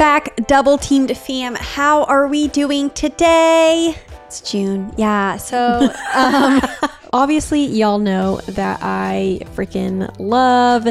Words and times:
back, 0.00 0.34
double 0.46 0.78
teamed 0.78 1.14
fam. 1.14 1.54
How 1.54 2.04
are 2.04 2.26
we 2.26 2.48
doing 2.48 2.88
today? 2.88 3.94
It's 4.24 4.40
June. 4.40 4.90
Yeah. 4.96 5.36
So, 5.36 5.92
um, 6.14 6.62
Obviously, 7.12 7.66
y'all 7.66 7.98
know 7.98 8.36
that 8.46 8.78
I 8.80 9.40
freaking 9.54 10.10
love 10.18 10.86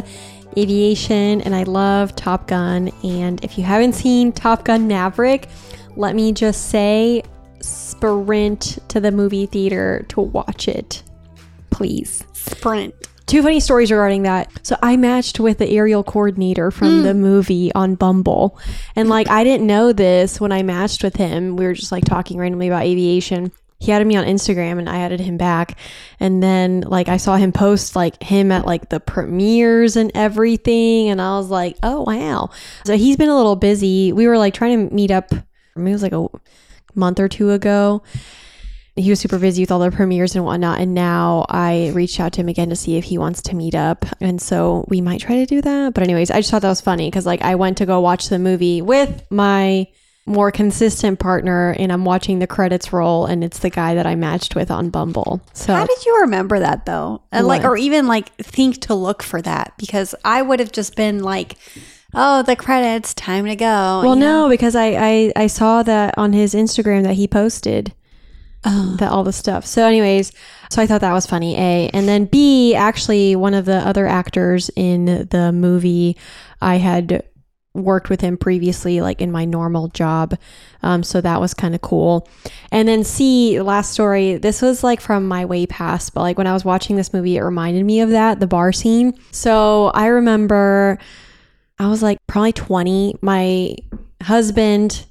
aviation 0.56 1.42
and 1.42 1.56
I 1.56 1.64
love 1.64 2.16
Top 2.16 2.46
Gun. 2.46 2.92
And 3.04 3.44
if 3.44 3.58
you 3.58 3.64
haven't 3.64 3.94
seen 3.94 4.32
Top 4.32 4.64
Gun 4.64 4.88
Maverick, 4.88 5.50
let 5.96 6.14
me 6.14 6.32
just 6.32 6.70
say 6.70 7.24
sprint 7.62 8.78
to 8.90 9.00
the 9.00 9.12
movie 9.12 9.48
theater 9.48 10.06
to 10.10 10.22
watch 10.22 10.68
it. 10.68 11.02
Please. 11.72 12.24
sprint. 12.34 12.94
Two 13.30 13.44
funny 13.44 13.60
stories 13.60 13.92
regarding 13.92 14.24
that. 14.24 14.50
So 14.66 14.76
I 14.82 14.98
matched 14.98 15.40
with 15.40 15.60
the 15.60 15.70
aerial 15.70 16.04
coordinator 16.04 16.72
from 16.72 16.98
hmm. 16.98 17.04
the 17.04 17.14
movie 17.14 17.72
on 17.76 17.94
Bumble. 17.94 18.58
And 18.96 19.08
like 19.08 19.30
I 19.30 19.44
didn't 19.44 19.68
know 19.68 19.94
this 19.94 20.42
when 20.42 20.52
I 20.52 20.64
matched 20.64 21.04
with 21.04 21.16
him. 21.16 21.56
We 21.56 21.66
were 21.66 21.76
just 21.76 21.92
like 21.92 22.06
talking 22.06 22.40
randomly 22.40 22.66
about 22.66 22.86
aviation. 22.86 23.52
He 23.78 23.92
added 23.92 24.08
me 24.08 24.16
on 24.16 24.26
Instagram 24.26 24.80
and 24.80 24.90
I 24.90 25.02
added 25.02 25.20
him 25.20 25.38
back. 25.38 25.78
And 26.20 26.42
then 26.42 26.82
like 26.82 27.08
I 27.08 27.18
saw 27.18 27.36
him 27.36 27.52
post 27.52 27.96
like 27.96 28.20
him 28.24 28.52
at 28.52 28.66
like 28.66 28.90
the 28.90 29.00
premieres 29.00 29.96
and 29.96 30.12
everything. 30.16 31.10
And 31.10 31.22
I 31.22 31.38
was 31.38 31.52
like, 31.52 31.78
oh 31.84 32.02
wow. 32.08 32.50
So 32.84 32.98
he's 32.98 33.16
been 33.16 33.30
a 33.30 33.38
little 33.38 33.56
busy. 33.56 34.12
We 34.12 34.26
were 34.26 34.40
like 34.40 34.56
trying 34.56 34.90
to 34.90 34.96
meet 34.96 35.12
up, 35.12 35.30
maybe 35.76 35.92
it 35.92 35.94
was 35.94 36.02
like 36.02 36.14
a 36.14 36.26
month 36.96 37.20
or 37.20 37.28
two 37.28 37.52
ago 37.52 38.02
he 39.00 39.10
was 39.10 39.20
super 39.20 39.40
busy 39.40 39.64
with 39.64 39.72
all 39.72 39.80
the 39.80 39.92
premieres 39.92 40.36
and 40.36 40.46
whatnot. 40.46 40.80
And 40.80 40.94
now 40.94 41.46
I 41.50 41.92
reached 41.94 42.20
out 42.20 42.34
to 42.34 42.42
him 42.42 42.50
again 42.50 42.70
to 42.70 42.76
see 42.76 42.98
if 42.98 43.06
he 43.06 43.18
wants 43.18 43.42
to 43.44 43.56
meet 43.56 43.76
up. 43.76 44.06
And 44.20 44.42
so 44.42 44.86
we 44.88 45.02
might 45.02 45.22
try 45.22 45.36
to 45.38 45.46
do 45.46 45.62
that. 45.62 45.94
But, 45.94 46.04
anyways, 46.04 46.32
I 46.32 46.40
just 46.40 46.52
thought 46.52 46.62
that 46.62 46.70
was 46.70 46.82
funny 46.82 47.10
because, 47.10 47.26
like, 47.26 47.42
I 47.42 47.56
went 47.56 47.78
to 47.78 47.86
go 47.86 48.00
watch 48.00 48.30
the 48.30 48.40
movie 48.40 48.82
with 48.82 49.24
my 49.30 49.88
more 50.26 50.52
consistent 50.52 51.20
partner 51.20 51.76
and 51.80 51.92
I'm 51.92 52.06
watching 52.06 52.38
the 52.38 52.46
credits 52.46 52.94
roll 52.94 53.26
and 53.26 53.44
it's 53.44 53.60
the 53.60 53.72
guy 53.72 53.96
that 53.96 54.06
I 54.06 54.14
matched 54.14 54.54
with 54.54 54.70
on 54.70 54.92
Bumble. 54.92 55.42
So 55.54 55.74
How 55.74 55.88
did 55.88 56.06
you 56.06 56.20
remember 56.22 56.60
that 56.60 56.86
though? 56.86 57.24
And 57.32 57.48
like, 57.48 57.64
or 57.64 57.76
even 57.76 58.08
like 58.08 58.36
think 58.36 58.82
to 58.82 58.94
look 58.94 59.24
for 59.24 59.42
that 59.42 59.74
because 59.78 60.14
I 60.24 60.44
would 60.44 60.60
have 60.60 60.72
just 60.72 60.96
been 60.96 61.24
like, 61.24 61.56
oh, 62.14 62.44
the 62.44 62.56
credits, 62.56 63.16
time 63.16 63.46
to 63.46 63.56
go. 63.56 63.66
well 63.66 64.16
know? 64.16 64.44
no, 64.44 64.50
because 64.50 64.76
I, 64.76 64.88
I 64.88 65.34
I 65.36 65.48
saw 65.48 65.82
that 65.84 66.16
on 66.18 66.34
his 66.34 66.54
Instagram 66.54 67.04
that 67.04 67.16
he 67.16 67.28
posted 67.28 67.94
Oh. 68.66 68.98
that 69.00 69.12
all 69.12 69.24
the 69.24 69.32
stuff. 69.32 69.66
So 69.66 69.86
anyways, 69.86 70.34
so 70.70 70.82
I 70.82 70.88
thought 70.88 71.02
that 71.02 71.14
was 71.14 71.26
funny, 71.26 71.56
A. 71.56 71.90
And 71.94 72.08
then 72.08 72.26
B, 72.26 72.76
actually 72.76 73.36
one 73.36 73.54
of 73.54 73.66
the 73.66 73.78
other 73.78 74.06
actors 74.06 74.70
in 74.76 75.28
the 75.30 75.52
movie 75.54 76.18
I 76.62 76.76
had 76.76 77.24
worked 77.74 78.10
with 78.10 78.22
him 78.22 78.36
previously 78.36 79.00
like 79.00 79.22
in 79.22 79.32
my 79.32 79.46
normal 79.46 79.90
job 79.90 80.36
um, 80.82 81.04
so 81.04 81.22
that 81.22 81.40
was 81.40 81.54
kind 81.54 81.76
of 81.76 81.82
cool 81.82 82.28
and 82.72 82.88
then 82.88 83.04
c 83.04 83.62
last 83.62 83.92
story 83.92 84.38
this 84.38 84.60
was 84.62 84.84
like 84.84 85.00
from 85.00 85.28
my 85.28 85.46
way 85.46 85.68
past 85.68 86.14
but 86.16 86.22
like 86.22 86.36
when 86.36 86.48
i 86.48 86.54
was 86.54 86.66
watching 86.66 86.96
this 86.96 87.14
movie 87.14 87.38
it 87.38 87.42
reminded 87.42 87.86
me 87.86 88.02
of 88.02 88.10
that 88.10 88.40
the 88.40 88.48
bar 88.48 88.72
scene 88.72 89.14
so 89.32 89.92
i 89.94 90.08
remember 90.08 90.98
i 91.78 91.88
was 91.88 92.02
like 92.02 92.18
probably 92.26 92.52
20 92.52 93.20
my 93.22 93.76
husband 94.24 95.06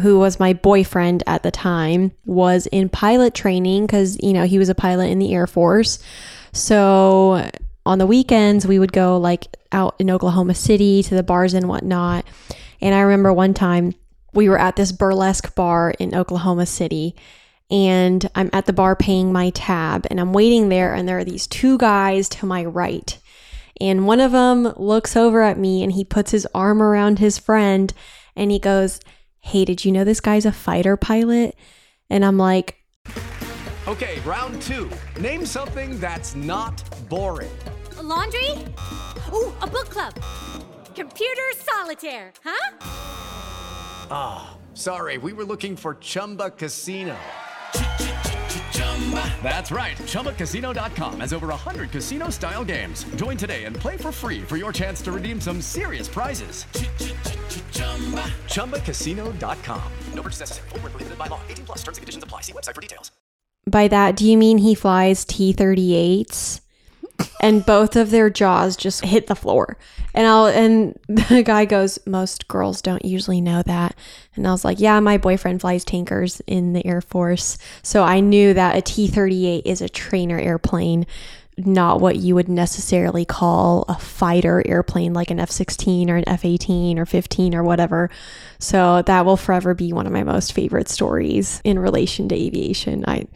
who 0.00 0.18
was 0.18 0.38
my 0.38 0.52
boyfriend 0.52 1.22
at 1.26 1.42
the 1.42 1.50
time 1.50 2.12
was 2.24 2.66
in 2.66 2.88
pilot 2.88 3.34
training 3.34 3.86
because 3.86 4.18
you 4.22 4.32
know 4.32 4.44
he 4.44 4.58
was 4.58 4.68
a 4.68 4.74
pilot 4.74 5.06
in 5.10 5.18
the 5.18 5.34
air 5.34 5.46
force. 5.46 5.98
So 6.52 7.50
on 7.86 7.98
the 7.98 8.06
weekends 8.06 8.66
we 8.66 8.78
would 8.78 8.92
go 8.92 9.16
like 9.16 9.46
out 9.72 9.94
in 9.98 10.10
oklahoma 10.10 10.54
city 10.54 11.02
to 11.02 11.14
the 11.14 11.22
bars 11.22 11.54
and 11.54 11.68
whatnot. 11.68 12.26
And 12.80 12.94
i 12.94 13.00
remember 13.00 13.32
one 13.32 13.54
time 13.54 13.94
we 14.34 14.48
were 14.48 14.58
at 14.58 14.76
this 14.76 14.92
burlesque 14.92 15.54
bar 15.54 15.94
in 15.98 16.14
oklahoma 16.14 16.66
city 16.66 17.14
and 17.70 18.28
i'm 18.34 18.50
at 18.52 18.66
the 18.66 18.72
bar 18.72 18.96
paying 18.96 19.32
my 19.32 19.50
tab 19.50 20.06
and 20.10 20.20
i'm 20.20 20.32
waiting 20.32 20.68
there 20.68 20.94
and 20.94 21.08
there 21.08 21.18
are 21.18 21.24
these 21.24 21.46
two 21.46 21.78
guys 21.78 22.28
to 22.28 22.46
my 22.46 22.64
right. 22.64 23.18
And 23.78 24.06
one 24.06 24.20
of 24.20 24.32
them 24.32 24.72
looks 24.76 25.16
over 25.16 25.42
at 25.42 25.58
me 25.58 25.82
and 25.82 25.92
he 25.92 26.04
puts 26.04 26.30
his 26.30 26.46
arm 26.54 26.82
around 26.82 27.18
his 27.18 27.38
friend 27.38 27.92
and 28.34 28.50
he 28.50 28.58
goes 28.58 29.00
hey 29.46 29.64
did 29.64 29.84
you 29.84 29.92
know 29.92 30.04
this 30.04 30.20
guy's 30.20 30.44
a 30.44 30.52
fighter 30.52 30.96
pilot 30.96 31.56
and 32.10 32.24
i'm 32.24 32.36
like 32.36 32.76
Okay, 33.88 34.18
round 34.22 34.60
two. 34.62 34.90
Name 35.20 35.46
something 35.46 36.00
that's 36.00 36.34
not 36.34 36.82
boring. 37.08 37.56
A 37.98 38.02
laundry? 38.02 38.50
Ooh, 39.32 39.54
a 39.62 39.66
book 39.68 39.88
club. 39.88 40.12
Computer 40.96 41.42
solitaire, 41.54 42.32
huh? 42.42 42.76
Ah, 44.10 44.56
sorry, 44.74 45.18
we 45.18 45.32
were 45.32 45.44
looking 45.44 45.76
for 45.76 45.94
Chumba 46.00 46.50
Casino. 46.50 47.16
That's 49.42 49.70
right. 49.70 49.96
ChumbaCasino.com 49.98 51.20
has 51.20 51.32
over 51.32 51.46
100 51.46 51.92
casino 51.92 52.28
style 52.30 52.64
games. 52.64 53.04
Join 53.14 53.36
today 53.36 53.66
and 53.66 53.76
play 53.76 53.96
for 53.96 54.10
free 54.10 54.40
for 54.40 54.56
your 54.56 54.72
chance 54.72 55.00
to 55.02 55.12
redeem 55.12 55.40
some 55.40 55.60
serious 55.60 56.08
prizes. 56.08 56.66
ChumbaCasino.com. 58.48 59.92
No 60.14 60.22
purchase 60.22 60.40
necessary. 60.40 60.68
Where 60.70 60.80
prohibited 60.80 61.16
by 61.18 61.28
law. 61.28 61.40
18 61.48 61.66
plus 61.66 61.78
terms 61.78 61.98
and 61.98 62.02
conditions 62.02 62.24
apply. 62.24 62.40
See 62.40 62.52
website 62.52 62.74
for 62.74 62.80
details. 62.80 63.12
by 63.68 63.88
that 63.88 64.16
do 64.16 64.24
you 64.30 64.36
mean 64.38 64.58
he 64.58 64.74
flies 64.76 65.24
t-38s 65.24 66.60
and 67.40 67.66
both 67.66 67.96
of 67.96 68.10
their 68.10 68.30
jaws 68.30 68.76
just 68.76 69.04
hit 69.04 69.26
the 69.26 69.34
floor 69.34 69.76
and 70.14 70.24
i'll 70.26 70.46
and 70.46 70.96
the 71.08 71.42
guy 71.42 71.64
goes 71.64 71.98
most 72.06 72.46
girls 72.46 72.80
don't 72.80 73.04
usually 73.04 73.40
know 73.40 73.62
that 73.62 73.96
and 74.36 74.46
i 74.46 74.52
was 74.52 74.64
like 74.64 74.78
yeah 74.78 75.00
my 75.00 75.18
boyfriend 75.18 75.60
flies 75.60 75.84
tankers 75.84 76.40
in 76.46 76.74
the 76.74 76.86
air 76.86 77.00
force 77.00 77.58
so 77.82 78.04
i 78.04 78.20
knew 78.20 78.54
that 78.54 78.76
a 78.76 78.82
t-38 78.82 79.62
is 79.64 79.80
a 79.80 79.88
trainer 79.88 80.38
airplane 80.38 81.04
not 81.58 82.00
what 82.00 82.16
you 82.16 82.34
would 82.34 82.48
necessarily 82.48 83.24
call 83.24 83.84
a 83.88 83.98
fighter 83.98 84.62
airplane 84.66 85.14
like 85.14 85.30
an 85.30 85.40
F-16 85.40 86.08
or 86.10 86.16
an 86.16 86.28
F-18 86.28 86.98
or 86.98 87.06
15 87.06 87.54
or 87.54 87.62
whatever. 87.62 88.10
So 88.58 89.02
that 89.02 89.24
will 89.24 89.38
forever 89.38 89.74
be 89.74 89.92
one 89.92 90.06
of 90.06 90.12
my 90.12 90.22
most 90.22 90.52
favorite 90.52 90.88
stories 90.88 91.62
in 91.64 91.78
relation 91.78 92.28
to 92.28 92.34
aviation. 92.34 93.04
I 93.06 93.26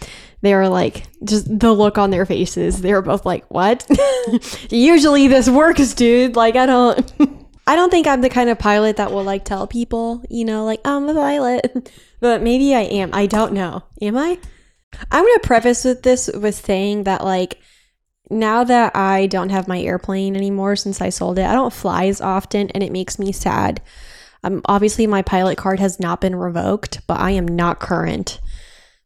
they 0.43 0.55
were 0.55 0.69
like 0.69 1.05
just 1.25 1.59
the 1.59 1.73
look 1.73 1.99
on 1.99 2.11
their 2.11 2.27
faces. 2.27 2.81
They 2.81 2.93
were 2.93 3.03
both 3.03 3.27
like, 3.27 3.45
"What? 3.51 3.87
Usually 4.71 5.29
this 5.29 5.49
works, 5.49 5.95
dude. 5.95 6.37
Like 6.37 6.57
I 6.57 6.67
don't 6.67 7.13
I 7.67 7.77
don't 7.77 7.91
think 7.91 8.07
I'm 8.07 8.21
the 8.21 8.29
kind 8.29 8.51
of 8.51 8.59
pilot 8.59 8.97
that 8.97 9.13
will 9.13 9.23
like 9.23 9.45
tell 9.45 9.67
people, 9.67 10.25
you 10.29 10.45
know, 10.45 10.65
like 10.65 10.81
I'm 10.85 11.09
a 11.09 11.15
pilot. 11.15 11.91
but 12.21 12.43
maybe 12.43 12.75
I 12.75 12.81
am. 12.81 13.11
I 13.15 13.27
don't 13.27 13.53
know. 13.53 13.85
Am 14.03 14.17
I? 14.17 14.39
I'm 15.11 15.25
going 15.25 15.39
to 15.41 15.47
preface 15.47 15.85
with 15.85 16.03
this 16.03 16.29
with 16.35 16.57
saying 16.57 17.05
that 17.05 17.23
like 17.25 17.61
now 18.31 18.65
that 18.65 18.95
I 18.95 19.27
don't 19.27 19.51
have 19.51 19.69
my 19.69 19.81
airplane 19.81 20.37
anymore 20.37 20.77
since 20.77 21.01
I 21.01 21.09
sold 21.09 21.39
it, 21.39 21.45
I 21.45 21.53
don't 21.53 21.73
fly 21.73 22.07
as 22.07 22.21
often 22.21 22.71
and 22.71 22.83
it 22.83 22.93
makes 22.93 23.19
me 23.19 23.33
sad. 23.33 23.83
Um, 24.43 24.63
obviously, 24.65 25.07
my 25.07 25.23
pilot 25.23 25.59
card 25.59 25.81
has 25.81 26.01
not 26.01 26.21
been 26.21 26.35
revoked, 26.35 27.07
but 27.07 27.21
I 27.21 27.33
am 27.33 27.47
not 27.47 27.81
current. 27.81 28.41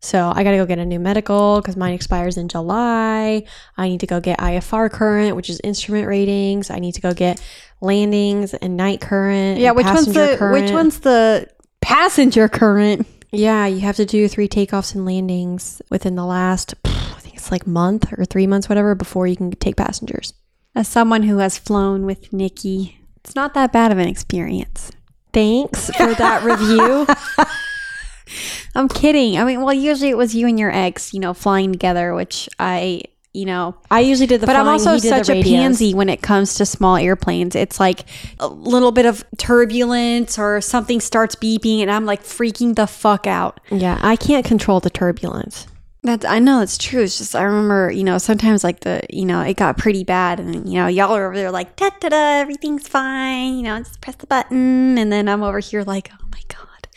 So 0.00 0.30
I 0.34 0.44
got 0.44 0.50
to 0.50 0.58
go 0.58 0.66
get 0.66 0.78
a 0.78 0.84
new 0.84 1.00
medical 1.00 1.60
because 1.60 1.76
mine 1.76 1.94
expires 1.94 2.36
in 2.36 2.48
July. 2.48 3.44
I 3.76 3.88
need 3.88 4.00
to 4.00 4.06
go 4.06 4.20
get 4.20 4.38
IFR 4.38 4.90
current, 4.90 5.34
which 5.34 5.48
is 5.48 5.60
instrument 5.64 6.06
ratings. 6.06 6.70
I 6.70 6.78
need 6.78 6.92
to 6.92 7.00
go 7.00 7.14
get 7.14 7.40
landings 7.80 8.52
and 8.52 8.76
night 8.76 9.00
current. 9.00 9.58
yeah. 9.58 9.70
Which 9.70 9.86
one's 9.86 10.12
the 10.12 10.36
current. 10.38 10.62
which 10.62 10.72
one's 10.72 11.00
the 11.00 11.48
passenger 11.80 12.48
current? 12.48 13.06
Yeah, 13.32 13.66
you 13.66 13.80
have 13.80 13.96
to 13.96 14.04
do 14.04 14.28
three 14.28 14.46
takeoffs 14.46 14.94
and 14.94 15.04
landings 15.04 15.82
within 15.90 16.14
the 16.14 16.24
last, 16.24 16.74
think 16.84 17.13
it's 17.44 17.53
like 17.53 17.66
month 17.66 18.10
or 18.16 18.25
three 18.25 18.47
months, 18.47 18.69
whatever, 18.69 18.94
before 18.94 19.27
you 19.27 19.37
can 19.37 19.50
take 19.50 19.77
passengers. 19.77 20.32
As 20.75 20.88
someone 20.88 21.25
who 21.25 21.38
has 21.38 21.59
flown 21.59 22.06
with 22.06 22.32
Nikki, 22.32 22.99
it's 23.23 23.35
not 23.35 23.52
that 23.55 23.70
bad 23.70 23.93
of 23.93 23.99
an 23.99 24.08
experience. 24.08 24.91
Thanks 25.32 25.91
for 25.91 26.14
that 26.14 26.43
review. 26.44 27.06
I'm 28.75 28.88
kidding. 28.88 29.38
I 29.38 29.44
mean, 29.44 29.61
well, 29.61 29.75
usually 29.75 30.08
it 30.11 30.17
was 30.17 30.35
you 30.35 30.46
and 30.49 30.58
your 30.58 30.73
ex, 30.73 31.12
you 31.12 31.20
know, 31.20 31.35
flying 31.35 31.70
together, 31.70 32.14
which 32.14 32.49
I, 32.58 33.02
you 33.35 33.44
know, 33.44 33.76
I 33.90 34.00
usually 34.00 34.26
did 34.26 34.40
the 34.40 34.47
flying. 34.47 34.58
but 34.58 34.61
I'm 34.62 34.73
also 34.73 34.94
he 34.94 35.00
did 35.00 35.12
the 35.12 35.25
such 35.25 35.37
a 35.37 35.43
pansy 35.43 35.93
when 35.93 36.08
it 36.08 36.23
comes 36.23 36.55
to 36.55 36.67
small 36.67 36.97
airplanes. 36.97 37.55
It's 37.55 37.79
like 37.79 38.06
a 38.40 38.49
little 38.49 38.90
bit 38.90 39.05
of 39.05 39.23
turbulence 39.37 40.38
or 40.38 40.62
something 40.62 40.99
starts 40.99 41.35
beeping, 41.35 41.81
and 41.81 41.90
I'm 41.90 42.06
like 42.06 42.23
freaking 42.23 42.75
the 42.75 42.87
fuck 42.87 43.26
out. 43.26 43.61
Yeah, 43.70 44.00
I 44.02 44.17
can't 44.17 44.47
control 44.47 44.81
the 44.81 44.90
turbulence. 44.90 45.67
That's 46.04 46.24
I 46.26 46.38
know 46.38 46.60
it's 46.60 46.76
true. 46.78 47.02
It's 47.02 47.18
just 47.18 47.34
I 47.34 47.42
remember, 47.42 47.90
you 47.90 48.04
know, 48.04 48.18
sometimes 48.18 48.62
like 48.62 48.80
the 48.80 49.00
you 49.10 49.24
know, 49.24 49.40
it 49.40 49.56
got 49.56 49.78
pretty 49.78 50.04
bad 50.04 50.38
and 50.38 50.68
you 50.68 50.78
know, 50.78 50.86
y'all 50.86 51.12
are 51.16 51.26
over 51.26 51.34
there 51.34 51.50
like 51.50 51.76
da 51.76 51.88
da 51.98 52.10
da, 52.10 52.40
everything's 52.40 52.86
fine, 52.86 53.56
you 53.56 53.62
know, 53.62 53.78
just 53.78 54.00
press 54.00 54.14
the 54.16 54.26
button 54.26 54.98
and 54.98 55.10
then 55.10 55.28
I'm 55.28 55.42
over 55.42 55.58
here 55.60 55.82
like, 55.82 56.10
oh 56.12 56.26
my 56.30 56.40
God. 56.48 56.88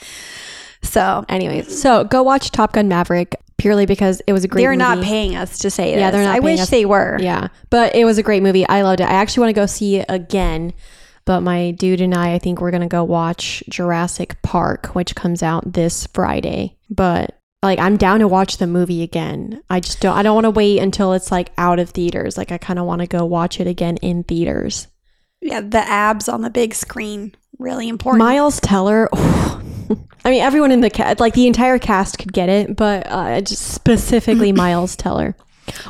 So 0.81 1.25
Anyways, 1.29 1.81
so 1.81 2.03
go 2.03 2.21
watch 2.23 2.51
Top 2.51 2.73
Gun 2.73 2.87
Maverick 2.87 3.35
purely 3.57 3.85
because 3.85 4.21
it 4.27 4.33
was 4.33 4.43
a 4.43 4.47
great 4.47 4.61
movie. 4.65 4.77
they're 4.77 4.95
not 4.95 5.03
paying 5.03 5.35
us 5.35 5.59
to 5.59 5.69
say 5.71 5.91
this. 5.91 5.99
Yeah, 5.99 6.11
they're 6.11 6.23
not 6.23 6.31
I 6.35 6.39
paying 6.39 6.43
wish 6.43 6.59
us- 6.61 6.69
they 6.69 6.85
were. 6.85 7.17
Yeah, 7.19 7.47
but 7.69 7.95
it 7.95 8.05
was 8.05 8.17
a 8.17 8.23
great 8.23 8.43
movie. 8.43 8.67
I 8.67 8.81
loved 8.83 8.99
it. 9.01 9.05
I 9.05 9.13
actually 9.13 9.41
want 9.41 9.55
to 9.55 9.61
go 9.61 9.65
see 9.65 9.95
it 9.97 10.05
again. 10.09 10.73
but 11.25 11.41
my 11.41 11.71
dude 11.71 11.99
and 12.01 12.13
I, 12.13 12.33
I 12.35 12.39
think 12.39 12.61
we're 12.61 12.71
gonna 12.71 12.87
go 12.87 13.03
watch 13.03 13.63
Jurassic 13.69 14.41
Park, 14.43 14.87
which 14.87 15.15
comes 15.15 15.41
out 15.41 15.73
this 15.73 16.07
Friday. 16.13 16.75
But 16.89 17.36
like, 17.63 17.79
I'm 17.79 17.97
down 17.97 18.19
to 18.19 18.27
watch 18.27 18.57
the 18.57 18.67
movie 18.67 19.01
again. 19.01 19.63
I 19.69 19.79
just 19.79 19.99
don't. 19.99 20.15
I 20.15 20.23
don't 20.23 20.35
want 20.35 20.45
to 20.45 20.51
wait 20.51 20.79
until 20.79 21.13
it's 21.13 21.31
like 21.31 21.51
out 21.57 21.79
of 21.79 21.89
theaters. 21.89 22.37
Like, 22.37 22.51
I 22.51 22.57
kind 22.57 22.79
of 22.79 22.85
want 22.85 23.01
to 23.01 23.07
go 23.07 23.25
watch 23.25 23.59
it 23.59 23.67
again 23.67 23.97
in 23.97 24.23
theaters. 24.23 24.87
Yeah, 25.41 25.61
the 25.61 25.79
abs 25.79 26.29
on 26.29 26.41
the 26.41 26.49
big 26.49 26.73
screen 26.73 27.35
really 27.59 27.87
important. 27.87 28.19
Miles 28.19 28.59
Teller. 28.59 29.09
I 29.13 30.31
mean, 30.31 30.41
everyone 30.41 30.71
in 30.71 30.81
the 30.81 30.89
cast, 30.89 31.19
like 31.19 31.33
the 31.33 31.47
entire 31.47 31.79
cast, 31.79 32.19
could 32.19 32.33
get 32.33 32.49
it, 32.49 32.75
but 32.75 33.07
uh, 33.09 33.41
just 33.41 33.63
specifically 33.63 34.51
Miles 34.53 34.95
Teller. 34.95 35.35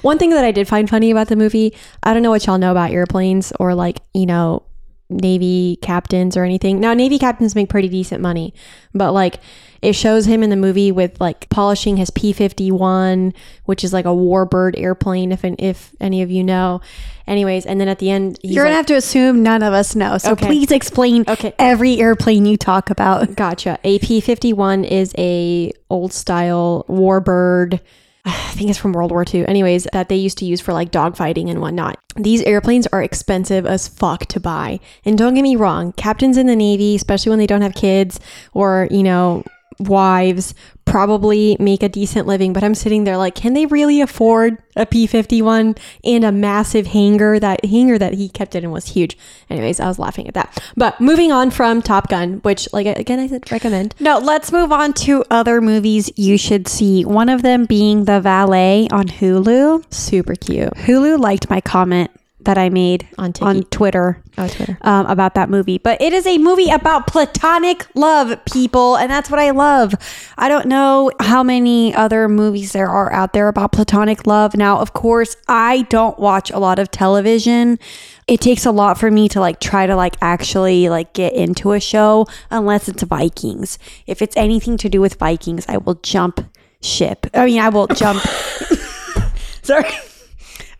One 0.01 0.17
thing 0.17 0.31
that 0.31 0.45
I 0.45 0.51
did 0.51 0.67
find 0.67 0.89
funny 0.89 1.11
about 1.11 1.27
the 1.27 1.35
movie, 1.35 1.75
I 2.03 2.13
don't 2.13 2.23
know 2.23 2.29
what 2.29 2.45
y'all 2.45 2.57
know 2.57 2.71
about 2.71 2.91
airplanes 2.91 3.51
or 3.59 3.75
like, 3.75 3.99
you 4.13 4.25
know, 4.25 4.63
Navy 5.09 5.77
captains 5.81 6.35
or 6.35 6.43
anything. 6.43 6.79
Now, 6.79 6.93
Navy 6.93 7.17
captains 7.17 7.55
make 7.55 7.69
pretty 7.69 7.87
decent 7.87 8.21
money, 8.21 8.53
but 8.93 9.13
like 9.13 9.39
it 9.81 9.93
shows 9.93 10.25
him 10.25 10.43
in 10.43 10.49
the 10.49 10.55
movie 10.55 10.91
with 10.91 11.21
like 11.21 11.49
polishing 11.49 11.97
his 11.97 12.09
P 12.09 12.33
51, 12.33 13.33
which 13.65 13.83
is 13.83 13.93
like 13.93 14.05
a 14.05 14.09
warbird 14.09 14.73
airplane, 14.77 15.31
if, 15.31 15.43
if 15.43 15.95
any 15.99 16.21
of 16.21 16.31
you 16.31 16.43
know. 16.43 16.81
Anyways, 17.27 17.65
and 17.65 17.79
then 17.79 17.87
at 17.87 17.99
the 17.99 18.09
end, 18.09 18.37
he's 18.41 18.53
You're 18.55 18.65
gonna 18.65 18.75
have 18.75 18.85
to 18.87 18.95
assume 18.95 19.43
none 19.43 19.61
of 19.63 19.73
us 19.73 19.95
know. 19.95 20.17
So 20.17 20.31
Okay. 20.31 20.45
please 20.45 20.71
explain 20.71 21.23
Okay. 21.27 21.53
every 21.59 21.99
airplane 21.99 22.45
you 22.45 22.57
talk 22.57 22.89
about. 22.89 23.35
Gotcha. 23.35 23.77
A 23.83 23.99
P 23.99 24.19
fifty 24.19 24.51
one 24.51 24.83
is 24.83 25.13
a 25.17 25.71
old 25.89 26.11
style 26.13 26.85
warbird. 26.89 27.79
I 28.47 28.51
think 28.51 28.69
it's 28.69 28.79
from 28.79 28.91
World 28.91 29.11
War 29.11 29.25
II. 29.31 29.47
Anyways, 29.47 29.87
that 29.93 30.09
they 30.09 30.15
used 30.15 30.37
to 30.39 30.45
use 30.45 30.59
for 30.59 30.73
like 30.73 30.91
dogfighting 30.91 31.49
and 31.49 31.61
whatnot. 31.61 31.97
These 32.15 32.41
airplanes 32.43 32.87
are 32.87 33.01
expensive 33.01 33.65
as 33.65 33.87
fuck 33.87 34.25
to 34.27 34.39
buy. 34.39 34.79
And 35.05 35.17
don't 35.17 35.33
get 35.33 35.43
me 35.43 35.55
wrong, 35.55 35.93
captains 35.93 36.37
in 36.37 36.47
the 36.47 36.55
Navy, 36.55 36.95
especially 36.95 37.29
when 37.29 37.39
they 37.39 37.47
don't 37.47 37.61
have 37.61 37.73
kids 37.73 38.19
or, 38.53 38.87
you 38.91 39.03
know, 39.03 39.43
wives, 39.79 40.53
probably 40.85 41.57
make 41.59 41.83
a 41.83 41.89
decent 41.89 42.27
living. 42.27 42.53
But 42.53 42.63
I'm 42.63 42.75
sitting 42.75 43.03
there 43.03 43.17
like, 43.17 43.35
can 43.35 43.53
they 43.53 43.65
really 43.65 44.01
afford 44.01 44.57
a 44.75 44.85
P 44.85 45.07
51 45.07 45.75
and 46.03 46.23
a 46.23 46.31
massive 46.31 46.87
hangar? 46.87 47.39
That 47.39 47.65
hangar 47.65 47.97
that 47.97 48.13
he 48.13 48.29
kept 48.29 48.55
it 48.55 48.63
in 48.63 48.71
was 48.71 48.87
huge. 48.87 49.17
Anyways, 49.49 49.79
I 49.79 49.87
was 49.87 49.99
laughing 49.99 50.27
at 50.27 50.33
that. 50.33 50.57
But 50.75 50.99
moving 50.99 51.31
on 51.31 51.51
from 51.51 51.81
Top 51.81 52.07
Gun, 52.09 52.39
which, 52.43 52.67
like, 52.73 52.87
again, 52.87 53.19
I 53.19 53.27
said 53.27 53.51
recommend. 53.51 53.95
No, 53.99 54.17
let's 54.17 54.51
move 54.51 54.71
on 54.71 54.93
to 54.93 55.23
other 55.29 55.61
movies 55.61 56.11
you 56.15 56.37
should 56.37 56.67
see. 56.67 57.05
One 57.05 57.29
of 57.29 57.41
them 57.41 57.65
being 57.65 58.05
The 58.05 58.21
Valet 58.21 58.87
on 58.91 59.07
Hulu. 59.07 59.93
Super 59.93 60.35
cute. 60.35 60.73
Hulu 60.73 61.19
liked 61.19 61.49
my 61.49 61.61
comment 61.61 62.11
that 62.47 62.57
I 62.57 62.69
made 62.69 63.07
On 63.17 63.31
Tiki. 63.31 63.45
on 63.45 63.63
Twitter. 63.65 64.21
Oh, 64.37 64.47
Twitter. 64.47 64.77
um, 64.81 65.05
about 65.05 65.35
that 65.35 65.49
movie. 65.49 65.77
But 65.77 66.01
it 66.01 66.11
is 66.13 66.25
a 66.27 66.37
movie 66.37 66.69
about 66.69 67.07
platonic 67.07 67.85
love, 67.95 68.43
people, 68.51 68.95
and 68.97 69.09
that's 69.11 69.29
what 69.29 69.39
I 69.39 69.51
love. 69.51 69.93
I 70.37 70.49
don't 70.49 70.65
know 70.67 71.11
how 71.19 71.43
many 71.43 71.93
other 71.93 72.27
movies 72.27 72.71
there 72.73 72.87
are 72.89 73.11
out 73.13 73.33
there 73.33 73.47
about 73.47 73.71
platonic 73.71 74.25
love. 74.27 74.55
Now, 74.55 74.79
of 74.79 74.93
course, 74.93 75.37
I 75.47 75.83
don't 75.83 76.17
watch 76.19 76.49
a 76.51 76.59
lot 76.59 76.79
of 76.79 76.89
television. 76.91 77.79
It 78.27 78.41
takes 78.41 78.65
a 78.65 78.71
lot 78.71 78.97
for 78.97 79.09
me 79.09 79.29
to 79.29 79.39
like 79.39 79.59
try 79.59 79.85
to 79.85 79.95
like 79.95 80.15
actually 80.21 80.89
like 80.89 81.13
get 81.13 81.33
into 81.33 81.71
a 81.71 81.79
show 81.79 82.25
unless 82.49 82.89
it's 82.89 83.03
Vikings. 83.03 83.79
If 84.05 84.21
it's 84.21 84.35
anything 84.35 84.77
to 84.77 84.89
do 84.89 84.99
with 85.01 85.15
Vikings, 85.15 85.65
I 85.69 85.77
will 85.77 85.95
jump 85.95 86.41
ship. 86.81 87.25
I 87.33 87.45
mean, 87.45 87.59
I 87.59 87.69
will 87.69 87.87
jump 87.87 88.21
Sorry. 89.63 89.89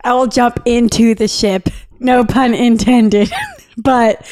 I 0.08 0.14
will 0.14 0.26
jump 0.26 0.60
into 0.64 1.14
the 1.14 1.28
ship. 1.28 1.68
No 2.00 2.24
pun 2.24 2.54
intended. 2.54 3.30
but 3.76 4.26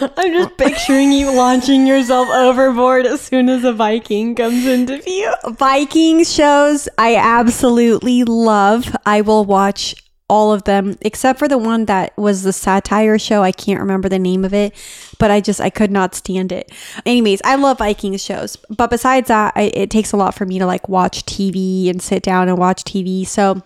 I'm 0.00 0.32
just 0.32 0.56
picturing 0.56 1.10
you 1.10 1.32
launching 1.32 1.88
yourself 1.88 2.28
overboard 2.28 3.06
as 3.06 3.20
soon 3.20 3.48
as 3.48 3.64
a 3.64 3.72
Viking 3.72 4.36
comes 4.36 4.64
into 4.64 5.02
view. 5.02 5.34
Viking 5.58 6.22
shows 6.22 6.88
I 6.98 7.16
absolutely 7.16 8.22
love. 8.22 8.94
I 9.04 9.22
will 9.22 9.44
watch 9.44 9.96
all 10.28 10.52
of 10.52 10.62
them 10.64 10.96
except 11.00 11.40
for 11.40 11.48
the 11.48 11.58
one 11.58 11.86
that 11.86 12.16
was 12.16 12.44
the 12.44 12.52
satire 12.52 13.18
show. 13.18 13.42
I 13.42 13.50
can't 13.50 13.80
remember 13.80 14.08
the 14.08 14.20
name 14.20 14.44
of 14.44 14.54
it, 14.54 14.72
but 15.18 15.32
I 15.32 15.40
just 15.40 15.60
I 15.60 15.68
could 15.68 15.90
not 15.90 16.14
stand 16.14 16.52
it. 16.52 16.70
Anyways, 17.04 17.42
I 17.44 17.56
love 17.56 17.78
Viking 17.78 18.16
shows, 18.18 18.56
but 18.70 18.88
besides 18.88 19.26
that, 19.26 19.52
I, 19.56 19.62
it 19.74 19.90
takes 19.90 20.12
a 20.12 20.16
lot 20.16 20.36
for 20.36 20.46
me 20.46 20.60
to 20.60 20.66
like 20.66 20.88
watch 20.88 21.26
TV 21.26 21.90
and 21.90 22.00
sit 22.00 22.22
down 22.22 22.48
and 22.48 22.56
watch 22.56 22.84
TV. 22.84 23.26
So 23.26 23.62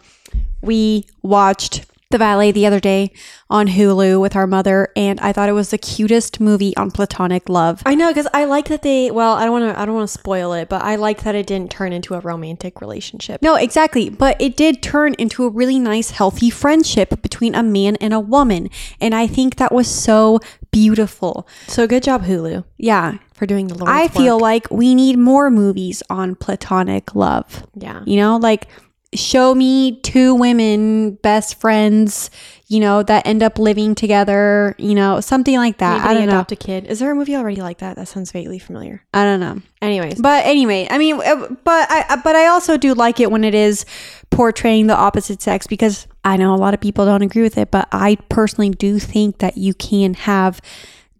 we 0.67 1.07
watched 1.23 1.87
The 2.11 2.19
Valet 2.19 2.53
the 2.53 2.67
other 2.67 2.81
day 2.81 3.11
on 3.51 3.67
Hulu 3.69 4.21
with 4.21 4.35
our 4.37 4.47
mother, 4.47 4.89
and 4.97 5.19
I 5.21 5.33
thought 5.33 5.49
it 5.49 5.53
was 5.53 5.71
the 5.71 5.79
cutest 5.79 6.41
movie 6.41 6.77
on 6.77 6.91
platonic 6.91 7.49
love. 7.49 7.83
I 7.87 7.95
know 7.95 8.09
because 8.11 8.29
I 8.35 8.45
like 8.45 8.67
that 8.69 8.83
they. 8.83 9.11
Well, 9.11 9.35
I 9.35 9.45
don't 9.45 9.53
want 9.53 9.75
to. 9.75 9.81
I 9.81 9.85
don't 9.87 9.95
want 9.95 10.09
to 10.09 10.13
spoil 10.13 10.53
it, 10.53 10.69
but 10.69 10.83
I 10.83 10.97
like 10.97 11.23
that 11.25 11.35
it 11.35 11.47
didn't 11.47 11.71
turn 11.71 11.93
into 11.93 12.15
a 12.15 12.21
romantic 12.21 12.81
relationship. 12.81 13.43
No, 13.43 13.55
exactly. 13.57 14.09
But 14.09 14.41
it 14.41 14.57
did 14.57 14.83
turn 14.83 15.15
into 15.15 15.45
a 15.45 15.49
really 15.49 15.79
nice, 15.79 16.11
healthy 16.11 16.51
friendship 16.51 17.23
between 17.23 17.55
a 17.55 17.63
man 17.63 17.97
and 17.97 18.13
a 18.15 18.21
woman. 18.21 18.69
And 19.01 19.15
I 19.15 19.27
think 19.27 19.57
that 19.57 19.73
was 19.73 19.89
so 19.89 20.41
beautiful. 20.73 21.47
So 21.69 21.87
good 21.87 22.03
job, 22.03 22.25
Hulu, 22.25 22.65
Yeah. 22.79 23.15
for 23.33 23.47
doing 23.47 23.67
the 23.69 23.75
Lord's 23.75 23.91
I 23.91 24.09
feel 24.09 24.37
work. 24.37 24.43
like 24.43 24.71
we 24.71 24.95
need 24.95 25.19
more 25.19 25.51
movies 25.51 26.03
on 26.11 26.35
platonic 26.35 27.15
love. 27.15 27.65
Yeah. 27.75 28.03
You 28.05 28.17
know, 28.17 28.37
like 28.37 28.67
show 29.15 29.55
me 29.55 30.01
two 30.01 30.35
women, 30.35 31.13
best 31.17 31.61
friends, 31.61 32.31
you 32.67 32.81
know, 32.81 33.03
that 33.03 33.27
end 33.27 33.43
up 33.43 33.59
living 33.59 33.95
together, 33.95 34.75
you 34.79 34.95
know, 34.95 35.21
something 35.21 35.57
like 35.57 35.79
that. 35.79 35.99
Maybe 36.03 36.09
I 36.09 36.15
don't 36.15 36.27
know. 36.27 36.33
adopt 36.33 36.53
a 36.53 36.57
kid. 36.57 36.87
Is 36.87 36.99
there 36.99 37.11
a 37.11 37.15
movie 37.15 37.37
already 37.37 37.63
like 37.63 37.79
that? 37.79 37.97
That 37.97 38.09
sounds 38.09 38.33
vaguely 38.33 38.59
familiar. 38.59 39.05
I 39.15 39.25
don't 39.25 39.41
know. 39.41 39.63
Anyways, 39.81 40.21
But 40.21 40.45
anyway, 40.45 40.89
I 40.91 40.99
mean, 40.99 41.21
uh, 41.21 41.49
but 41.65 41.91
I 41.91 42.21
but 42.25 42.35
I 42.35 42.49
also 42.49 42.77
do 42.77 42.95
like 42.95 43.21
it 43.21 43.31
when 43.31 43.45
it 43.45 43.55
is 43.55 43.85
portraying 44.31 44.89
the 44.89 44.97
opposite 44.97 45.41
sex 45.41 45.67
because 45.67 46.09
I 46.25 46.37
know 46.37 46.55
a 46.55 46.57
lot 46.57 46.75
of 46.75 46.81
people 46.81 47.05
don't 47.05 47.23
agree 47.23 47.43
with 47.43 47.57
it, 47.57 47.71
but 47.71 47.89
I 47.93 48.17
personally 48.29 48.71
do 48.71 48.99
think 48.99 49.39
that 49.39 49.57
you 49.57 49.75
can 49.75 50.15
have 50.15 50.61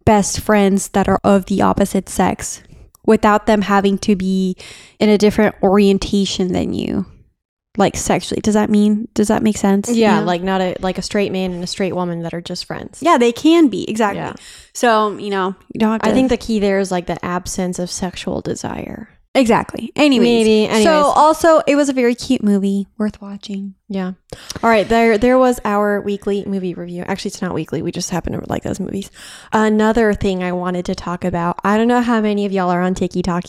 best 0.03 0.41
friends 0.41 0.89
that 0.89 1.07
are 1.07 1.19
of 1.23 1.45
the 1.45 1.61
opposite 1.61 2.09
sex 2.09 2.61
without 3.05 3.45
them 3.45 3.61
having 3.61 3.97
to 3.99 4.15
be 4.17 4.57
in 4.99 5.07
a 5.07 5.17
different 5.17 5.55
orientation 5.63 6.51
than 6.51 6.73
you. 6.73 7.05
Like 7.77 7.95
sexually. 7.95 8.41
Does 8.41 8.55
that 8.55 8.69
mean 8.69 9.07
does 9.13 9.27
that 9.29 9.43
make 9.43 9.57
sense? 9.57 9.89
yeah, 9.89 10.15
You 10.15 10.19
know? 10.21 10.25
like 10.27 10.41
not 10.41 10.61
a 10.61 10.75
like 10.79 10.97
a 10.97 11.01
straight 11.01 11.31
man 11.31 11.51
and 11.51 11.63
a 11.63 11.67
straight 11.67 11.93
woman 11.95 12.23
that 12.23 12.33
are 12.33 12.41
just 12.41 12.65
friends. 12.65 12.99
Yeah, 13.01 13.17
they 13.17 13.31
can 13.31 13.67
be. 13.69 13.89
Exactly. 13.89 14.19
Yeah. 14.21 14.33
So, 14.73 15.15
you 15.17 15.29
know, 15.29 15.55
you 15.73 15.79
don't 15.79 15.91
have 15.91 16.01
to 16.01 16.09
I 16.09 16.13
think 16.13 16.29
the 16.29 16.37
key 16.37 16.59
there 16.59 16.79
is 16.79 16.91
like 16.91 17.05
the 17.05 17.23
absence 17.23 17.79
of 17.79 17.89
sexual 17.89 18.41
desire. 18.41 19.09
Exactly. 19.35 19.91
Anyways. 19.95 20.25
Maybe. 20.25 20.65
Anyways. 20.65 20.83
So 20.83 20.93
also 20.93 21.61
it 21.67 21.75
was 21.75 21.89
a 21.89 21.93
very 21.93 22.15
cute 22.15 22.41
movie, 22.43 22.87
worth 22.97 23.21
watching. 23.21 23.75
Yeah. 23.87 24.13
All 24.63 24.69
right. 24.69 24.89
There, 24.89 25.19
there 25.19 25.37
was 25.37 25.59
our 25.63 26.01
weekly 26.01 26.43
movie 26.45 26.73
review. 26.73 27.03
Actually, 27.03 27.29
it's 27.29 27.41
not 27.43 27.53
weekly. 27.53 27.83
We 27.83 27.91
just 27.91 28.09
happen 28.09 28.33
to 28.33 28.41
like 28.49 28.63
those 28.63 28.79
movies. 28.79 29.11
Another 29.53 30.15
thing 30.15 30.43
I 30.43 30.53
wanted 30.53 30.85
to 30.85 30.95
talk 30.95 31.23
about. 31.23 31.59
I 31.63 31.77
don't 31.77 31.87
know 31.87 32.01
how 32.01 32.19
many 32.19 32.47
of 32.47 32.51
y'all 32.51 32.71
are 32.71 32.81
on 32.81 32.95
TikTok, 32.95 33.43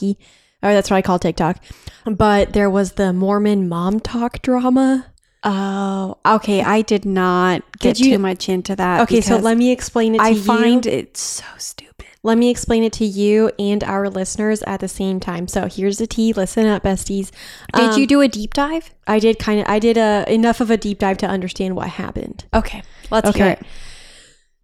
or 0.62 0.72
that's 0.72 0.90
what 0.90 0.96
I 0.96 1.02
call 1.02 1.18
TikTok. 1.18 1.62
But 2.04 2.52
there 2.52 2.70
was 2.70 2.92
the 2.92 3.12
Mormon 3.12 3.68
MomTok 3.68 4.42
drama. 4.42 5.06
Oh, 5.44 6.18
okay. 6.26 6.62
I 6.62 6.82
did 6.82 7.04
not 7.04 7.62
get 7.78 7.96
Did 7.96 8.06
you- 8.06 8.12
too 8.16 8.18
much 8.18 8.48
into 8.48 8.74
that. 8.76 9.02
Okay, 9.02 9.20
so 9.20 9.36
let 9.36 9.56
me 9.56 9.70
explain 9.70 10.14
it 10.14 10.18
to 10.18 10.24
I 10.24 10.28
you. 10.30 10.40
find 10.42 10.84
it 10.86 11.16
so 11.16 11.44
stupid. 11.58 12.06
Let 12.24 12.36
me 12.36 12.50
explain 12.50 12.82
it 12.82 12.92
to 12.94 13.04
you 13.04 13.52
and 13.60 13.84
our 13.84 14.10
listeners 14.10 14.62
at 14.64 14.80
the 14.80 14.88
same 14.88 15.20
time. 15.20 15.46
So 15.46 15.66
here's 15.66 15.98
the 15.98 16.06
tea. 16.08 16.32
Listen 16.32 16.66
up, 16.66 16.82
besties. 16.82 17.30
Did 17.74 17.90
Um, 17.92 18.00
you 18.00 18.06
do 18.08 18.20
a 18.20 18.26
deep 18.28 18.52
dive? 18.54 18.92
I 19.06 19.20
did 19.20 19.38
kind 19.38 19.60
of. 19.60 19.66
I 19.68 19.78
did 19.78 19.96
a 19.96 20.24
enough 20.28 20.60
of 20.60 20.68
a 20.70 20.76
deep 20.76 20.98
dive 20.98 21.18
to 21.18 21.26
understand 21.26 21.76
what 21.76 21.86
happened. 21.90 22.44
Okay, 22.52 22.82
let's 23.12 23.34
hear 23.36 23.46
it. 23.46 23.62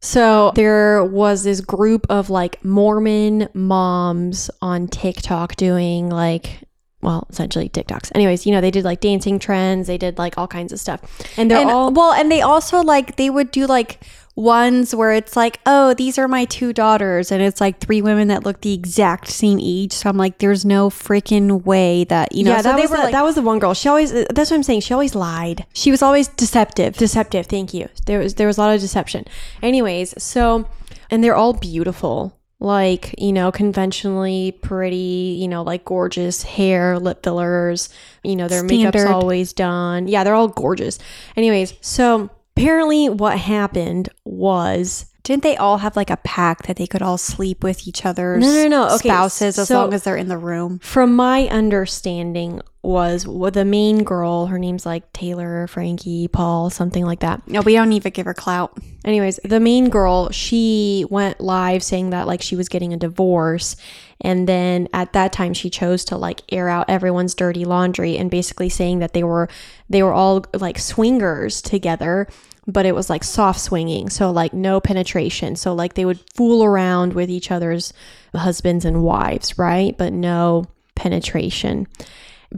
So 0.05 0.53
there 0.55 1.03
was 1.03 1.45
this 1.45 1.63
group 1.63 2.07
of 2.11 2.29
like 2.29 2.63
Mormon 2.63 3.49
moms 3.55 4.51
on 4.61 4.87
TikTok 4.87 5.57
doing 5.57 6.11
like, 6.11 6.61
well, 7.01 7.27
essentially 7.31 7.71
TikToks. 7.71 8.13
Anyways, 8.15 8.45
you 8.45 8.53
know, 8.53 8.61
they 8.61 8.71
did 8.71 8.85
like 8.85 9.01
dancing 9.01 9.39
trends, 9.39 9.87
they 9.87 9.97
did 9.97 10.19
like 10.19 10.37
all 10.37 10.47
kinds 10.47 10.75
of 10.75 10.79
stuff. 10.79 11.01
And 11.39 11.51
they're 11.51 11.59
And 11.59 11.71
all 11.71 11.91
well, 11.91 12.13
and 12.13 12.31
they 12.31 12.43
also 12.43 12.83
like 12.83 13.17
they 13.17 13.31
would 13.31 13.51
do 13.51 13.67
like 13.67 14.01
ones 14.37 14.95
where 14.95 15.13
it's 15.13 15.37
like, 15.37 15.61
oh, 15.65 15.95
these 15.95 16.19
are 16.19 16.27
my 16.27 16.45
two 16.45 16.73
daughters, 16.73 17.31
and 17.31 17.43
it's 17.43 17.61
like 17.61 17.79
three 17.79 18.03
women 18.03 18.29
that 18.29 18.45
look 18.45 18.61
the 18.61 18.75
exact 18.75 19.29
same 19.29 19.59
age. 19.61 19.93
So 19.93 20.09
I'm 20.09 20.17
like, 20.17 20.39
there's 20.39 20.65
no 20.65 20.91
freaking 20.91 21.65
way 21.65 22.05
that 22.05 22.35
you 22.35 22.45
know. 22.45 22.53
yeah, 22.53 22.59
so 22.59 22.63
that 22.71 22.77
they 22.77 22.83
was 22.83 22.91
the, 22.91 22.97
like, 22.97 23.13
that 23.13 23.25
was 23.25 23.35
the 23.35 23.43
one 23.43 23.59
girl. 23.59 23.75
She 23.75 23.89
always 23.89 24.13
that's 24.13 24.51
what 24.51 24.53
I'm 24.53 24.63
saying. 24.63 24.81
She 24.81 24.95
always 24.95 25.15
lied. 25.15 25.67
she 25.73 25.91
was 25.91 26.03
always 26.03 26.29
deceptive. 26.29 26.97
Deceptive. 26.97 27.47
Thank 27.47 27.75
you. 27.75 27.89
There 28.07 28.19
was 28.19 28.35
there 28.35 28.47
was 28.47 28.59
a 28.59 28.61
lot 28.61 28.75
of 28.75 28.81
deception. 28.81 29.27
Anyways, 29.63 30.21
so 30.23 30.69
and 31.11 31.23
they're 31.23 31.37
all 31.37 31.53
beautiful. 31.53 32.39
Like, 32.61 33.15
you 33.19 33.33
know, 33.33 33.53
conventionally 33.53 34.53
pretty, 34.63 35.37
you 35.39 35.49
know, 35.49 35.63
like 35.63 35.85
gorgeous 35.85 36.43
hair, 36.43 36.99
lip 36.99 37.23
fillers, 37.23 37.91
you 38.23 38.37
know, 38.37 38.49
their 38.49 38.63
makeup's 38.63 39.05
always 39.05 39.53
done. 39.53 40.09
Yeah, 40.09 40.25
they're 40.25 40.35
all 40.35 40.49
gorgeous. 40.49 40.99
Anyways, 41.37 41.75
so 41.83 42.31
apparently 42.57 43.09
what 43.09 43.39
happened 43.39 44.09
was 44.25 45.07
Didn't 45.25 45.43
they 45.43 45.57
all 45.57 45.79
have 45.79 45.97
like 45.97 46.11
a 46.11 46.19
pact 46.19 46.67
that 46.67 46.77
they 46.77 46.87
could 46.87 47.03
all 47.03 47.19
sleep 47.19 47.65
with 47.65 47.89
each 47.89 48.05
other's 48.07 48.43
No, 48.43 48.53
no, 48.53 48.69
no. 48.69 48.85
Okay, 48.95 49.09
spouses 49.09 49.59
as 49.59 49.69
so- 49.69 49.81
long 49.81 49.95
as 49.95 50.05
they're 50.05 50.17
in 50.17 50.29
the 50.29 50.39
room? 50.39 50.79
From 50.81 51.17
my 51.17 51.49
understanding, 51.49 52.61
was 52.85 53.25
the 53.25 53.65
main 53.65 54.05
girl. 54.05 54.47
Her 54.47 54.59
name's 54.59 54.85
like 54.85 55.13
Taylor, 55.13 55.67
Frankie, 55.67 56.29
Paul, 56.29 56.71
something 56.71 57.05
like 57.05 57.21
that. 57.21 57.47
No, 57.49 57.61
we 57.61 57.75
don't 57.75 57.93
even 57.93 58.13
give 58.13 58.27
her 58.27 58.35
clout. 58.35 58.77
Anyways, 59.05 59.41
the 59.45 59.61
main 59.61 59.89
girl, 59.91 60.31
she 60.31 61.05
went 61.11 61.41
live 61.41 61.83
saying 61.83 62.11
that 62.11 62.27
like 62.27 62.43
she 62.43 62.57
was 62.57 62.69
getting 62.69 62.93
a 62.93 62.97
divorce. 62.97 63.77
And 64.21 64.49
then 64.49 64.89
at 64.93 65.13
that 65.13 65.33
time 65.33 65.55
she 65.55 65.71
chose 65.71 66.05
to 66.07 66.17
like 66.17 66.43
air 66.51 66.69
out 66.69 66.89
everyone's 66.89 67.35
dirty 67.35 67.65
laundry 67.65 68.17
and 68.17 68.31
basically 68.31 68.69
saying 68.69 69.01
that 69.01 69.13
they 69.13 69.25
were 69.25 69.49
they 69.91 70.03
were 70.03 70.13
all 70.13 70.45
like 70.55 70.79
swingers 70.79 71.61
together, 71.61 72.29
but 72.67 72.87
it 72.87 72.95
was 72.95 73.11
like 73.11 73.25
soft 73.25 73.61
swinging. 73.61 74.09
So 74.11 74.31
like 74.31 74.53
no 74.53 74.81
penetration. 74.81 75.57
So 75.57 75.75
like 75.75 75.95
they 75.95 76.05
would 76.05 76.21
fool 76.35 76.65
around 76.65 77.13
with 77.13 77.31
each 77.31 77.51
other's 77.51 77.93
husbands 78.35 78.85
and 78.85 79.03
wives, 79.03 79.59
right? 79.59 79.97
But 79.97 80.13
no 80.13 80.67
penetration 80.95 81.87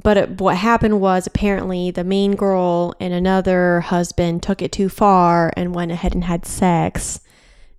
but 0.02 0.16
it, 0.16 0.40
what 0.40 0.56
happened 0.56 1.00
was 1.00 1.26
apparently 1.26 1.90
the 1.90 2.04
main 2.04 2.36
girl 2.36 2.94
and 3.00 3.14
another 3.14 3.80
husband 3.80 4.42
took 4.42 4.60
it 4.60 4.70
too 4.70 4.88
far 4.88 5.52
and 5.56 5.74
went 5.74 5.90
ahead 5.90 6.14
and 6.14 6.24
had 6.24 6.44
sex 6.44 7.20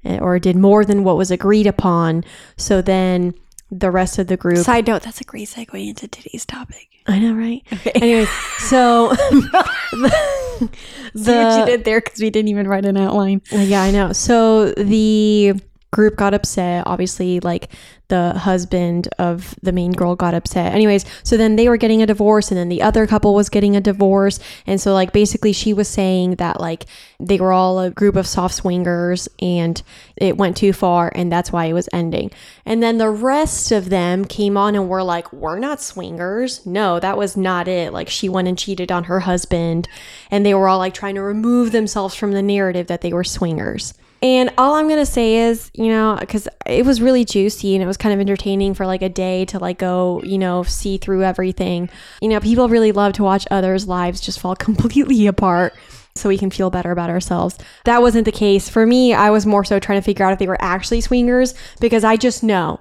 eh, 0.03 0.17
or 0.19 0.39
did 0.39 0.55
more 0.55 0.83
than 0.83 1.03
what 1.03 1.17
was 1.17 1.29
agreed 1.29 1.67
upon. 1.67 2.23
So 2.57 2.81
then 2.81 3.35
the 3.69 3.91
rest 3.91 4.17
of 4.17 4.27
the 4.27 4.37
group. 4.37 4.57
Side 4.57 4.87
note, 4.87 5.03
that's 5.03 5.21
a 5.21 5.25
great 5.25 5.47
segue 5.47 5.87
into 5.87 6.07
today's 6.07 6.45
topic. 6.45 6.87
I 7.05 7.19
know, 7.19 7.33
right? 7.33 7.63
Anyways, 7.95 8.29
so 8.57 9.09
the, 9.09 10.69
See 11.15 11.31
what 11.31 11.59
you 11.59 11.65
did 11.65 11.85
there 11.85 12.01
because 12.01 12.19
we 12.19 12.29
didn't 12.29 12.49
even 12.49 12.67
write 12.67 12.85
an 12.85 12.97
outline. 12.97 13.41
Yeah, 13.51 13.83
I 13.83 13.91
know. 13.91 14.11
So 14.11 14.71
the 14.71 15.53
group 15.91 16.15
got 16.15 16.33
upset. 16.33 16.83
Obviously, 16.85 17.39
like 17.39 17.71
the 18.09 18.33
husband 18.39 19.07
of 19.19 19.55
the 19.61 19.71
main 19.71 19.91
girl 19.91 20.15
got 20.15 20.33
upset. 20.33 20.73
Anyways, 20.73 21.05
so 21.23 21.35
then 21.35 21.55
they 21.55 21.67
were 21.67 21.77
getting 21.77 22.01
a 22.01 22.05
divorce, 22.05 22.49
and 22.49 22.57
then 22.57 22.69
the 22.69 22.81
other 22.81 23.05
couple 23.05 23.33
was 23.33 23.49
getting 23.49 23.75
a 23.75 23.81
divorce. 23.81 24.39
And 24.65 24.79
so, 24.79 24.93
like, 24.93 25.11
basically, 25.11 25.53
she 25.53 25.73
was 25.73 25.87
saying 25.87 26.35
that, 26.35 26.59
like, 26.59 26.85
they 27.19 27.39
were 27.39 27.51
all 27.51 27.79
a 27.79 27.89
group 27.89 28.15
of 28.15 28.27
soft 28.27 28.55
swingers 28.55 29.27
and 29.41 29.81
it 30.15 30.37
went 30.37 30.55
too 30.55 30.71
far, 30.71 31.11
and 31.15 31.31
that's 31.31 31.51
why 31.51 31.65
it 31.65 31.73
was 31.73 31.89
ending. 31.91 32.31
And 32.65 32.81
then 32.81 32.97
the 32.97 33.09
rest 33.09 33.71
of 33.71 33.89
them 33.89 34.25
came 34.25 34.55
on 34.55 34.75
and 34.75 34.87
were 34.87 35.03
like, 35.03 35.31
We're 35.33 35.59
not 35.59 35.81
swingers. 35.81 36.65
No, 36.65 36.99
that 36.99 37.17
was 37.17 37.35
not 37.35 37.67
it. 37.67 37.91
Like, 37.91 38.09
she 38.09 38.29
went 38.29 38.47
and 38.47 38.57
cheated 38.57 38.91
on 38.91 39.05
her 39.05 39.21
husband, 39.21 39.87
and 40.31 40.45
they 40.45 40.53
were 40.53 40.67
all 40.67 40.79
like 40.79 40.93
trying 40.93 41.15
to 41.15 41.21
remove 41.21 41.71
themselves 41.71 42.15
from 42.15 42.31
the 42.31 42.41
narrative 42.41 42.87
that 42.87 43.01
they 43.01 43.13
were 43.13 43.23
swingers. 43.23 43.93
And 44.21 44.51
all 44.57 44.73
I'm 44.73 44.87
going 44.87 44.99
to 44.99 45.05
say 45.05 45.35
is, 45.35 45.69
you 45.73 45.89
know, 45.89 46.17
because 46.19 46.47
it 46.65 46.85
was 46.85 47.01
really 47.01 47.23
juicy 47.23 47.75
and 47.75 47.83
it 47.83 47.87
was 47.87 47.97
kind 47.97 48.13
of 48.13 48.19
entertaining 48.19 48.73
for 48.73 48.85
like 48.85 49.01
a 49.01 49.09
day 49.09 49.45
to 49.45 49.59
like 49.59 49.77
go, 49.77 50.21
you 50.23 50.37
know, 50.37 50.63
see 50.63 50.97
through 50.97 51.23
everything. 51.23 51.89
You 52.21 52.29
know, 52.29 52.39
people 52.39 52.67
really 52.67 52.91
love 52.91 53.13
to 53.13 53.23
watch 53.23 53.47
others' 53.51 53.87
lives 53.87 54.19
just 54.19 54.39
fall 54.39 54.55
completely 54.57 55.27
apart 55.27 55.75
so 56.15 56.29
we 56.29 56.37
can 56.37 56.49
feel 56.49 56.69
better 56.69 56.91
about 56.91 57.11
ourselves. 57.11 57.57
That 57.85 58.01
wasn't 58.01 58.25
the 58.25 58.31
case. 58.31 58.69
For 58.69 58.85
me, 58.85 59.13
I 59.13 59.29
was 59.29 59.45
more 59.45 59.63
so 59.63 59.79
trying 59.79 59.99
to 59.99 60.05
figure 60.05 60.25
out 60.25 60.33
if 60.33 60.39
they 60.39 60.47
were 60.47 60.61
actually 60.61 61.01
swingers 61.01 61.53
because 61.79 62.03
I 62.03 62.17
just 62.17 62.43
know. 62.43 62.79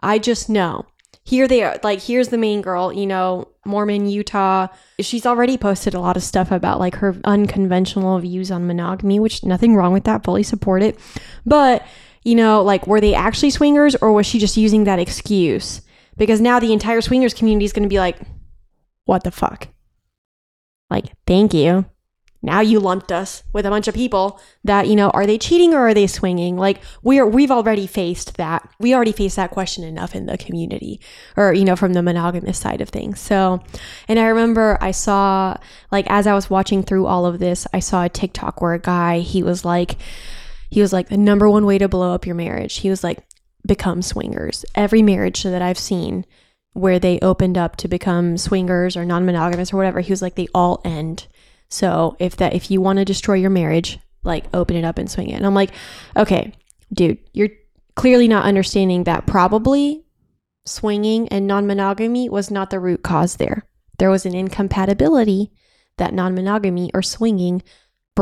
I 0.00 0.18
just 0.18 0.48
know. 0.48 0.86
Here 1.28 1.46
they 1.46 1.62
are. 1.62 1.78
Like, 1.82 2.00
here's 2.00 2.28
the 2.28 2.38
main 2.38 2.62
girl, 2.62 2.90
you 2.90 3.06
know, 3.06 3.48
Mormon, 3.66 4.08
Utah. 4.08 4.68
She's 4.98 5.26
already 5.26 5.58
posted 5.58 5.92
a 5.92 6.00
lot 6.00 6.16
of 6.16 6.22
stuff 6.22 6.50
about 6.50 6.80
like 6.80 6.94
her 6.94 7.14
unconventional 7.22 8.18
views 8.18 8.50
on 8.50 8.66
monogamy, 8.66 9.20
which 9.20 9.44
nothing 9.44 9.76
wrong 9.76 9.92
with 9.92 10.04
that. 10.04 10.24
Fully 10.24 10.42
support 10.42 10.82
it. 10.82 10.98
But, 11.44 11.86
you 12.24 12.34
know, 12.34 12.62
like, 12.62 12.86
were 12.86 13.02
they 13.02 13.12
actually 13.12 13.50
swingers 13.50 13.94
or 13.96 14.10
was 14.10 14.24
she 14.24 14.38
just 14.38 14.56
using 14.56 14.84
that 14.84 14.98
excuse? 14.98 15.82
Because 16.16 16.40
now 16.40 16.60
the 16.60 16.72
entire 16.72 17.02
swingers 17.02 17.34
community 17.34 17.66
is 17.66 17.74
going 17.74 17.82
to 17.82 17.90
be 17.90 17.98
like, 17.98 18.18
what 19.04 19.22
the 19.22 19.30
fuck? 19.30 19.68
Like, 20.88 21.12
thank 21.26 21.52
you. 21.52 21.84
Now 22.40 22.60
you 22.60 22.78
lumped 22.78 23.10
us 23.10 23.42
with 23.52 23.66
a 23.66 23.70
bunch 23.70 23.88
of 23.88 23.94
people 23.94 24.40
that, 24.62 24.86
you 24.86 24.94
know, 24.94 25.10
are 25.10 25.26
they 25.26 25.38
cheating 25.38 25.74
or 25.74 25.88
are 25.88 25.94
they 25.94 26.06
swinging? 26.06 26.56
Like 26.56 26.80
we're 27.02 27.26
we've 27.26 27.50
already 27.50 27.86
faced 27.86 28.36
that. 28.36 28.68
We 28.78 28.94
already 28.94 29.12
faced 29.12 29.36
that 29.36 29.50
question 29.50 29.82
enough 29.82 30.14
in 30.14 30.26
the 30.26 30.38
community 30.38 31.00
or, 31.36 31.52
you 31.52 31.64
know, 31.64 31.74
from 31.74 31.94
the 31.94 32.02
monogamous 32.02 32.58
side 32.58 32.80
of 32.80 32.90
things. 32.90 33.20
So, 33.20 33.60
and 34.06 34.20
I 34.20 34.26
remember 34.26 34.78
I 34.80 34.92
saw 34.92 35.56
like 35.90 36.06
as 36.08 36.28
I 36.28 36.34
was 36.34 36.48
watching 36.48 36.84
through 36.84 37.06
all 37.06 37.26
of 37.26 37.40
this, 37.40 37.66
I 37.72 37.80
saw 37.80 38.04
a 38.04 38.08
TikTok 38.08 38.60
where 38.60 38.74
a 38.74 38.78
guy, 38.78 39.18
he 39.18 39.42
was 39.42 39.64
like 39.64 39.96
he 40.70 40.80
was 40.80 40.92
like 40.92 41.08
the 41.08 41.16
number 41.16 41.50
one 41.50 41.66
way 41.66 41.78
to 41.78 41.88
blow 41.88 42.14
up 42.14 42.26
your 42.26 42.36
marriage. 42.36 42.76
He 42.78 42.90
was 42.90 43.02
like 43.02 43.18
become 43.66 44.00
swingers. 44.00 44.64
Every 44.76 45.02
marriage 45.02 45.42
that 45.42 45.62
I've 45.62 45.78
seen 45.78 46.24
where 46.72 47.00
they 47.00 47.18
opened 47.20 47.58
up 47.58 47.74
to 47.76 47.88
become 47.88 48.36
swingers 48.36 48.96
or 48.96 49.04
non-monogamous 49.04 49.72
or 49.72 49.78
whatever, 49.78 50.00
he 50.00 50.12
was 50.12 50.22
like 50.22 50.36
they 50.36 50.46
all 50.54 50.80
end 50.84 51.26
so 51.68 52.16
if 52.18 52.36
that 52.36 52.54
if 52.54 52.70
you 52.70 52.80
want 52.80 52.98
to 52.98 53.04
destroy 53.04 53.34
your 53.34 53.50
marriage, 53.50 53.98
like 54.22 54.44
open 54.54 54.76
it 54.76 54.84
up 54.84 54.98
and 54.98 55.10
swing 55.10 55.28
it. 55.30 55.34
And 55.34 55.46
I'm 55.46 55.54
like, 55.54 55.70
okay, 56.16 56.52
dude, 56.92 57.18
you're 57.32 57.50
clearly 57.94 58.28
not 58.28 58.44
understanding 58.44 59.04
that 59.04 59.26
probably 59.26 60.04
swinging 60.66 61.28
and 61.28 61.46
non-monogamy 61.46 62.28
was 62.28 62.50
not 62.50 62.70
the 62.70 62.80
root 62.80 63.02
cause 63.02 63.36
there. 63.36 63.64
There 63.98 64.10
was 64.10 64.26
an 64.26 64.34
incompatibility 64.34 65.50
that 65.96 66.14
non-monogamy 66.14 66.90
or 66.94 67.02
swinging 67.02 67.62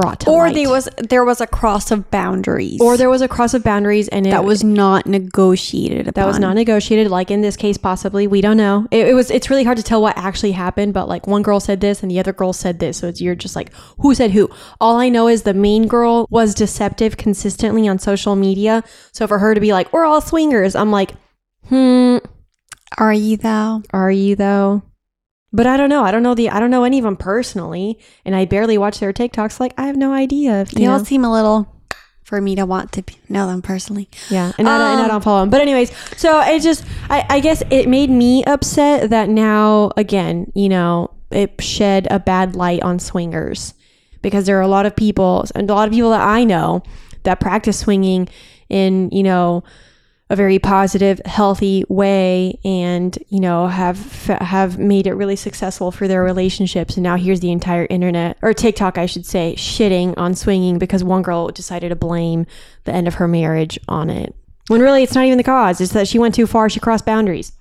brought 0.00 0.20
to 0.20 0.30
Or 0.30 0.46
light. 0.46 0.54
there 0.54 0.68
was 0.70 0.88
there 1.12 1.24
was 1.24 1.40
a 1.40 1.46
cross 1.46 1.90
of 1.90 2.10
boundaries. 2.10 2.80
or 2.80 2.96
there 2.96 3.08
was 3.10 3.22
a 3.22 3.28
cross 3.28 3.54
of 3.54 3.62
boundaries 3.64 4.08
and 4.08 4.26
it, 4.26 4.30
that 4.30 4.44
was 4.44 4.62
not 4.62 5.06
negotiated. 5.06 6.06
that 6.14 6.26
was 6.26 6.38
not 6.38 6.54
negotiated 6.54 7.10
like 7.10 7.30
in 7.30 7.40
this 7.40 7.56
case 7.56 7.76
possibly 7.78 8.26
we 8.26 8.40
don't 8.40 8.56
know 8.58 8.86
it, 8.90 9.08
it 9.08 9.14
was 9.14 9.30
it's 9.30 9.48
really 9.50 9.64
hard 9.64 9.76
to 9.78 9.82
tell 9.82 10.02
what 10.02 10.16
actually 10.18 10.52
happened 10.52 10.92
but 10.94 11.08
like 11.08 11.26
one 11.26 11.42
girl 11.42 11.60
said 11.60 11.80
this 11.80 12.02
and 12.02 12.10
the 12.10 12.18
other 12.20 12.32
girl 12.32 12.52
said 12.52 12.78
this 12.78 12.98
so 12.98 13.08
it's, 13.08 13.20
you're 13.20 13.34
just 13.34 13.56
like 13.56 13.70
who 14.00 14.14
said 14.14 14.30
who 14.32 14.48
all 14.80 14.96
i 14.96 15.08
know 15.08 15.28
is 15.28 15.42
the 15.42 15.54
main 15.54 15.86
girl 15.88 16.26
was 16.30 16.54
deceptive 16.54 17.16
consistently 17.16 17.88
on 17.88 17.98
social 17.98 18.36
media 18.36 18.82
so 19.12 19.26
for 19.26 19.38
her 19.38 19.54
to 19.54 19.60
be 19.60 19.72
like 19.72 19.92
we're 19.92 20.04
all 20.04 20.20
swingers 20.20 20.74
i'm 20.74 20.90
like 20.90 21.12
hmm 21.68 22.18
Are 22.98 23.12
you 23.14 23.36
though? 23.36 23.82
are 23.92 24.10
you 24.10 24.36
though 24.36 24.82
but 25.56 25.66
i 25.66 25.76
don't 25.76 25.88
know 25.90 26.04
i 26.04 26.10
don't 26.10 26.22
know 26.22 26.34
the 26.34 26.48
i 26.50 26.60
don't 26.60 26.70
know 26.70 26.84
any 26.84 26.98
of 26.98 27.04
them 27.04 27.16
personally 27.16 27.98
and 28.24 28.34
i 28.36 28.44
barely 28.44 28.76
watch 28.78 29.00
their 29.00 29.12
tiktoks 29.12 29.58
like 29.58 29.72
i 29.78 29.86
have 29.86 29.96
no 29.96 30.12
idea 30.12 30.60
if, 30.62 30.72
you 30.72 30.78
They 30.80 30.86
all 30.86 30.98
know. 30.98 31.04
seem 31.04 31.24
a 31.24 31.32
little 31.32 31.72
for 32.22 32.40
me 32.40 32.56
to 32.56 32.66
want 32.66 32.90
to 32.90 33.04
know 33.28 33.46
them 33.46 33.62
personally. 33.62 34.08
Yeah, 34.30 34.50
and 34.58 34.68
I, 34.68 34.78
don't, 34.78 34.90
and 34.94 35.00
I 35.00 35.04
Um, 35.04 35.08
don't 35.10 35.22
follow 35.22 35.40
them. 35.42 35.50
But 35.50 35.60
anyways, 35.60 35.92
so 36.16 36.40
it 36.40 36.58
just, 36.60 36.84
I, 37.08 37.24
I 37.30 37.38
guess 37.38 37.62
it 37.70 37.88
made 37.88 38.10
me 38.10 38.42
upset 38.42 39.10
that 39.10 39.28
now 39.28 39.92
again, 39.96 40.50
you 40.52 40.68
know, 40.68 41.12
it 41.30 41.52
shed 41.62 42.08
a 42.10 42.18
bad 42.18 42.56
light 42.56 42.82
on 42.82 42.98
swingers 42.98 43.74
because 44.22 44.44
there 44.46 44.58
are 44.58 44.62
a 44.62 44.66
lot 44.66 44.86
of 44.86 44.96
people 44.96 45.44
and 45.54 45.70
a 45.70 45.74
lot 45.74 45.86
of 45.86 45.94
people 45.94 46.10
that 46.10 46.20
I 46.20 46.42
know 46.42 46.82
that 47.22 47.38
practice 47.38 47.78
swinging 47.78 48.28
in, 48.68 49.08
you 49.12 49.22
know, 49.22 49.62
a 50.28 50.34
very 50.36 50.58
positive, 50.58 51.20
healthy 51.24 51.84
way, 51.88 52.58
and 52.64 53.16
you 53.28 53.38
know 53.38 53.68
have 53.68 54.24
have 54.26 54.78
made 54.78 55.06
it 55.06 55.14
really 55.14 55.36
successful 55.36 55.92
for 55.92 56.08
their 56.08 56.22
relationships. 56.24 56.96
And 56.96 57.04
now 57.04 57.16
here's 57.16 57.40
the 57.40 57.52
entire 57.52 57.86
internet 57.88 58.36
or 58.42 58.52
TikTok, 58.52 58.98
I 58.98 59.06
should 59.06 59.24
say, 59.26 59.54
shitting 59.56 60.14
on 60.16 60.34
swinging 60.34 60.78
because 60.78 61.04
one 61.04 61.22
girl 61.22 61.48
decided 61.48 61.90
to 61.90 61.96
blame 61.96 62.46
the 62.84 62.92
end 62.92 63.06
of 63.06 63.14
her 63.14 63.28
marriage 63.28 63.78
on 63.88 64.10
it. 64.10 64.34
When 64.68 64.80
really 64.80 65.04
it's 65.04 65.14
not 65.14 65.26
even 65.26 65.38
the 65.38 65.44
cause; 65.44 65.80
it's 65.80 65.92
that 65.92 66.08
she 66.08 66.18
went 66.18 66.34
too 66.34 66.46
far. 66.48 66.68
She 66.68 66.80
crossed 66.80 67.06
boundaries, 67.06 67.52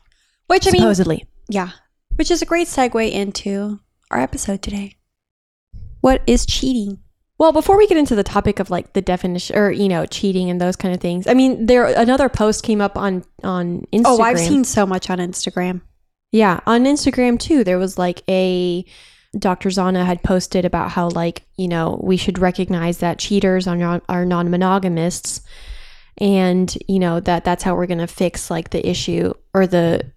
Which 0.47 0.67
I 0.67 0.71
mean, 0.71 0.81
supposedly. 0.81 1.25
yeah, 1.47 1.69
which 2.15 2.31
is 2.31 2.41
a 2.41 2.45
great 2.47 2.67
segue 2.67 3.11
into 3.11 3.79
our 4.09 4.19
episode 4.19 4.63
today. 4.63 4.95
What 6.01 6.23
is 6.25 6.45
cheating? 6.47 6.99
Well, 7.37 7.51
before 7.51 7.77
we 7.77 7.85
get 7.87 7.97
into 7.97 8.15
the 8.15 8.23
topic 8.23 8.59
of 8.59 8.69
like 8.69 8.93
the 8.93 9.01
definition 9.01 9.57
or 9.57 9.69
you 9.71 9.89
know 9.89 10.05
cheating 10.05 10.49
and 10.49 10.59
those 10.61 10.75
kind 10.75 10.93
of 10.95 11.01
things, 11.01 11.27
I 11.27 11.33
mean, 11.33 11.65
there 11.65 11.85
another 11.85 12.29
post 12.29 12.63
came 12.63 12.81
up 12.81 12.97
on 12.97 13.23
on 13.43 13.81
Instagram. 13.91 14.03
Oh, 14.05 14.21
I've 14.21 14.39
seen 14.39 14.63
so 14.63 14.85
much 14.85 15.09
on 15.09 15.17
Instagram. 15.19 15.81
Yeah, 16.31 16.59
on 16.65 16.85
Instagram 16.85 17.39
too. 17.39 17.63
There 17.63 17.77
was 17.77 17.97
like 17.97 18.21
a 18.29 18.85
Dr. 19.37 19.69
Zhana 19.69 20.05
had 20.05 20.23
posted 20.23 20.63
about 20.65 20.91
how 20.91 21.09
like, 21.09 21.43
you 21.57 21.67
know, 21.67 21.99
we 22.03 22.15
should 22.17 22.39
recognize 22.39 22.99
that 22.99 23.19
cheaters 23.19 23.67
are 23.67 23.75
non 23.75 24.01
are 24.07 24.25
non-monogamists 24.25 25.41
and, 26.17 26.77
you 26.87 26.99
know, 26.99 27.19
that 27.19 27.43
that's 27.43 27.63
how 27.63 27.75
we're 27.75 27.87
going 27.87 27.97
to 27.99 28.07
fix 28.07 28.49
like 28.49 28.69
the 28.69 28.87
issue 28.87 29.33
or 29.53 29.67
the 29.67 30.09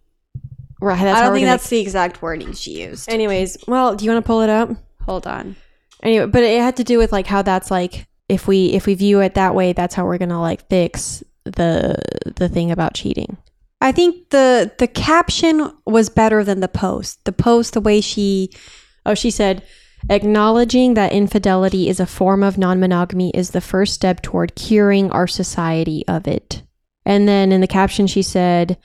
right 0.80 0.96
that's 1.00 1.18
I 1.18 1.22
don't 1.22 1.32
think 1.34 1.46
gonna- 1.46 1.52
that's 1.54 1.68
the 1.68 1.80
exact 1.80 2.22
wording 2.22 2.52
she 2.52 2.82
used. 2.82 3.08
Anyways, 3.10 3.56
well, 3.66 3.96
do 3.96 4.04
you 4.04 4.10
want 4.12 4.24
to 4.24 4.26
pull 4.26 4.42
it 4.42 4.50
up? 4.50 4.70
Hold 5.06 5.26
on. 5.26 5.56
Anyway, 6.02 6.26
but 6.26 6.42
it 6.42 6.60
had 6.60 6.76
to 6.76 6.84
do 6.84 6.98
with 6.98 7.12
like 7.12 7.26
how 7.26 7.42
that's 7.42 7.70
like 7.70 8.06
if 8.28 8.46
we 8.46 8.66
if 8.66 8.86
we 8.86 8.94
view 8.94 9.20
it 9.20 9.34
that 9.34 9.54
way, 9.54 9.72
that's 9.72 9.94
how 9.94 10.04
we're 10.04 10.18
to 10.18 10.38
like 10.38 10.68
fix 10.68 11.22
the 11.44 11.96
the 12.36 12.48
thing 12.48 12.70
about 12.70 12.94
cheating. 12.94 13.36
I 13.80 13.92
think 13.92 14.30
the 14.30 14.72
the 14.78 14.88
caption 14.88 15.72
was 15.86 16.08
better 16.08 16.44
than 16.44 16.60
the 16.60 16.68
post. 16.68 17.24
The 17.24 17.32
post, 17.32 17.74
the 17.74 17.80
way 17.80 18.00
she 18.00 18.50
Oh, 19.08 19.14
she 19.14 19.30
said, 19.30 19.64
Acknowledging 20.10 20.94
that 20.94 21.12
infidelity 21.12 21.88
is 21.88 21.98
a 21.98 22.06
form 22.06 22.42
of 22.42 22.58
non 22.58 22.78
monogamy 22.78 23.32
is 23.34 23.50
the 23.50 23.60
first 23.60 23.94
step 23.94 24.22
toward 24.22 24.54
curing 24.54 25.10
our 25.10 25.26
society 25.26 26.04
of 26.06 26.28
it. 26.28 26.62
And 27.04 27.26
then 27.26 27.50
in 27.50 27.60
the 27.60 27.66
caption, 27.66 28.06
she 28.06 28.22
said, 28.22 28.76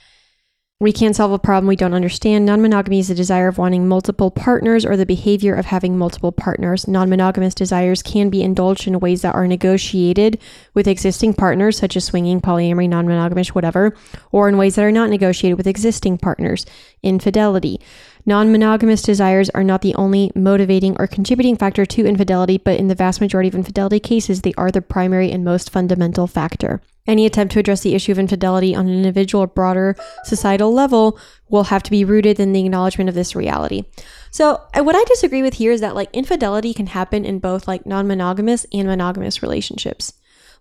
we 0.83 0.91
can't 0.91 1.15
solve 1.15 1.31
a 1.31 1.39
problem 1.39 1.65
we 1.65 1.77
don't 1.77 1.93
understand. 1.93 2.45
Non 2.45 2.61
monogamy 2.61 2.99
is 2.99 3.07
the 3.07 3.15
desire 3.15 3.47
of 3.47 3.57
wanting 3.57 3.87
multiple 3.87 4.29
partners 4.29 4.85
or 4.85 4.97
the 4.97 5.05
behavior 5.05 5.55
of 5.55 5.67
having 5.67 5.97
multiple 5.97 6.33
partners. 6.33 6.89
Non 6.89 7.09
monogamous 7.09 7.55
desires 7.55 8.03
can 8.03 8.29
be 8.29 8.43
indulged 8.43 8.85
in 8.85 8.99
ways 8.99 9.21
that 9.21 9.33
are 9.33 9.47
negotiated 9.47 10.37
with 10.73 10.85
existing 10.85 11.35
partners, 11.35 11.77
such 11.77 11.95
as 11.95 12.03
swinging, 12.03 12.41
polyamory, 12.41 12.89
non 12.89 13.07
monogamous, 13.07 13.55
whatever, 13.55 13.95
or 14.33 14.49
in 14.49 14.57
ways 14.57 14.75
that 14.75 14.83
are 14.83 14.91
not 14.91 15.09
negotiated 15.09 15.57
with 15.57 15.67
existing 15.67 16.17
partners. 16.17 16.65
Infidelity. 17.01 17.79
Non 18.25 18.51
monogamous 18.51 19.01
desires 19.01 19.49
are 19.51 19.63
not 19.63 19.83
the 19.83 19.95
only 19.95 20.33
motivating 20.35 20.97
or 20.99 21.07
contributing 21.07 21.55
factor 21.55 21.85
to 21.85 22.05
infidelity, 22.05 22.57
but 22.57 22.77
in 22.77 22.89
the 22.89 22.95
vast 22.95 23.21
majority 23.21 23.47
of 23.47 23.55
infidelity 23.55 24.01
cases, 24.01 24.41
they 24.41 24.53
are 24.57 24.69
the 24.69 24.81
primary 24.81 25.31
and 25.31 25.45
most 25.45 25.69
fundamental 25.69 26.27
factor. 26.27 26.81
Any 27.05 27.25
attempt 27.25 27.53
to 27.53 27.59
address 27.59 27.81
the 27.81 27.95
issue 27.95 28.13
of 28.13 28.19
infidelity 28.19 28.73
on 28.73 28.87
an 28.87 28.93
individual 28.93 29.43
or 29.43 29.47
broader 29.47 29.95
societal 30.23 30.73
level 30.73 31.19
will 31.49 31.65
have 31.65 31.83
to 31.83 31.91
be 31.91 32.05
rooted 32.05 32.39
in 32.39 32.53
the 32.53 32.63
acknowledgement 32.63 33.09
of 33.09 33.15
this 33.15 33.35
reality. 33.35 33.83
So, 34.31 34.61
uh, 34.73 34.83
what 34.83 34.95
I 34.95 35.03
disagree 35.03 35.41
with 35.41 35.55
here 35.55 35.73
is 35.73 35.81
that 35.81 35.95
like 35.95 36.09
infidelity 36.13 36.73
can 36.73 36.87
happen 36.87 37.25
in 37.25 37.39
both 37.39 37.67
like 37.67 37.85
non 37.85 38.07
monogamous 38.07 38.65
and 38.71 38.87
monogamous 38.87 39.43
relationships. 39.43 40.13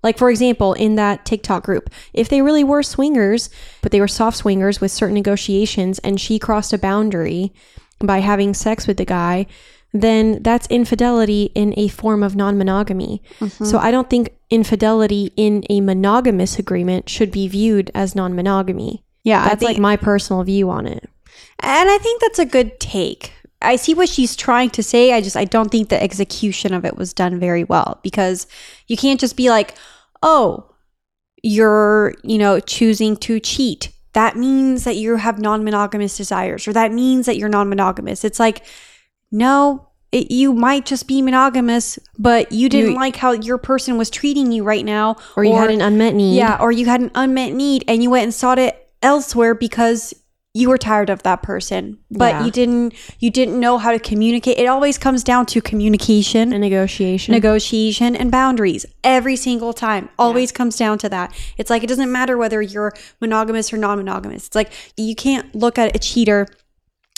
Like, 0.03 0.19
for 0.19 0.31
example, 0.31 0.73
in 0.73 0.97
that 0.97 1.25
TikTok 1.25 1.65
group, 1.65 1.89
if 2.13 2.29
they 2.29 2.43
really 2.43 2.65
were 2.65 2.83
swingers, 2.83 3.49
but 3.83 3.93
they 3.93 4.01
were 4.01 4.09
soft 4.09 4.37
swingers 4.37 4.81
with 4.81 4.91
certain 4.91 5.15
negotiations, 5.15 6.01
and 6.01 6.21
she 6.21 6.41
crossed 6.41 6.73
a 6.73 6.79
boundary 6.79 7.53
by 8.01 8.19
having 8.19 8.53
sex 8.53 8.89
with 8.89 8.97
the 8.97 9.05
guy, 9.05 9.47
then 9.93 10.43
that's 10.43 10.67
infidelity 10.69 11.51
in 11.55 11.75
a 11.77 11.89
form 11.89 12.23
of 12.23 12.35
non 12.35 12.57
monogamy. 12.57 13.23
Mm-hmm. 13.41 13.65
So 13.65 13.79
I 13.79 13.91
don't 13.91 14.09
think 14.09 14.31
infidelity 14.51 15.33
in 15.37 15.65
a 15.69 15.81
monogamous 15.81 16.59
agreement 16.59 17.09
should 17.09 17.31
be 17.31 17.47
viewed 17.47 17.91
as 17.95 18.15
non 18.15 18.35
monogamy. 18.35 19.05
Yeah, 19.25 19.49
That's 19.49 19.63
like 19.63 19.79
my 19.79 19.97
personal 19.97 20.43
view 20.43 20.71
on 20.71 20.87
it. 20.87 21.09
And 21.61 21.91
I 21.91 21.99
think 21.99 22.21
that's 22.21 22.41
a 22.41 22.47
good 22.47 22.81
take. 22.81 23.33
I 23.61 23.77
see 23.77 23.95
what 23.95 24.09
she's 24.09 24.35
trying 24.35 24.71
to 24.71 24.83
say. 24.83 25.13
I 25.13 25.21
just 25.21 25.37
I 25.37 25.45
don't 25.45 25.71
think 25.71 25.89
the 25.89 26.03
execution 26.03 26.75
of 26.75 26.85
it 26.85 26.97
was 26.97 27.13
done 27.13 27.39
very 27.39 27.63
well 27.63 28.01
because 28.03 28.47
you 28.89 28.97
can't 28.97 29.21
just 29.21 29.37
be 29.37 29.49
like, 29.49 29.77
"Oh, 30.23 30.71
you're, 31.43 32.15
you 32.25 32.39
know, 32.39 32.59
choosing 32.59 33.17
to 33.19 33.39
cheat." 33.39 33.91
That 34.15 34.37
means 34.37 34.85
that 34.85 34.97
you 34.97 35.17
have 35.17 35.39
non-monogamous 35.39 36.17
desires 36.17 36.67
or 36.69 36.73
that 36.73 36.93
means 36.93 37.27
that 37.27 37.39
you're 37.39 37.49
non-monogamous. 37.49 38.25
It's 38.25 38.41
like, 38.41 38.63
no, 39.33 39.89
it, 40.13 40.31
you 40.31 40.53
might 40.53 40.85
just 40.85 41.09
be 41.09 41.23
monogamous, 41.23 41.99
but 42.19 42.53
you 42.53 42.69
didn't 42.69 42.91
You- 42.91 42.97
like 42.97 43.17
how 43.17 43.33
your 43.33 43.57
person 43.59 43.97
was 43.97 44.11
treating 44.11 44.53
you 44.53 44.63
right 44.63 44.85
now 44.85 45.17
Or 45.37 45.43
you 45.45 45.55
had 45.57 45.71
an 45.71 45.81
unmet 45.81 46.15
need. 46.15 46.37
yeah, 46.37 46.59
or 46.61 46.71
you 46.71 46.85
had 46.87 47.01
an 47.01 47.11
unmet 47.15 47.55
need 47.55 47.83
and 47.89 48.03
you 48.03 48.11
went 48.11 48.25
and 48.25 48.35
sought 48.35 48.59
it 48.59 48.79
elsewhere 49.03 49.55
because 49.55 50.13
you 50.55 50.69
were 50.69 50.77
tired 50.77 51.09
of 51.09 51.23
that 51.23 51.43
person. 51.43 51.97
But 52.11 52.35
Yeah. 52.35 52.45
you 52.45 52.51
didn't 52.51 52.93
you 53.21 53.31
didn't 53.31 53.59
know 53.59 53.79
how 53.79 53.91
to 53.91 53.99
communicate. 53.99 54.59
It 54.59 54.67
always 54.67 54.99
comes 54.99 55.25
down 55.25 55.47
to 55.47 55.63
communication, 55.63 56.53
and 56.53 56.61
negotiation. 56.61 57.33
negotiation 57.33 58.15
and 58.15 58.31
boundaries. 58.31 58.85
Every 59.03 59.35
single 59.37 59.73
time. 59.73 60.11
Always 60.19 60.53
comes 60.53 60.77
down 60.77 60.99
to 60.99 61.09
that. 61.09 61.33
It's 61.57 61.71
like 61.71 61.83
it 61.83 61.87
doesn't 61.87 62.13
matter 62.13 62.37
whether 62.37 62.61
you're 62.61 62.93
monogamous 63.19 63.73
or 63.73 63.79
non-monogamous. 63.79 64.49
It's 64.49 64.55
like 64.55 64.73
you 64.99 65.15
can't 65.15 65.55
look 65.55 65.79
at 65.79 65.97
a 65.97 65.99
cheater 65.99 66.47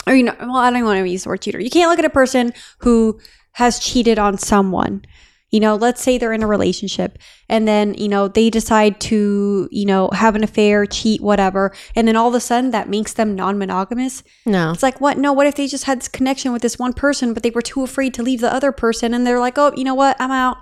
or 0.07 0.15
you 0.15 0.23
know, 0.23 0.35
well, 0.39 0.57
I 0.57 0.71
don't 0.71 0.83
want 0.83 0.99
to 0.99 1.09
use 1.09 1.23
the 1.23 1.29
word 1.29 1.41
cheater. 1.41 1.59
You 1.59 1.69
can't 1.69 1.89
look 1.89 1.99
at 1.99 2.05
a 2.05 2.09
person 2.09 2.53
who 2.79 3.19
has 3.53 3.79
cheated 3.79 4.19
on 4.19 4.37
someone. 4.37 5.03
You 5.51 5.61
know, 5.61 5.75
let's 5.75 6.01
say 6.01 6.17
they're 6.17 6.33
in 6.33 6.43
a 6.43 6.47
relationship 6.47 7.17
and 7.47 7.65
then, 7.65 7.93
you 7.93 8.09
know, 8.09 8.27
they 8.27 8.49
decide 8.49 8.99
to, 9.01 9.69
you 9.71 9.85
know, 9.85 10.09
have 10.11 10.35
an 10.35 10.43
affair, 10.43 10.85
cheat, 10.85 11.21
whatever. 11.21 11.73
And 11.95 12.07
then 12.07 12.17
all 12.17 12.27
of 12.27 12.33
a 12.33 12.41
sudden 12.41 12.71
that 12.71 12.89
makes 12.89 13.13
them 13.13 13.35
non 13.35 13.57
monogamous. 13.57 14.21
no. 14.45 14.71
It's 14.71 14.83
like, 14.83 14.99
what? 14.99 15.17
No, 15.17 15.31
what 15.31 15.47
if 15.47 15.55
they 15.55 15.67
just 15.67 15.85
had 15.85 16.01
this 16.01 16.09
connection 16.09 16.51
with 16.51 16.61
this 16.61 16.77
one 16.77 16.91
person, 16.91 17.33
but 17.33 17.41
they 17.43 17.51
were 17.51 17.61
too 17.61 17.83
afraid 17.83 18.13
to 18.15 18.23
leave 18.23 18.41
the 18.41 18.51
other 18.51 18.73
person 18.73 19.13
and 19.13 19.25
they're 19.25 19.39
like, 19.39 19.57
oh, 19.57 19.71
you 19.77 19.85
know 19.85 19.95
what? 19.95 20.17
I'm 20.19 20.31
out. 20.31 20.57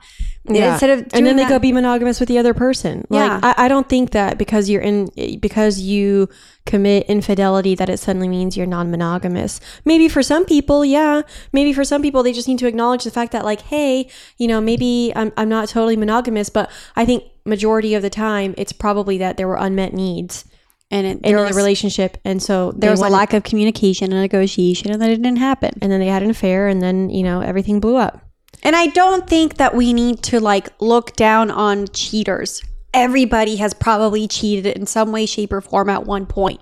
Instead 0.45 0.89
of 0.89 0.99
and 1.13 1.25
then 1.25 1.37
they 1.37 1.43
that- 1.43 1.49
go 1.49 1.59
be 1.59 1.71
monogamous 1.71 2.19
with 2.19 2.27
the 2.27 2.37
other 2.37 2.53
person. 2.53 3.05
Yeah. 3.09 3.39
I, 3.41 3.65
I 3.65 3.67
don't 3.67 3.87
think 3.87 4.11
that 4.11 4.37
because 4.37 4.69
you're 4.69 4.81
in 4.81 5.09
because 5.39 5.79
you 5.79 6.27
commit 6.65 7.05
infidelity 7.07 7.75
that 7.75 7.89
it 7.89 7.97
suddenly 7.97 8.27
means 8.27 8.57
you're 8.57 8.65
non-monogamous. 8.67 9.59
Maybe 9.85 10.09
for 10.09 10.21
some 10.21 10.45
people, 10.45 10.83
yeah. 10.83 11.21
Maybe 11.53 11.71
for 11.71 11.83
some 11.85 12.01
people 12.01 12.23
they 12.23 12.33
just 12.33 12.47
need 12.47 12.59
to 12.59 12.67
acknowledge 12.67 13.03
the 13.05 13.11
fact 13.11 13.31
that 13.31 13.45
like, 13.45 13.61
hey, 13.61 14.09
you 14.37 14.47
know, 14.47 14.59
maybe 14.59 15.13
I'm 15.15 15.31
I'm 15.37 15.49
not 15.49 15.69
totally 15.69 15.95
monogamous, 15.95 16.49
but 16.49 16.69
I 16.95 17.05
think 17.05 17.23
majority 17.45 17.93
of 17.93 18.01
the 18.01 18.09
time 18.09 18.53
it's 18.57 18.73
probably 18.73 19.17
that 19.19 19.37
there 19.37 19.47
were 19.47 19.57
unmet 19.57 19.93
needs 19.93 20.45
and 20.91 21.07
it, 21.07 21.21
in 21.23 21.35
the 21.35 21.53
relationship 21.53 22.17
and 22.23 22.41
so 22.41 22.71
there 22.73 22.91
was 22.91 23.01
a 23.01 23.09
lack 23.09 23.33
of 23.33 23.43
communication 23.43 24.11
and 24.13 24.21
negotiation 24.21 24.91
and 24.91 25.01
then 25.01 25.09
it 25.09 25.17
didn't 25.17 25.37
happen. 25.37 25.71
and 25.81 25.91
then 25.91 25.99
they 25.99 26.07
had 26.07 26.23
an 26.23 26.29
affair 26.29 26.67
and 26.67 26.81
then, 26.81 27.09
you 27.09 27.23
know, 27.23 27.41
everything 27.41 27.79
blew 27.79 27.97
up. 27.97 28.22
And 28.63 28.75
I 28.75 28.87
don't 28.87 29.29
think 29.29 29.57
that 29.57 29.75
we 29.75 29.93
need 29.93 30.23
to 30.23 30.39
like 30.39 30.69
look 30.79 31.15
down 31.15 31.51
on 31.51 31.87
cheaters. 31.89 32.61
Everybody 32.93 33.57
has 33.57 33.73
probably 33.73 34.27
cheated 34.27 34.77
in 34.77 34.85
some 34.85 35.11
way, 35.11 35.25
shape, 35.25 35.51
or 35.51 35.61
form 35.61 35.89
at 35.89 36.05
one 36.05 36.25
point. 36.25 36.61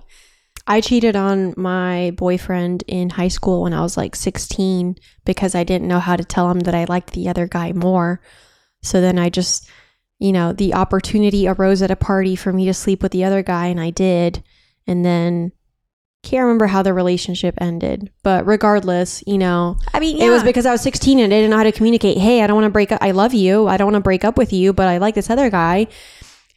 I 0.65 0.81
cheated 0.81 1.15
on 1.15 1.53
my 1.57 2.11
boyfriend 2.17 2.83
in 2.87 3.11
high 3.11 3.27
school 3.27 3.63
when 3.63 3.73
I 3.73 3.81
was 3.81 3.97
like 3.97 4.15
16 4.15 4.95
because 5.25 5.53
I 5.53 5.63
didn't 5.63 5.87
know 5.87 5.99
how 5.99 6.15
to 6.15 6.23
tell 6.23 6.49
him 6.49 6.61
that 6.61 6.75
I 6.75 6.85
liked 6.85 7.11
the 7.11 7.29
other 7.29 7.47
guy 7.47 7.71
more. 7.71 8.21
So 8.81 9.01
then 9.01 9.19
I 9.19 9.29
just, 9.29 9.69
you 10.19 10.31
know, 10.31 10.53
the 10.53 10.73
opportunity 10.73 11.47
arose 11.47 11.81
at 11.81 11.91
a 11.91 11.95
party 11.95 12.35
for 12.35 12.53
me 12.53 12.65
to 12.65 12.73
sleep 12.73 13.03
with 13.03 13.11
the 13.11 13.23
other 13.23 13.43
guy 13.43 13.67
and 13.67 13.79
I 13.79 13.89
did. 13.89 14.43
And 14.87 15.05
then 15.05 15.51
can't 16.23 16.43
remember 16.43 16.67
how 16.67 16.83
the 16.83 16.93
relationship 16.93 17.55
ended, 17.59 18.11
but 18.23 18.45
regardless, 18.45 19.23
you 19.25 19.37
know, 19.37 19.77
I 19.93 19.99
mean, 19.99 20.21
it 20.21 20.29
was 20.29 20.43
because 20.43 20.65
I 20.65 20.71
was 20.71 20.81
16 20.81 21.19
and 21.19 21.33
I 21.33 21.37
didn't 21.37 21.49
know 21.49 21.57
how 21.57 21.63
to 21.63 21.71
communicate. 21.71 22.17
Hey, 22.17 22.41
I 22.43 22.47
don't 22.47 22.55
want 22.55 22.65
to 22.65 22.71
break 22.71 22.91
up. 22.91 22.99
I 23.01 23.11
love 23.11 23.33
you. 23.33 23.67
I 23.67 23.77
don't 23.77 23.87
want 23.87 23.95
to 23.95 24.01
break 24.01 24.23
up 24.23 24.37
with 24.37 24.53
you, 24.53 24.71
but 24.71 24.87
I 24.87 24.97
like 24.97 25.15
this 25.15 25.29
other 25.29 25.49
guy. 25.49 25.87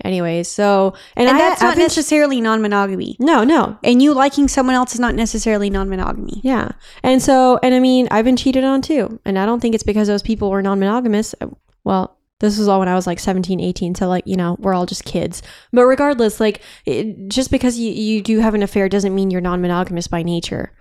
Anyways, 0.04 0.48
so 0.48 0.94
and, 1.16 1.28
and 1.28 1.36
I, 1.36 1.38
that's 1.38 1.62
I've 1.62 1.76
not 1.76 1.78
necessarily 1.78 2.40
non-monogamy. 2.40 3.16
no, 3.20 3.44
no, 3.44 3.78
And 3.82 4.02
you 4.02 4.12
liking 4.12 4.48
someone 4.48 4.74
else 4.74 4.92
is 4.92 5.00
not 5.00 5.14
necessarily 5.14 5.70
non-monogamy. 5.70 6.40
Yeah. 6.42 6.72
And 7.02 7.22
so, 7.22 7.58
and 7.62 7.74
I 7.74 7.80
mean, 7.80 8.08
I've 8.10 8.24
been 8.24 8.36
cheated 8.36 8.64
on 8.64 8.82
too. 8.82 9.20
And 9.24 9.38
I 9.38 9.46
don't 9.46 9.60
think 9.60 9.74
it's 9.74 9.84
because 9.84 10.08
those 10.08 10.22
people 10.22 10.50
were 10.50 10.62
non 10.62 10.80
monogamous. 10.80 11.34
Uh, 11.40 11.46
well, 11.84 12.13
this 12.40 12.58
was 12.58 12.68
all 12.68 12.80
when 12.80 12.88
I 12.88 12.94
was 12.94 13.06
like 13.06 13.20
17, 13.20 13.60
18. 13.60 13.94
So, 13.94 14.08
like, 14.08 14.26
you 14.26 14.36
know, 14.36 14.56
we're 14.58 14.74
all 14.74 14.86
just 14.86 15.04
kids. 15.04 15.42
But 15.72 15.84
regardless, 15.84 16.40
like, 16.40 16.60
it, 16.84 17.28
just 17.28 17.50
because 17.50 17.78
you, 17.78 17.92
you 17.92 18.22
do 18.22 18.40
have 18.40 18.54
an 18.54 18.62
affair 18.62 18.88
doesn't 18.88 19.14
mean 19.14 19.30
you're 19.30 19.40
non 19.40 19.60
monogamous 19.60 20.08
by 20.08 20.22
nature. 20.22 20.72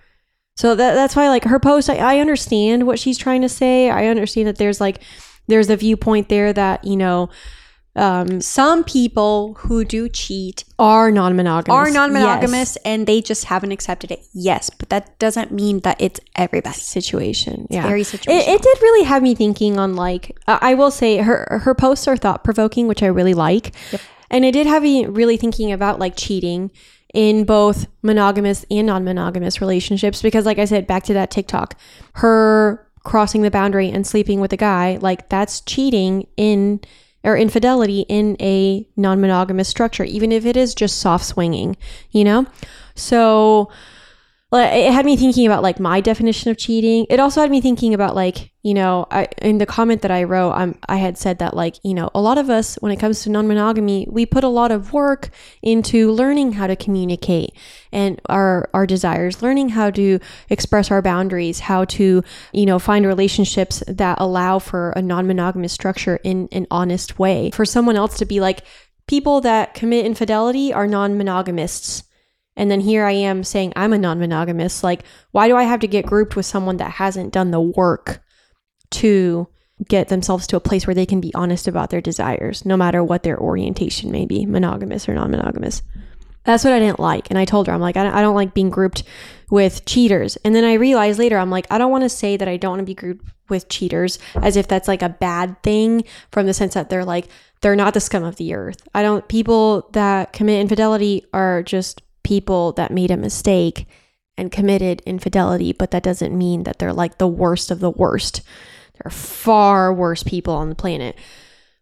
So 0.56 0.74
that, 0.74 0.94
that's 0.94 1.16
why, 1.16 1.28
like, 1.28 1.44
her 1.44 1.58
post, 1.58 1.88
I, 1.88 1.96
I 1.96 2.18
understand 2.18 2.86
what 2.86 2.98
she's 2.98 3.18
trying 3.18 3.42
to 3.42 3.48
say. 3.48 3.90
I 3.90 4.06
understand 4.06 4.48
that 4.48 4.56
there's 4.56 4.80
like, 4.80 5.00
there's 5.46 5.70
a 5.70 5.76
viewpoint 5.76 6.28
there 6.28 6.52
that, 6.52 6.84
you 6.84 6.96
know, 6.96 7.30
um, 7.96 8.40
Some 8.40 8.82
people 8.84 9.54
who 9.60 9.84
do 9.84 10.08
cheat 10.08 10.64
are 10.78 11.10
non 11.10 11.36
monogamous. 11.36 11.74
are 11.76 11.90
non-monogamous 11.92 12.76
and 12.84 13.06
they 13.06 13.20
just 13.20 13.44
haven't 13.44 13.72
accepted 13.72 14.10
it. 14.10 14.20
Yes, 14.32 14.68
but 14.70 14.88
that 14.88 15.18
doesn't 15.18 15.52
mean 15.52 15.80
that 15.80 15.96
it's 16.00 16.20
everybody. 16.34 16.74
situation. 16.76 17.66
yeah, 17.70 17.82
very 17.86 18.00
It, 18.00 18.06
situational. 18.08 18.48
it 18.48 18.62
did 18.62 18.82
really 18.82 19.04
have 19.04 19.22
me 19.22 19.34
thinking 19.34 19.78
on 19.78 19.94
like 19.94 20.36
uh, 20.48 20.58
I 20.60 20.74
will 20.74 20.90
say 20.90 21.18
her 21.18 21.60
her 21.64 21.74
posts 21.74 22.08
are 22.08 22.16
thought 22.16 22.42
provoking, 22.44 22.88
which 22.88 23.02
I 23.02 23.06
really 23.06 23.34
like, 23.34 23.74
and 24.30 24.44
it 24.44 24.52
did 24.52 24.66
have 24.66 24.82
me 24.82 25.06
really 25.06 25.36
thinking 25.36 25.70
about 25.72 25.98
like 26.00 26.14
cheating 26.16 26.70
in 27.12 27.44
both 27.44 27.86
monogamous 28.02 28.66
and 28.72 28.88
non 28.88 29.04
monogamous 29.04 29.60
relationships 29.60 30.20
because, 30.20 30.44
like 30.46 30.58
I 30.58 30.64
said, 30.64 30.86
back 30.88 31.04
to 31.04 31.14
that 31.14 31.30
TikTok, 31.30 31.78
her 32.14 32.84
crossing 33.04 33.42
the 33.42 33.50
boundary 33.52 33.88
and 33.90 34.04
sleeping 34.06 34.40
with 34.40 34.52
a 34.52 34.56
guy 34.56 34.98
like 35.00 35.28
that's 35.28 35.60
cheating 35.60 36.26
in 36.36 36.80
or 37.24 37.36
infidelity 37.36 38.00
in 38.08 38.36
a 38.40 38.86
non 38.96 39.20
monogamous 39.20 39.68
structure, 39.68 40.04
even 40.04 40.30
if 40.30 40.44
it 40.46 40.56
is 40.56 40.74
just 40.74 40.98
soft 40.98 41.24
swinging, 41.24 41.76
you 42.10 42.22
know? 42.22 42.46
So 42.94 43.70
it 44.60 44.92
had 44.92 45.04
me 45.04 45.16
thinking 45.16 45.46
about 45.46 45.62
like 45.62 45.80
my 45.80 46.00
definition 46.00 46.50
of 46.50 46.58
cheating. 46.58 47.06
It 47.08 47.18
also 47.18 47.40
had 47.40 47.50
me 47.50 47.60
thinking 47.60 47.94
about 47.94 48.14
like, 48.14 48.52
you 48.62 48.74
know, 48.74 49.06
I 49.10 49.26
in 49.42 49.58
the 49.58 49.66
comment 49.66 50.02
that 50.02 50.10
I 50.10 50.24
wrote, 50.24 50.52
um, 50.52 50.78
I 50.86 50.96
had 50.96 51.18
said 51.18 51.38
that 51.38 51.54
like, 51.54 51.76
you 51.82 51.94
know, 51.94 52.10
a 52.14 52.20
lot 52.20 52.38
of 52.38 52.50
us 52.50 52.76
when 52.76 52.92
it 52.92 53.00
comes 53.00 53.22
to 53.22 53.30
non-monogamy, 53.30 54.06
we 54.10 54.26
put 54.26 54.44
a 54.44 54.48
lot 54.48 54.70
of 54.70 54.92
work 54.92 55.30
into 55.62 56.12
learning 56.12 56.52
how 56.52 56.66
to 56.66 56.76
communicate 56.76 57.50
and 57.90 58.20
our 58.26 58.68
our 58.74 58.86
desires, 58.86 59.42
learning 59.42 59.70
how 59.70 59.90
to 59.90 60.20
express 60.50 60.90
our 60.90 61.02
boundaries, 61.02 61.60
how 61.60 61.84
to, 61.86 62.22
you 62.52 62.66
know, 62.66 62.78
find 62.78 63.06
relationships 63.06 63.82
that 63.88 64.20
allow 64.20 64.58
for 64.58 64.90
a 64.90 65.02
non-monogamous 65.02 65.72
structure 65.72 66.20
in 66.22 66.48
an 66.52 66.66
honest 66.70 67.18
way. 67.18 67.50
For 67.52 67.64
someone 67.64 67.96
else 67.96 68.18
to 68.18 68.24
be 68.26 68.40
like 68.40 68.60
people 69.06 69.40
that 69.40 69.74
commit 69.74 70.06
infidelity 70.06 70.72
are 70.72 70.86
non-monogamists. 70.86 72.04
And 72.56 72.70
then 72.70 72.80
here 72.80 73.04
I 73.04 73.12
am 73.12 73.44
saying 73.44 73.72
I'm 73.76 73.92
a 73.92 73.98
non 73.98 74.18
monogamous. 74.18 74.84
Like, 74.84 75.04
why 75.32 75.48
do 75.48 75.56
I 75.56 75.64
have 75.64 75.80
to 75.80 75.88
get 75.88 76.06
grouped 76.06 76.36
with 76.36 76.46
someone 76.46 76.76
that 76.78 76.92
hasn't 76.92 77.32
done 77.32 77.50
the 77.50 77.60
work 77.60 78.22
to 78.92 79.48
get 79.88 80.08
themselves 80.08 80.46
to 80.46 80.56
a 80.56 80.60
place 80.60 80.86
where 80.86 80.94
they 80.94 81.06
can 81.06 81.20
be 81.20 81.34
honest 81.34 81.66
about 81.66 81.90
their 81.90 82.00
desires, 82.00 82.64
no 82.64 82.76
matter 82.76 83.02
what 83.02 83.22
their 83.22 83.38
orientation 83.38 84.12
may 84.12 84.24
be, 84.24 84.46
monogamous 84.46 85.08
or 85.08 85.14
non 85.14 85.30
monogamous. 85.30 85.82
That's 86.44 86.62
what 86.62 86.74
I 86.74 86.78
didn't 86.78 87.00
like. 87.00 87.30
And 87.30 87.38
I 87.38 87.46
told 87.46 87.66
her, 87.66 87.72
I'm 87.72 87.80
like, 87.80 87.96
I 87.96 88.04
don't, 88.04 88.14
I 88.14 88.20
don't 88.20 88.34
like 88.34 88.54
being 88.54 88.70
grouped 88.70 89.02
with 89.50 89.84
cheaters. 89.86 90.36
And 90.44 90.54
then 90.54 90.64
I 90.64 90.74
realized 90.74 91.18
later, 91.18 91.38
I'm 91.38 91.50
like, 91.50 91.66
I 91.70 91.78
don't 91.78 91.90
want 91.90 92.04
to 92.04 92.08
say 92.10 92.36
that 92.36 92.48
I 92.48 92.58
don't 92.58 92.72
want 92.72 92.80
to 92.80 92.86
be 92.86 92.94
grouped 92.94 93.24
with 93.48 93.68
cheaters 93.68 94.18
as 94.36 94.56
if 94.56 94.68
that's 94.68 94.88
like 94.88 95.02
a 95.02 95.08
bad 95.08 95.62
thing 95.62 96.04
from 96.30 96.46
the 96.46 96.54
sense 96.54 96.74
that 96.74 96.90
they're 96.90 97.04
like, 97.04 97.28
they're 97.62 97.76
not 97.76 97.94
the 97.94 98.00
scum 98.00 98.24
of 98.24 98.36
the 98.36 98.54
earth. 98.54 98.86
I 98.94 99.02
don't, 99.02 99.26
people 99.26 99.88
that 99.92 100.34
commit 100.34 100.60
infidelity 100.60 101.24
are 101.32 101.62
just 101.62 102.02
people 102.24 102.72
that 102.72 102.90
made 102.90 103.12
a 103.12 103.16
mistake 103.16 103.86
and 104.36 104.50
committed 104.50 105.00
infidelity, 105.06 105.72
but 105.72 105.92
that 105.92 106.02
doesn't 106.02 106.36
mean 106.36 106.64
that 106.64 106.80
they're 106.80 106.92
like 106.92 107.18
the 107.18 107.28
worst 107.28 107.70
of 107.70 107.78
the 107.78 107.90
worst. 107.90 108.42
There 108.94 109.06
are 109.06 109.10
far 109.10 109.94
worse 109.94 110.22
people 110.24 110.54
on 110.54 110.68
the 110.68 110.74
planet. 110.74 111.16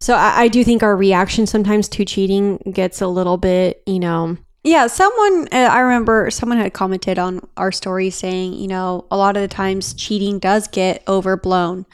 So 0.01 0.15
I, 0.15 0.43
I 0.43 0.49
do 0.49 0.63
think 0.65 0.83
our 0.83 0.97
reaction 0.97 1.47
sometimes 1.47 1.89
to 1.91 2.05
cheating 2.05 2.59
gets 2.71 3.01
a 3.01 3.07
little 3.07 3.37
bit, 3.37 3.83
you 3.87 4.01
know, 4.01 4.37
Yeah, 4.65 4.87
someone 4.87 5.49
uh, 5.53 5.69
I 5.71 5.81
remember 5.81 6.31
someone 6.31 6.59
had 6.59 6.73
commented 6.73 7.19
on 7.19 7.47
our 7.57 7.73
story 7.73 8.11
saying, 8.11 8.55
you 8.55 8.69
know, 8.69 9.07
a 9.11 9.17
lot 9.17 9.37
of 9.37 9.43
the 9.43 9.49
times 9.49 9.95
cheating 9.95 10.39
does 10.39 10.69
get 10.69 11.03
overblown. 11.09 11.87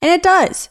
And 0.00 0.12
it 0.12 0.22
does. 0.22 0.70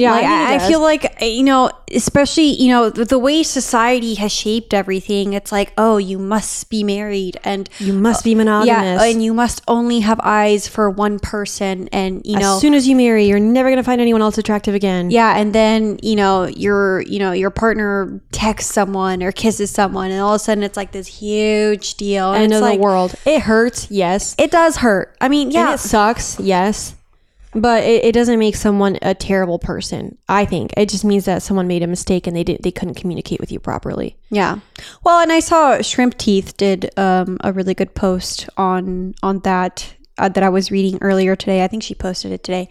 Yeah, 0.00 0.12
Like, 0.12 0.24
I, 0.24 0.54
I 0.56 0.58
feel 0.68 0.80
like 0.80 1.04
uh, 1.20 1.24
you 1.24 1.42
know, 1.42 1.70
especially 1.92 2.50
you 2.60 2.68
know 2.68 2.90
the, 2.90 3.04
the 3.04 3.18
way 3.18 3.42
society 3.42 4.14
has 4.14 4.32
shaped 4.32 4.74
everything. 4.74 5.32
It's 5.32 5.52
like, 5.52 5.72
oh, 5.76 5.98
you 5.98 6.18
must 6.18 6.70
be 6.70 6.82
married, 6.82 7.38
and 7.44 7.68
you 7.78 7.92
must 7.92 8.24
be 8.24 8.34
monogamous. 8.34 8.66
yeah, 9.00 9.04
and 9.04 9.22
you 9.22 9.34
must 9.34 9.62
only 9.68 10.00
have 10.00 10.20
eyes 10.22 10.66
for 10.68 10.90
one 10.90 11.18
person, 11.18 11.88
and 11.92 12.22
you 12.24 12.38
know, 12.38 12.54
as 12.56 12.60
soon 12.60 12.74
as 12.74 12.88
you 12.88 12.96
marry, 12.96 13.26
you're 13.26 13.40
never 13.40 13.70
gonna 13.70 13.82
find 13.82 14.00
anyone 14.00 14.22
else 14.22 14.38
attractive 14.38 14.74
again. 14.74 15.10
yeah, 15.10 15.36
and 15.36 15.54
then 15.54 15.98
you 16.02 16.16
know 16.16 16.44
your 16.46 17.02
you 17.02 17.18
know 17.18 17.32
your 17.32 17.50
partner 17.50 18.20
texts 18.32 18.72
someone 18.72 19.22
or 19.22 19.32
kisses 19.32 19.70
someone, 19.70 20.10
and 20.10 20.20
all 20.20 20.34
of 20.34 20.40
a 20.40 20.44
sudden 20.44 20.64
it's 20.64 20.76
like 20.76 20.92
this 20.92 21.06
huge 21.06 21.94
deal. 21.94 22.32
And 22.32 22.44
end 22.44 22.54
of 22.54 22.60
like, 22.60 22.78
the 22.78 22.82
world. 22.82 23.14
It 23.24 23.42
hurts, 23.42 23.90
yes. 23.90 24.34
It 24.38 24.50
does 24.50 24.78
hurt. 24.78 25.16
I 25.20 25.28
mean, 25.28 25.48
And 25.48 25.54
yeah, 25.54 25.74
it 25.74 25.78
sucks, 25.78 26.38
yes. 26.40 26.94
But 27.52 27.84
it, 27.84 28.04
it 28.04 28.12
doesn't 28.12 28.38
make 28.38 28.54
someone 28.54 28.98
a 29.02 29.14
terrible 29.14 29.58
person. 29.58 30.18
I 30.28 30.44
think 30.44 30.72
it 30.76 30.88
just 30.88 31.04
means 31.04 31.24
that 31.24 31.42
someone 31.42 31.66
made 31.66 31.82
a 31.82 31.86
mistake 31.86 32.26
and 32.26 32.36
they 32.36 32.44
didn't 32.44 32.62
they 32.62 32.70
couldn't 32.70 32.94
communicate 32.94 33.40
with 33.40 33.50
you 33.50 33.58
properly. 33.58 34.16
Yeah. 34.30 34.60
Well, 35.02 35.20
and 35.20 35.32
I 35.32 35.40
saw 35.40 35.82
Shrimp 35.82 36.16
Teeth 36.16 36.56
did 36.56 36.96
um, 36.98 37.38
a 37.42 37.52
really 37.52 37.74
good 37.74 37.94
post 37.94 38.48
on 38.56 39.14
on 39.22 39.40
that 39.40 39.94
uh, 40.18 40.28
that 40.28 40.42
I 40.42 40.48
was 40.48 40.70
reading 40.70 40.98
earlier 41.00 41.34
today. 41.34 41.64
I 41.64 41.68
think 41.68 41.82
she 41.82 41.94
posted 41.94 42.32
it 42.32 42.44
today. 42.44 42.68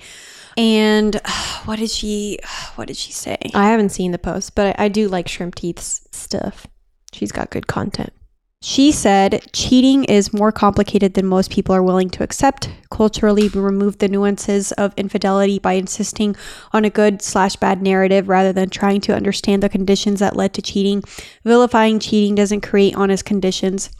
And 0.56 1.20
what 1.65 1.80
did 1.80 1.89
she 1.89 2.39
what 2.76 2.88
did 2.88 2.98
she 2.98 3.12
say? 3.12 3.38
I 3.54 3.70
haven't 3.70 3.89
seen 3.89 4.12
the 4.12 4.20
post, 4.20 4.56
but 4.56 4.80
I, 4.80 4.86
I 4.86 4.88
do 4.88 5.08
like 5.10 5.28
Shrimp 5.28 5.56
Teeth's 5.56 6.08
stuff. 6.12 6.68
She's 7.12 7.32
got 7.32 7.50
good 7.50 7.68
content. 7.68 8.13
She 8.62 8.91
said, 8.91 9.41
cheating 9.54 10.04
is 10.04 10.34
more 10.34 10.52
complicated 10.52 11.13
than 11.13 11.26
most 11.26 11.50
people 11.50 11.74
are 11.74 11.82
willing 11.82 12.10
to 12.10 12.24
accept. 12.24 12.69
Culturally, 12.91 13.48
we 13.48 13.62
remove 13.62 14.00
the 14.00 14.10
nuances 14.10 14.74
of 14.74 14.93
infidelity 14.98 15.60
by 15.60 15.74
insisting 15.74 16.36
on 16.74 16.84
a 16.84 16.89
good 16.89 17.22
slash 17.22 17.56
bad 17.56 17.82
narrative 17.82 18.28
rather 18.28 18.52
than 18.52 18.69
trying 18.69 19.00
to 19.02 19.15
understand 19.15 19.63
the 19.63 19.69
conditions 19.69 20.19
that 20.19 20.36
led 20.36 20.54
to 20.56 20.62
cheating. 20.62 21.04
Vilifying 21.45 22.00
cheating 22.00 22.36
doesn't 22.36 22.60
create 22.60 22.95
honest 22.95 23.24
conditions. 23.24 23.91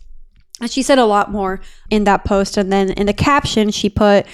And 0.60 0.70
she 0.70 0.84
said 0.84 1.00
a 1.00 1.06
lot 1.06 1.32
more 1.32 1.62
in 1.90 2.04
that 2.04 2.26
post. 2.26 2.58
And 2.58 2.70
then 2.70 2.92
in 2.92 3.06
the 3.06 3.14
caption, 3.14 3.72
she 3.72 3.90
put, 3.90 4.26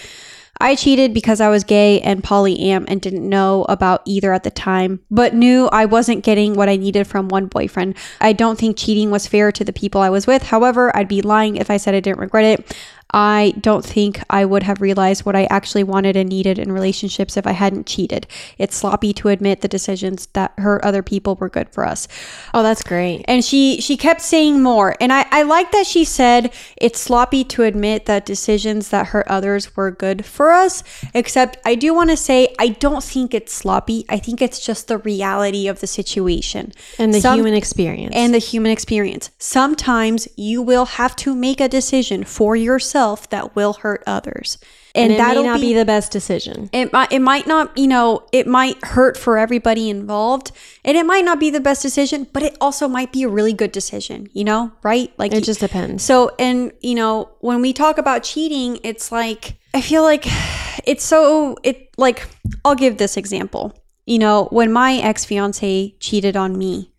I 0.59 0.75
cheated 0.75 1.13
because 1.13 1.41
I 1.41 1.49
was 1.49 1.63
gay 1.63 1.99
and 2.01 2.23
polyam 2.23 2.85
and 2.87 3.01
didn't 3.01 3.27
know 3.27 3.65
about 3.67 4.01
either 4.05 4.31
at 4.31 4.43
the 4.43 4.51
time, 4.51 5.01
but 5.11 5.33
knew 5.33 5.67
I 5.67 5.85
wasn't 5.85 6.23
getting 6.23 6.53
what 6.53 6.69
I 6.69 6.77
needed 6.77 7.07
from 7.07 7.27
one 7.27 7.47
boyfriend. 7.47 7.95
I 8.21 8.33
don't 8.33 8.57
think 8.57 8.77
cheating 8.77 9.11
was 9.11 9.27
fair 9.27 9.51
to 9.51 9.63
the 9.63 9.73
people 9.73 10.01
I 10.01 10.09
was 10.09 10.27
with. 10.27 10.43
However, 10.43 10.95
I'd 10.95 11.07
be 11.07 11.21
lying 11.21 11.57
if 11.57 11.69
I 11.69 11.77
said 11.77 11.93
I 11.93 11.99
didn't 11.99 12.19
regret 12.19 12.45
it. 12.45 12.77
I 13.17 13.53
don't 13.61 13.85
think 13.85 14.21
I 14.29 14.43
would 14.43 14.63
have 14.63 14.81
realized 14.81 15.25
what 15.25 15.37
I 15.37 15.45
actually 15.45 15.85
wanted 15.85 16.17
and 16.17 16.27
needed 16.27 16.59
in 16.59 16.69
relationships 16.73 17.37
if 17.37 17.47
I 17.47 17.53
hadn't 17.53 17.87
cheated. 17.87 18.27
It's 18.57 18.75
sloppy 18.75 19.13
to 19.13 19.29
admit 19.29 19.61
the 19.61 19.69
decisions 19.69 20.25
that 20.33 20.51
hurt 20.57 20.83
other 20.83 21.01
people 21.01 21.35
were 21.35 21.47
good 21.47 21.69
for 21.69 21.85
us 21.87 22.09
Oh, 22.53 22.61
that's 22.61 22.83
great. 22.83 23.23
and 23.25 23.43
she 23.45 23.79
she 23.79 23.95
kept 23.95 24.21
saying 24.21 24.61
more 24.61 24.95
and 24.99 25.13
I, 25.13 25.25
I 25.31 25.43
like 25.43 25.71
that 25.71 25.87
she 25.87 26.03
said 26.03 26.51
it's 26.75 26.99
sloppy 26.99 27.43
to 27.45 27.63
admit 27.63 28.05
that 28.05 28.25
decisions 28.25 28.89
that 28.89 29.07
hurt 29.07 29.27
others 29.29 29.75
were 29.77 29.91
good 29.91 30.25
for 30.25 30.51
us 30.51 30.83
except 31.13 31.57
i 31.65 31.73
do 31.75 31.93
want 31.93 32.09
to 32.09 32.17
say 32.17 32.53
i 32.59 32.67
don't 32.85 33.03
think 33.03 33.33
it's 33.33 33.53
sloppy 33.53 34.03
i 34.09 34.17
think 34.17 34.41
it's 34.41 34.59
just 34.65 34.87
the 34.89 34.97
reality 34.97 35.67
of 35.69 35.79
the 35.79 35.87
situation 35.87 36.71
And 36.99 37.13
the 37.13 37.21
Some- 37.21 37.37
human 37.39 37.53
experience. 37.53 38.13
and 38.15 38.33
the 38.33 38.39
human 38.51 38.71
experience 38.71 39.29
sometimes 39.37 40.27
you 40.35 40.61
will 40.61 40.85
have 40.99 41.15
to 41.17 41.29
make 41.47 41.59
a 41.61 41.69
decision 41.69 42.23
for 42.25 42.55
yourself 42.55 43.04
that 43.29 43.55
will 43.55 43.73
hurt 43.73 44.03
others 44.07 44.57
and, 44.95 45.11
and, 45.11 45.13
it 45.13 45.17
may 45.17 45.27
that'll 45.27 45.43
not 45.43 45.59
be 45.59 45.67
be 45.67 45.73
the 45.73 45.85
best 45.85 46.11
decision. 46.11 46.69
it 46.71 46.91
might 46.93 47.11
it 47.11 47.19
might 47.19 47.45
not 47.47 47.77
you 47.77 47.87
know 47.87 48.25
it 48.31 48.47
might 48.47 48.83
hurt 48.83 49.17
for 49.17 49.37
everybody 49.37 49.89
involved 49.89 50.51
and 50.83 50.95
it 50.97 51.05
might 51.05 51.23
not 51.25 51.39
be 51.39 51.49
the 51.49 51.59
best 51.59 51.81
decision 51.81 52.27
but 52.33 52.41
it 52.43 52.57
also 52.59 52.87
might 52.87 53.11
be 53.11 53.23
a 53.23 53.29
really 53.29 53.53
good 53.53 53.71
decision 53.71 54.27
you 54.33 54.43
know 54.43 54.71
right 54.83 55.11
like 55.17 55.31
It 55.33 55.43
just 55.43 55.59
depends. 55.59 56.03
so 56.03 56.31
and 56.39 56.71
you 56.81 56.95
know 56.95 57.29
when 57.39 57.61
we 57.61 57.73
talk 57.73 57.97
about 57.97 58.23
cheating 58.23 58.79
it's 58.83 59.11
like 59.11 59.57
i 59.73 59.81
feel 59.81 60.03
like 60.03 60.25
it's 60.85 61.03
so 61.03 61.57
it 61.63 61.89
like 61.97 62.27
i'll 62.63 62.75
give 62.75 62.97
this 62.97 63.17
example 63.17 63.73
you 64.05 64.17
know 64.19 64.45
when 64.51 64.71
my 64.71 64.95
ex-fiance 64.95 65.95
cheated 65.99 66.35
on 66.37 66.57
me 66.57 66.91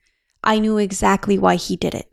i 0.44 0.58
knew 0.58 0.78
exactly 0.78 1.38
why 1.38 1.56
he 1.56 1.76
did 1.76 1.94
it 1.94 2.12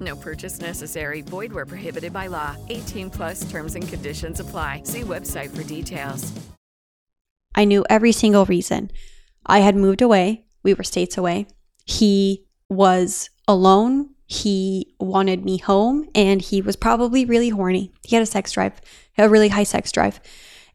No 0.00 0.16
purchase 0.16 0.60
necessary. 0.60 1.20
Void 1.20 1.52
where 1.52 1.66
prohibited 1.66 2.12
by 2.12 2.26
law. 2.26 2.56
18 2.68 3.10
plus 3.10 3.50
terms 3.50 3.74
and 3.74 3.86
conditions 3.86 4.40
apply. 4.40 4.82
See 4.84 5.02
website 5.02 5.54
for 5.54 5.62
details. 5.62 6.32
I 7.54 7.64
knew 7.64 7.84
every 7.90 8.12
single 8.12 8.46
reason. 8.46 8.90
I 9.44 9.58
had 9.60 9.76
moved 9.76 10.02
away. 10.02 10.46
We 10.62 10.74
were 10.74 10.84
states 10.84 11.18
away. 11.18 11.46
He 11.84 12.46
was 12.68 13.30
alone. 13.46 14.10
He 14.26 14.94
wanted 15.00 15.44
me 15.44 15.58
home 15.58 16.08
and 16.14 16.40
he 16.40 16.62
was 16.62 16.76
probably 16.76 17.24
really 17.24 17.48
horny. 17.48 17.92
He 18.02 18.14
had 18.14 18.22
a 18.22 18.26
sex 18.26 18.52
drive, 18.52 18.80
a 19.18 19.28
really 19.28 19.48
high 19.48 19.64
sex 19.64 19.90
drive. 19.90 20.20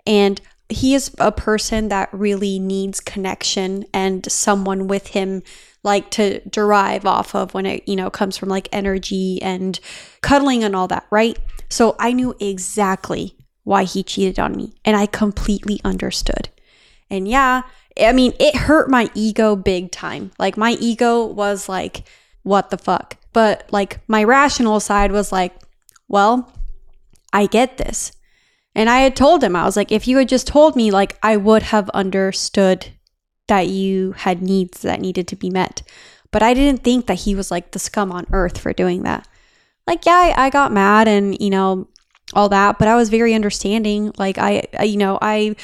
And 0.06 0.42
he 0.68 0.94
is 0.94 1.16
a 1.20 1.32
person 1.32 1.88
that 1.90 2.10
really 2.12 2.60
needs 2.60 3.00
connection 3.00 3.86
and 3.94 4.30
someone 4.30 4.88
with 4.88 5.08
him 5.08 5.42
like 5.86 6.10
to 6.10 6.42
derive 6.50 7.06
off 7.06 7.36
of 7.36 7.54
when 7.54 7.66
it, 7.66 7.88
you 7.88 7.96
know, 7.96 8.10
comes 8.10 8.36
from 8.36 8.50
like 8.50 8.68
energy 8.72 9.40
and 9.42 9.80
cuddling 10.22 10.64
and 10.64 10.76
all 10.76 10.88
that, 10.88 11.06
right? 11.12 11.38
So 11.70 11.96
I 12.00 12.12
knew 12.12 12.36
exactly 12.40 13.38
why 13.64 13.84
he 13.84 14.04
cheated 14.04 14.40
on 14.40 14.56
me 14.56 14.74
and 14.84 14.98
I 14.98 15.06
completely 15.06 15.80
understood. 15.86 16.50
And 17.10 17.28
yeah, 17.28 17.62
I 18.02 18.12
mean, 18.12 18.34
it 18.40 18.56
hurt 18.56 18.90
my 18.90 19.10
ego 19.14 19.56
big 19.56 19.92
time. 19.92 20.32
Like, 20.40 20.58
my 20.58 20.72
ego 20.82 21.24
was 21.24 21.70
like, 21.70 22.04
what 22.42 22.72
the 22.72 22.78
fuck? 22.78 23.18
But 23.32 23.70
like, 23.72 24.00
my 24.08 24.24
rational 24.24 24.80
side 24.80 25.12
was 25.12 25.32
like, 25.32 25.54
well, 26.08 26.52
I 27.32 27.46
get 27.46 27.78
this. 27.78 28.12
And 28.74 28.90
I 28.90 29.02
had 29.02 29.16
told 29.16 29.44
him, 29.44 29.56
I 29.56 29.66
was 29.66 29.78
like, 29.78 29.92
if 29.92 30.08
you 30.08 30.18
had 30.18 30.30
just 30.30 30.48
told 30.48 30.76
me, 30.76 30.92
like, 30.92 31.18
I 31.24 31.38
would 31.38 31.64
have 31.64 31.90
understood 31.92 32.88
that 33.48 33.68
you 33.68 34.14
had 34.14 34.42
needs 34.42 34.82
that 34.82 35.02
needed 35.02 35.28
to 35.30 35.36
be 35.36 35.50
met. 35.50 35.82
But 36.32 36.44
I 36.44 36.54
didn't 36.54 36.84
think 36.84 37.08
that 37.08 37.20
he 37.20 37.36
was 37.36 37.52
like 37.52 37.72
the 37.72 37.80
scum 37.80 38.12
on 38.12 38.28
earth 38.32 38.58
for 38.58 38.74
doing 38.74 39.04
that. 39.04 39.28
Like, 39.88 40.06
yeah, 40.06 40.34
I, 40.36 40.46
I 40.46 40.50
got 40.50 40.72
mad 40.72 41.08
and, 41.08 41.40
you 41.40 41.50
know, 41.50 41.88
all 42.34 42.50
that, 42.50 42.80
but 42.80 42.88
I 42.88 42.96
was 42.96 43.10
very 43.10 43.34
understanding. 43.34 44.12
Like, 44.18 44.38
I, 44.38 44.64
I 44.78 44.84
you 44.84 44.98
know, 44.98 45.20
I 45.22 45.56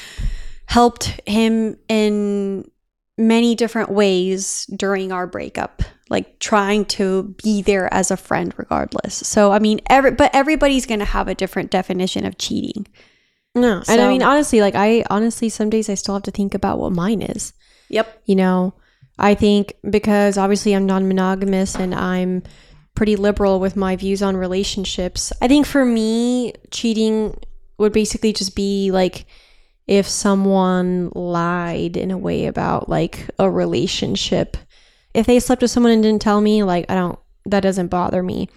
helped 0.66 1.20
him 1.26 1.76
in 1.88 2.70
many 3.18 3.54
different 3.54 3.90
ways 3.90 4.64
during 4.74 5.12
our 5.12 5.26
breakup 5.26 5.82
like 6.08 6.38
trying 6.38 6.84
to 6.84 7.34
be 7.42 7.60
there 7.62 7.92
as 7.92 8.10
a 8.10 8.16
friend 8.16 8.54
regardless 8.56 9.14
so 9.14 9.52
i 9.52 9.58
mean 9.58 9.80
every 9.90 10.10
but 10.10 10.34
everybody's 10.34 10.86
going 10.86 10.98
to 10.98 11.04
have 11.04 11.28
a 11.28 11.34
different 11.34 11.70
definition 11.70 12.24
of 12.24 12.38
cheating 12.38 12.86
No. 13.54 13.82
and 13.86 14.00
I 14.00 14.08
mean, 14.08 14.22
honestly, 14.22 14.62
like 14.62 14.74
I 14.74 15.04
honestly, 15.10 15.50
some 15.50 15.68
days 15.68 15.90
I 15.90 15.94
still 15.94 16.14
have 16.14 16.22
to 16.22 16.30
think 16.30 16.54
about 16.54 16.78
what 16.78 16.92
mine 16.92 17.20
is. 17.20 17.52
Yep 17.92 18.20
You 18.26 18.34
know, 18.34 18.74
I 19.18 19.34
think 19.34 19.74
because 19.88 20.36
obviously 20.36 20.74
I'm 20.74 20.86
non 20.86 21.06
monogamous 21.06 21.76
and 21.76 21.94
I'm 21.94 22.42
pretty 22.94 23.16
liberal 23.16 23.60
with 23.60 23.76
my 23.76 23.96
views 23.96 24.22
on 24.22 24.36
relationships. 24.36 25.32
I 25.40 25.48
think 25.48 25.66
for 25.66 25.84
me, 25.84 26.54
cheating 26.70 27.38
would 27.78 27.92
basically 27.92 28.32
just 28.32 28.54
be 28.54 28.90
like 28.90 29.26
if 29.86 30.08
someone 30.08 31.10
lied 31.14 31.96
in 31.96 32.10
a 32.10 32.18
way 32.18 32.46
about 32.46 32.88
like 32.88 33.28
a 33.38 33.50
relationship. 33.50 34.56
If 35.14 35.26
they 35.26 35.40
slept 35.40 35.62
with 35.62 35.70
someone 35.70 35.92
and 35.92 36.02
didn't 36.02 36.22
tell 36.22 36.40
me, 36.40 36.62
like, 36.62 36.86
I 36.88 36.94
don't, 36.94 37.18
that 37.46 37.60
doesn't 37.60 37.88
bother 37.88 38.22
me. 38.22 38.48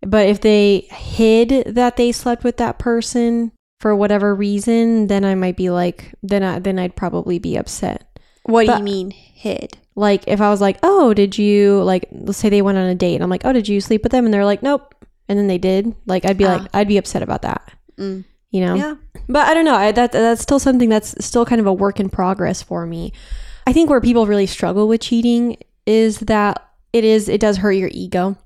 But 0.00 0.28
if 0.28 0.40
they 0.40 0.86
hid 0.90 1.74
that 1.74 1.96
they 1.96 2.12
slept 2.12 2.42
with 2.42 2.56
that 2.56 2.78
person 2.78 3.52
for 3.80 3.94
whatever 3.94 4.34
reason, 4.34 5.08
then 5.08 5.24
I 5.24 5.34
might 5.34 5.56
be 5.56 5.68
like, 5.68 6.14
then 6.22 6.42
I, 6.42 6.58
then 6.58 6.78
I'd 6.78 6.96
probably 6.96 7.38
be 7.38 7.56
upset. 7.56 8.09
What 8.44 8.66
do 8.66 8.72
you 8.72 8.82
mean 8.82 9.10
hid? 9.10 9.78
Like 9.94 10.24
if 10.26 10.40
I 10.40 10.50
was 10.50 10.60
like, 10.60 10.78
"Oh, 10.82 11.14
did 11.14 11.36
you 11.36 11.82
like 11.82 12.06
let's 12.10 12.38
say 12.38 12.48
they 12.48 12.62
went 12.62 12.78
on 12.78 12.86
a 12.86 12.94
date." 12.94 13.14
And 13.14 13.22
I'm 13.22 13.30
like, 13.30 13.44
"Oh, 13.44 13.52
did 13.52 13.68
you 13.68 13.80
sleep 13.80 14.02
with 14.02 14.12
them?" 14.12 14.24
And 14.24 14.32
they're 14.32 14.44
like, 14.44 14.62
"Nope." 14.62 14.94
And 15.28 15.38
then 15.38 15.46
they 15.46 15.58
did. 15.58 15.94
Like 16.06 16.24
I'd 16.24 16.38
be 16.38 16.44
like 16.44 16.62
I'd 16.72 16.88
be 16.88 16.96
upset 16.96 17.22
about 17.22 17.42
that. 17.42 17.72
Mm. 17.98 18.24
You 18.50 18.66
know? 18.66 18.74
Yeah. 18.74 18.96
But 19.28 19.46
I 19.46 19.54
don't 19.54 19.64
know. 19.64 19.76
I, 19.76 19.92
that 19.92 20.12
that's 20.12 20.42
still 20.42 20.58
something 20.58 20.88
that's 20.88 21.24
still 21.24 21.46
kind 21.46 21.60
of 21.60 21.66
a 21.66 21.72
work 21.72 22.00
in 22.00 22.10
progress 22.10 22.62
for 22.62 22.84
me. 22.86 23.12
I 23.66 23.72
think 23.72 23.88
where 23.90 24.00
people 24.00 24.26
really 24.26 24.46
struggle 24.46 24.88
with 24.88 25.02
cheating 25.02 25.56
is 25.86 26.18
that 26.20 26.66
it 26.92 27.04
is 27.04 27.28
it 27.28 27.40
does 27.40 27.58
hurt 27.58 27.72
your 27.72 27.90
ego. 27.92 28.36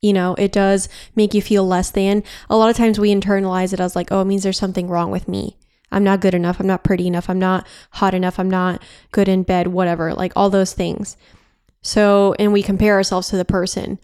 You 0.00 0.12
know, 0.12 0.34
it 0.36 0.52
does 0.52 0.88
make 1.16 1.34
you 1.34 1.42
feel 1.42 1.66
less 1.66 1.90
than. 1.90 2.22
A 2.48 2.56
lot 2.56 2.70
of 2.70 2.76
times 2.76 3.00
we 3.00 3.12
internalize 3.12 3.72
it 3.72 3.80
as 3.80 3.96
like, 3.96 4.12
oh, 4.12 4.20
it 4.20 4.26
means 4.26 4.44
there's 4.44 4.58
something 4.58 4.88
wrong 4.88 5.10
with 5.10 5.26
me. 5.26 5.56
I'm 5.90 6.04
not 6.04 6.20
good 6.20 6.34
enough. 6.34 6.60
I'm 6.60 6.66
not 6.66 6.84
pretty 6.84 7.06
enough. 7.06 7.30
I'm 7.30 7.38
not 7.38 7.66
hot 7.92 8.14
enough. 8.14 8.38
I'm 8.38 8.50
not 8.50 8.82
good 9.12 9.28
in 9.28 9.42
bed, 9.42 9.68
whatever. 9.68 10.14
Like 10.14 10.32
all 10.36 10.50
those 10.50 10.72
things. 10.72 11.16
So, 11.82 12.34
and 12.38 12.52
we 12.52 12.62
compare 12.62 12.94
ourselves 12.94 13.28
to 13.28 13.36
the 13.36 13.44
person. 13.44 13.98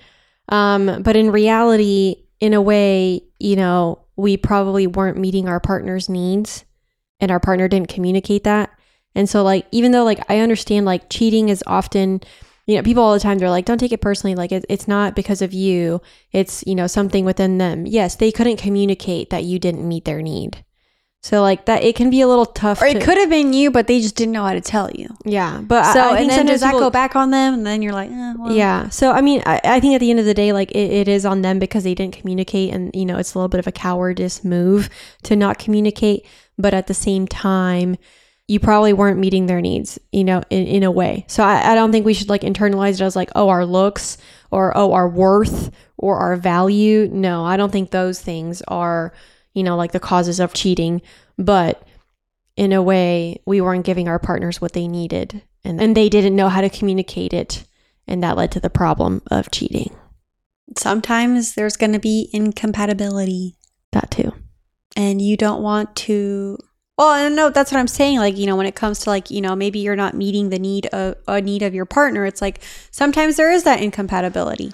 Um, 0.48 1.02
but 1.02 1.16
in 1.16 1.30
reality, 1.30 2.24
in 2.40 2.54
a 2.54 2.62
way, 2.62 3.22
you 3.38 3.56
know, 3.56 4.04
we 4.16 4.36
probably 4.36 4.86
weren't 4.86 5.18
meeting 5.18 5.48
our 5.48 5.60
partner's 5.60 6.08
needs 6.08 6.64
and 7.20 7.30
our 7.30 7.40
partner 7.40 7.68
didn't 7.68 7.88
communicate 7.88 8.44
that. 8.44 8.70
And 9.14 9.28
so, 9.28 9.42
like, 9.42 9.66
even 9.70 9.92
though, 9.92 10.04
like, 10.04 10.20
I 10.28 10.40
understand, 10.40 10.86
like, 10.86 11.08
cheating 11.08 11.48
is 11.48 11.62
often, 11.66 12.20
you 12.66 12.76
know, 12.76 12.82
people 12.82 13.02
all 13.02 13.14
the 13.14 13.20
time, 13.20 13.38
they're 13.38 13.50
like, 13.50 13.64
don't 13.64 13.78
take 13.78 13.92
it 13.92 14.00
personally. 14.00 14.34
Like, 14.34 14.50
it, 14.50 14.64
it's 14.68 14.88
not 14.88 15.14
because 15.14 15.40
of 15.40 15.52
you, 15.52 16.00
it's, 16.32 16.64
you 16.66 16.74
know, 16.74 16.86
something 16.86 17.24
within 17.24 17.58
them. 17.58 17.86
Yes, 17.86 18.16
they 18.16 18.32
couldn't 18.32 18.56
communicate 18.56 19.30
that 19.30 19.44
you 19.44 19.58
didn't 19.58 19.86
meet 19.86 20.04
their 20.04 20.22
need. 20.22 20.63
So, 21.24 21.40
like, 21.40 21.64
that 21.64 21.82
it 21.82 21.96
can 21.96 22.10
be 22.10 22.20
a 22.20 22.28
little 22.28 22.44
tough. 22.44 22.82
Or 22.82 22.84
to- 22.84 22.98
it 22.98 23.02
could 23.02 23.16
have 23.16 23.30
been 23.30 23.54
you, 23.54 23.70
but 23.70 23.86
they 23.86 23.98
just 24.02 24.14
didn't 24.14 24.32
know 24.32 24.44
how 24.44 24.52
to 24.52 24.60
tell 24.60 24.90
you. 24.90 25.08
yeah. 25.24 25.58
But 25.62 25.94
So, 25.94 26.00
I, 26.00 26.16
I 26.16 26.18
and 26.20 26.28
then 26.28 26.44
does 26.44 26.60
that 26.60 26.72
go 26.74 26.90
back 26.90 27.16
on 27.16 27.30
them? 27.30 27.54
And 27.54 27.66
then 27.66 27.80
you're 27.80 27.94
like, 27.94 28.10
eh, 28.10 28.34
well. 28.38 28.52
yeah. 28.52 28.90
So 28.90 29.10
I 29.10 29.22
mean, 29.22 29.42
I, 29.46 29.58
I 29.64 29.80
think 29.80 29.94
at 29.94 30.00
the 30.00 30.10
end 30.10 30.20
of 30.20 30.26
the 30.26 30.34
day, 30.34 30.52
like 30.52 30.70
it, 30.72 30.90
it 30.92 31.08
is 31.08 31.24
on 31.24 31.40
them 31.40 31.58
because 31.58 31.82
they 31.82 31.94
didn't 31.94 32.14
communicate, 32.14 32.74
and 32.74 32.90
you 32.94 33.06
know, 33.06 33.16
it's 33.16 33.32
a 33.32 33.38
little 33.38 33.48
bit 33.48 33.58
of 33.58 33.66
a 33.66 33.72
cowardice 33.72 34.44
move 34.44 34.90
to 35.22 35.34
not 35.34 35.58
communicate. 35.58 36.26
But 36.58 36.74
at 36.74 36.88
the 36.88 36.94
same 36.94 37.26
time, 37.26 37.96
you 38.46 38.60
probably 38.60 38.92
weren't 38.92 39.18
meeting 39.18 39.46
their 39.46 39.62
needs, 39.62 39.98
you 40.12 40.24
know, 40.24 40.42
in, 40.50 40.66
in 40.66 40.82
a 40.82 40.90
way. 40.90 41.24
So 41.26 41.42
I, 41.42 41.72
I 41.72 41.74
don't 41.74 41.90
think 41.90 42.04
we 42.04 42.12
should 42.12 42.28
like 42.28 42.42
internalize 42.42 43.00
it 43.00 43.00
as 43.00 43.16
like, 43.16 43.30
oh, 43.34 43.48
our 43.48 43.64
looks 43.64 44.18
or 44.50 44.76
oh, 44.76 44.92
our 44.92 45.08
worth 45.08 45.70
or 45.96 46.18
our 46.18 46.36
value. 46.36 47.08
No, 47.10 47.46
I 47.46 47.56
don't 47.56 47.72
think 47.72 47.90
those 47.92 48.20
things 48.20 48.60
are, 48.68 49.14
you 49.54 49.62
know, 49.62 49.76
like 49.76 49.92
the 49.92 50.00
causes 50.00 50.40
of 50.40 50.52
cheating. 50.52 51.00
But 51.38 51.86
in 52.56 52.72
a 52.72 52.82
way, 52.82 53.40
we 53.46 53.60
weren't 53.60 53.86
giving 53.86 54.08
our 54.08 54.18
partners 54.18 54.60
what 54.60 54.72
they 54.74 54.86
needed, 54.86 55.42
and 55.64 55.80
and 55.80 55.96
they 55.96 56.08
didn't 56.08 56.36
know 56.36 56.48
how 56.48 56.60
to 56.60 56.68
communicate 56.70 57.32
it 57.32 57.64
and 58.06 58.22
that 58.22 58.36
led 58.36 58.52
to 58.52 58.60
the 58.60 58.70
problem 58.70 59.22
of 59.30 59.50
cheating. 59.50 59.94
Sometimes 60.76 61.54
there's 61.54 61.76
going 61.76 61.92
to 61.92 61.98
be 61.98 62.28
incompatibility. 62.32 63.56
That 63.92 64.10
too. 64.10 64.32
and 64.96 65.22
you 65.22 65.36
don't 65.36 65.62
want 65.62 65.94
to 65.94 66.58
well 66.98 67.30
no 67.30 67.48
that's 67.48 67.70
what 67.70 67.78
i'm 67.78 67.86
saying 67.86 68.18
like 68.18 68.36
you 68.36 68.44
know 68.44 68.56
when 68.56 68.66
it 68.66 68.74
comes 68.74 68.98
to 68.98 69.08
like 69.10 69.30
you 69.30 69.40
know 69.40 69.54
maybe 69.54 69.78
you're 69.78 69.94
not 69.94 70.14
meeting 70.14 70.50
the 70.50 70.58
need 70.58 70.86
of 70.86 71.14
a 71.28 71.40
need 71.40 71.62
of 71.62 71.74
your 71.74 71.84
partner 71.84 72.26
it's 72.26 72.42
like 72.42 72.60
sometimes 72.90 73.36
there 73.36 73.52
is 73.52 73.62
that 73.62 73.80
incompatibility 73.80 74.72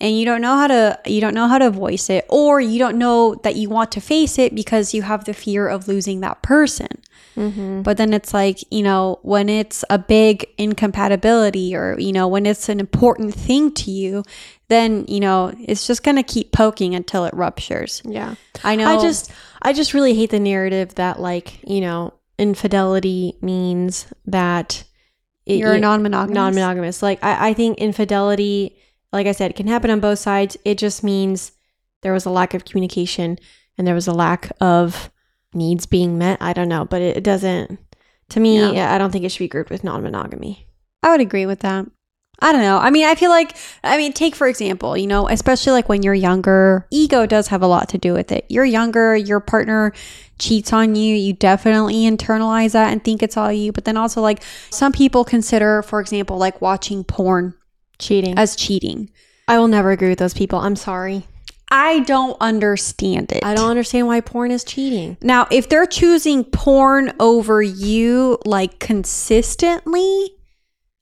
and 0.00 0.18
you 0.18 0.24
don't 0.24 0.40
know 0.40 0.56
how 0.56 0.66
to 0.66 0.98
you 1.06 1.20
don't 1.20 1.34
know 1.34 1.48
how 1.48 1.58
to 1.58 1.70
voice 1.70 2.10
it 2.10 2.24
or 2.28 2.60
you 2.60 2.78
don't 2.78 2.98
know 2.98 3.34
that 3.42 3.56
you 3.56 3.68
want 3.68 3.92
to 3.92 4.00
face 4.00 4.38
it 4.38 4.54
because 4.54 4.94
you 4.94 5.02
have 5.02 5.24
the 5.24 5.34
fear 5.34 5.68
of 5.68 5.88
losing 5.88 6.20
that 6.20 6.42
person 6.42 6.88
mm-hmm. 7.36 7.82
but 7.82 7.96
then 7.96 8.12
it's 8.14 8.32
like 8.34 8.58
you 8.70 8.82
know 8.82 9.18
when 9.22 9.48
it's 9.48 9.84
a 9.90 9.98
big 9.98 10.46
incompatibility 10.58 11.74
or 11.74 11.98
you 11.98 12.12
know 12.12 12.26
when 12.26 12.46
it's 12.46 12.68
an 12.68 12.80
important 12.80 13.34
thing 13.34 13.72
to 13.72 13.90
you 13.90 14.22
then 14.68 15.04
you 15.08 15.20
know 15.20 15.52
it's 15.58 15.86
just 15.86 16.02
going 16.02 16.16
to 16.16 16.22
keep 16.22 16.52
poking 16.52 16.94
until 16.94 17.24
it 17.24 17.34
ruptures 17.34 18.02
Yeah. 18.04 18.34
i 18.64 18.76
know 18.76 18.86
I 18.86 19.00
just 19.00 19.32
I 19.62 19.72
just 19.72 19.94
really 19.94 20.14
hate 20.14 20.30
the 20.30 20.40
narrative 20.40 20.94
that 20.94 21.20
like, 21.20 21.62
you 21.68 21.80
know, 21.80 22.14
infidelity 22.38 23.36
means 23.42 24.06
that 24.26 24.84
it, 25.46 25.58
You're 25.58 25.78
non-monogamous? 25.78 26.34
Non-monogamous. 26.34 27.02
Like 27.02 27.22
I, 27.22 27.50
I 27.50 27.54
think 27.54 27.78
infidelity, 27.78 28.78
like 29.12 29.26
I 29.26 29.32
said, 29.32 29.50
it 29.50 29.56
can 29.56 29.66
happen 29.66 29.90
on 29.90 30.00
both 30.00 30.18
sides. 30.18 30.56
It 30.64 30.78
just 30.78 31.02
means 31.02 31.52
there 32.02 32.12
was 32.12 32.26
a 32.26 32.30
lack 32.30 32.54
of 32.54 32.64
communication 32.64 33.38
and 33.76 33.86
there 33.86 33.94
was 33.94 34.08
a 34.08 34.12
lack 34.12 34.52
of 34.60 35.10
needs 35.52 35.86
being 35.86 36.18
met. 36.18 36.38
I 36.40 36.52
don't 36.52 36.68
know, 36.68 36.84
but 36.84 37.02
it, 37.02 37.24
doesn't 37.24 37.78
to 38.30 38.40
me, 38.40 38.74
Yeah. 38.74 38.94
I 38.94 38.98
don't 38.98 39.10
think 39.10 39.24
it 39.24 39.30
should 39.30 39.44
be 39.44 39.48
grouped 39.48 39.70
with 39.70 39.84
non-monogamy. 39.84 40.66
I 41.02 41.10
would 41.10 41.20
agree 41.20 41.46
with 41.46 41.60
that. 41.60 41.86
I 42.42 42.52
don't 42.52 42.62
know. 42.62 42.78
I 42.78 42.90
mean, 42.90 43.04
I 43.04 43.16
feel 43.16 43.28
like, 43.28 43.54
I 43.84 43.98
mean, 43.98 44.14
take 44.14 44.34
for 44.34 44.46
example, 44.46 44.96
you 44.96 45.06
know, 45.06 45.28
especially 45.28 45.72
like 45.72 45.90
when 45.90 46.02
you're 46.02 46.14
younger, 46.14 46.86
ego 46.90 47.26
does 47.26 47.48
have 47.48 47.62
a 47.62 47.66
lot 47.66 47.88
to 47.90 47.98
do 47.98 48.14
with 48.14 48.32
it. 48.32 48.46
You're 48.48 48.64
younger, 48.64 49.14
your 49.14 49.40
partner 49.40 49.92
cheats 50.38 50.72
on 50.72 50.94
you, 50.94 51.14
you 51.14 51.34
definitely 51.34 51.96
internalize 52.08 52.72
that 52.72 52.92
and 52.92 53.04
think 53.04 53.22
it's 53.22 53.36
all 53.36 53.52
you. 53.52 53.72
But 53.72 53.84
then 53.84 53.98
also, 53.98 54.22
like, 54.22 54.42
some 54.70 54.90
people 54.90 55.22
consider, 55.22 55.82
for 55.82 56.00
example, 56.00 56.38
like 56.38 56.62
watching 56.62 57.04
porn 57.04 57.54
Cheating. 58.00 58.36
as 58.38 58.56
cheating. 58.56 59.10
I 59.46 59.58
will 59.58 59.68
never 59.68 59.90
agree 59.90 60.08
with 60.08 60.18
those 60.18 60.34
people. 60.34 60.58
I'm 60.58 60.76
sorry. 60.76 61.26
I 61.70 62.00
don't 62.00 62.36
understand 62.40 63.30
it. 63.30 63.44
I 63.44 63.54
don't 63.54 63.70
understand 63.70 64.08
why 64.08 64.20
porn 64.20 64.50
is 64.50 64.64
cheating. 64.64 65.16
Now, 65.22 65.46
if 65.52 65.68
they're 65.68 65.86
choosing 65.86 66.42
porn 66.42 67.12
over 67.20 67.62
you, 67.62 68.38
like 68.44 68.80
consistently, 68.80 70.30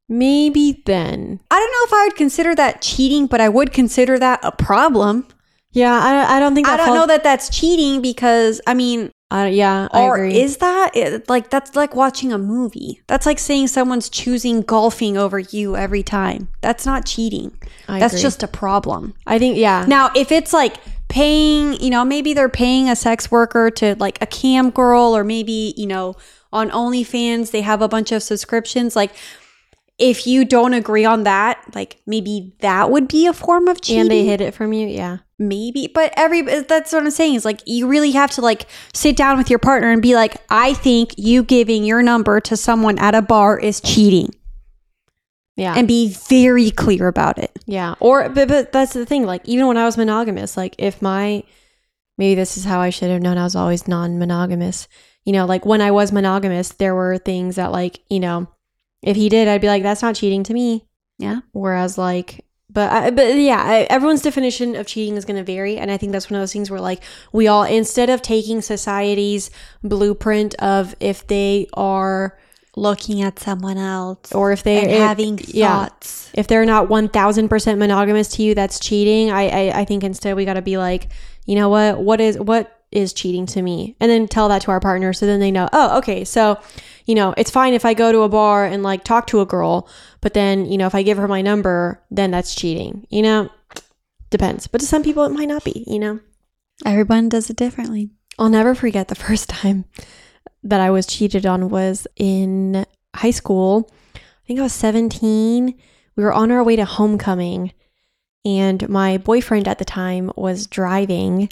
Maybe 0.09 0.83
then. 0.87 1.41
I 1.51 1.59
don't 1.59 1.71
know 1.71 1.85
if 1.85 1.93
I 1.93 2.07
would 2.07 2.17
consider 2.17 2.55
that 2.55 2.81
cheating, 2.81 3.27
but 3.27 3.41
I 3.43 3.49
would 3.51 3.73
consider 3.73 4.19
that 4.19 4.41
a 4.43 4.53
problem. 4.53 5.27
Yeah, 5.73 5.93
I, 5.93 6.37
I 6.37 6.41
don't 6.41 6.55
think 6.55 6.67
I 6.67 6.79
don't 6.79 6.87
falls- 6.87 6.99
know 6.99 7.07
that 7.09 7.23
that's 7.23 7.51
cheating 7.51 8.01
because 8.01 8.61
I 8.67 8.73
mean, 8.73 9.11
Uh, 9.31 9.49
yeah, 9.53 9.89
I 9.93 10.05
or 10.05 10.17
agree. 10.17 10.41
is 10.41 10.57
that 10.57 10.97
it, 10.97 11.29
like 11.29 11.51
that's 11.51 11.77
like 11.77 11.95
watching 11.95 12.33
a 12.33 12.39
movie? 12.39 13.03
That's 13.09 13.27
like 13.27 13.39
saying 13.39 13.69
someone's 13.69 14.09
choosing 14.09 14.63
golfing 14.63 15.19
over 15.19 15.39
you 15.39 15.77
every 15.77 16.03
time. 16.03 16.49
That's 16.63 16.87
not 16.87 17.05
cheating. 17.05 17.53
I 17.87 18.01
that's 18.01 18.15
agree. 18.15 18.23
just 18.23 18.43
a 18.43 18.49
problem. 18.49 19.13
I 19.27 19.39
think 19.39 19.59
yeah. 19.59 19.85
Now, 19.87 20.11
if 20.17 20.33
it's 20.33 20.55
like 20.55 20.77
paying, 21.09 21.75
you 21.75 21.91
know, 21.91 22.07
maybe 22.07 22.33
they're 22.33 22.49
paying 22.49 22.89
a 22.89 22.97
sex 22.97 23.31
worker 23.31 23.71
to 23.73 23.97
like 23.99 24.21
a 24.23 24.27
cam 24.27 24.71
girl, 24.71 25.15
or 25.15 25.25
maybe 25.25 25.75
you 25.77 25.87
know 25.87 26.17
on 26.51 26.71
OnlyFans 26.71 27.51
they 27.51 27.61
have 27.61 27.83
a 27.83 27.89
bunch 27.89 28.13
of 28.13 28.23
subscriptions. 28.23 28.97
Like, 28.97 29.13
if 29.99 30.27
you 30.27 30.47
don't 30.47 30.73
agree 30.73 31.05
on 31.05 31.25
that, 31.25 31.63
like 31.75 32.01
maybe 32.07 32.55
that 32.61 32.91
would 32.91 33.09
be 33.09 33.27
a 33.27 33.35
form 33.35 33.69
of 33.69 33.83
cheating 33.83 34.01
and 34.03 34.11
they 34.11 34.25
hid 34.25 34.41
it 34.41 34.55
from 34.55 34.73
you. 34.73 34.87
Yeah, 34.87 35.19
maybe 35.39 35.87
but 35.95 36.13
every 36.17 36.41
uh, 36.41 36.63
that's 36.67 36.93
what 36.93 37.03
i'm 37.03 37.11
saying 37.11 37.35
is 37.35 37.45
like 37.45 37.61
you 37.65 37.87
really 37.87 38.11
have 38.11 38.31
to 38.31 38.41
like 38.41 38.67
sit 38.93 39.17
down 39.17 39.39
with 39.39 39.49
your 39.49 39.59
partner 39.59 39.91
and 39.91 40.03
be 40.03 40.15
like 40.15 40.37
i 40.51 40.75
think 40.75 41.15
you 41.17 41.43
giving 41.45 41.85
your 41.85 42.03
number 42.03 42.41
to 42.41 42.57
someone 42.57 42.99
at 42.99 43.15
a 43.15 43.23
bar 43.23 43.59
is 43.59 43.81
cheating 43.81 44.35
yeah, 45.57 45.75
and 45.77 45.89
be 45.89 46.09
very 46.09 46.71
clear 46.71 47.09
about 47.09 47.37
it 47.37 47.59
yeah. 47.69 47.97
Or 48.01 48.31
but 48.31 48.49
but 48.49 48.73
that's 48.73 48.95
the 48.95 49.05
thing. 49.05 49.27
Like 49.27 49.43
even 49.45 49.67
when 49.67 49.77
I 49.77 49.85
was 49.85 49.99
monogamous, 49.99 50.57
like 50.57 50.75
if 50.79 51.03
my 51.03 51.45
maybe 52.17 52.35
this 52.35 52.57
is 52.57 52.65
how 52.65 52.81
I 52.81 52.89
should 52.89 53.11
have 53.11 53.21
known 53.21 53.37
I 53.37 53.45
was 53.45 53.55
always 53.55 53.87
non-monogamous. 53.87 54.89
You 55.25 55.35
know, 55.35 55.45
like 55.45 55.67
when 55.67 55.83
I 55.83 55.91
was 55.91 56.11
monogamous, 56.11 56.71
there 56.71 56.95
were 56.95 57.19
things 57.19 57.57
that 57.57 57.71
like 57.71 58.01
you 58.09 58.21
know, 58.21 58.49
if 59.03 59.17
he 59.17 59.29
did, 59.29 59.49
I'd 59.49 59.61
be 59.61 59.67
like, 59.67 59.83
that's 59.83 60.01
not 60.01 60.15
cheating 60.15 60.45
to 60.45 60.55
me. 60.55 60.87
yeah 61.19 61.41
Whereas 61.53 61.99
like, 61.99 62.47
but 62.79 62.93
I, 62.93 63.11
but 63.11 63.35
yeah, 63.35 63.61
I, 63.61 63.79
everyone's 63.91 64.23
definition 64.23 64.77
of 64.77 64.87
cheating 64.87 65.17
is 65.17 65.25
going 65.25 65.37
to 65.37 65.43
vary, 65.43 65.79
and 65.79 65.91
I 65.91 65.97
think 65.97 66.13
that's 66.13 66.31
one 66.31 66.37
of 66.37 66.43
those 66.43 66.53
things 66.53 66.71
where 66.71 66.81
like 66.81 67.03
we 67.33 67.49
all 67.49 67.65
instead 67.65 68.09
of 68.09 68.23
taking 68.23 68.63
society's 68.63 69.51
blueprint 69.83 70.55
of 70.61 70.95
if 71.01 71.27
they 71.27 71.67
are 71.75 72.39
looking 72.77 73.21
at 73.21 73.41
someone 73.41 73.79
else 73.79 74.31
or 74.33 74.53
if 74.53 74.63
they 74.63 74.83
if- 74.85 75.01
having 75.01 75.41
yeah, 75.49 75.87
thoughts. 75.87 76.31
If 76.35 76.47
they're 76.47 76.65
not 76.65 76.89
one 76.89 77.09
thousand 77.09 77.49
percent 77.49 77.81
monogamous 77.81 78.29
to 78.37 78.45
you, 78.45 78.55
that's 78.55 78.79
cheating. 78.79 79.33
I, 79.33 79.49
I 79.49 79.81
I 79.81 79.85
think 79.85 80.05
instead 80.05 80.37
we 80.37 80.45
got 80.45 80.55
to 80.55 80.63
be 80.63 80.79
like, 80.79 81.09
you 81.47 81.57
know 81.57 81.69
what, 81.69 81.99
what 81.99 82.21
is 82.21 82.39
what 82.39 82.78
is 82.91 83.13
cheating 83.13 83.47
to 83.47 83.63
me 83.63 83.97
and 84.01 84.11
then 84.11 84.27
tell 84.27 84.49
that 84.49 84.63
to 84.63 84.71
our 84.71 84.81
partner 84.81 85.13
so 85.13 85.27
then 85.27 85.41
they 85.41 85.51
know 85.51 85.69
oh 85.73 85.99
okay 85.99 86.25
so 86.25 86.59
you 87.05 87.15
know 87.15 87.35
it's 87.37 87.51
fine 87.51 87.75
if 87.75 87.85
i 87.85 87.93
go 87.93 88.13
to 88.13 88.21
a 88.21 88.29
bar 88.29 88.65
and 88.65 88.83
like 88.83 89.05
talk 89.05 89.27
to 89.27 89.41
a 89.41 89.47
girl 89.47 89.89
but 90.21 90.33
then 90.33 90.65
you 90.65 90.79
know 90.79 90.87
if 90.87 90.95
i 90.95 91.03
give 91.03 91.19
her 91.19 91.29
my 91.29 91.43
number 91.43 92.03
then 92.11 92.31
that's 92.31 92.55
cheating 92.55 93.07
you 93.11 93.21
know 93.21 93.51
depends 94.31 94.67
but 94.67 94.81
to 94.81 94.87
some 94.87 95.03
people 95.03 95.25
it 95.25 95.33
might 95.33 95.49
not 95.49 95.65
be 95.65 95.85
you 95.87 95.99
know 95.99 96.19
Everyone 96.85 97.29
does 97.29 97.51
it 97.51 97.57
differently. 97.57 98.11
I'll 98.39 98.49
never 98.49 98.75
forget 98.75 99.09
the 99.09 99.15
first 99.27 99.49
time 99.49 99.85
that 100.63 100.81
I 100.81 100.91
was 100.91 101.07
cheated 101.07 101.47
on 101.47 101.69
was 101.69 102.07
in 102.17 102.87
high 103.17 103.31
school. 103.31 103.91
I 104.15 104.21
think 104.47 104.61
I 104.61 104.65
was 104.65 104.73
17. 104.73 105.75
We 106.17 106.25
were 106.25 106.33
on 106.33 106.51
our 106.51 106.65
way 106.65 106.77
to 106.77 106.85
homecoming, 106.85 107.73
and 108.45 108.89
my 108.89 109.19
boyfriend 109.19 109.69
at 109.69 109.79
the 109.79 109.85
time 109.85 110.31
was 110.37 110.67
driving. 110.67 111.49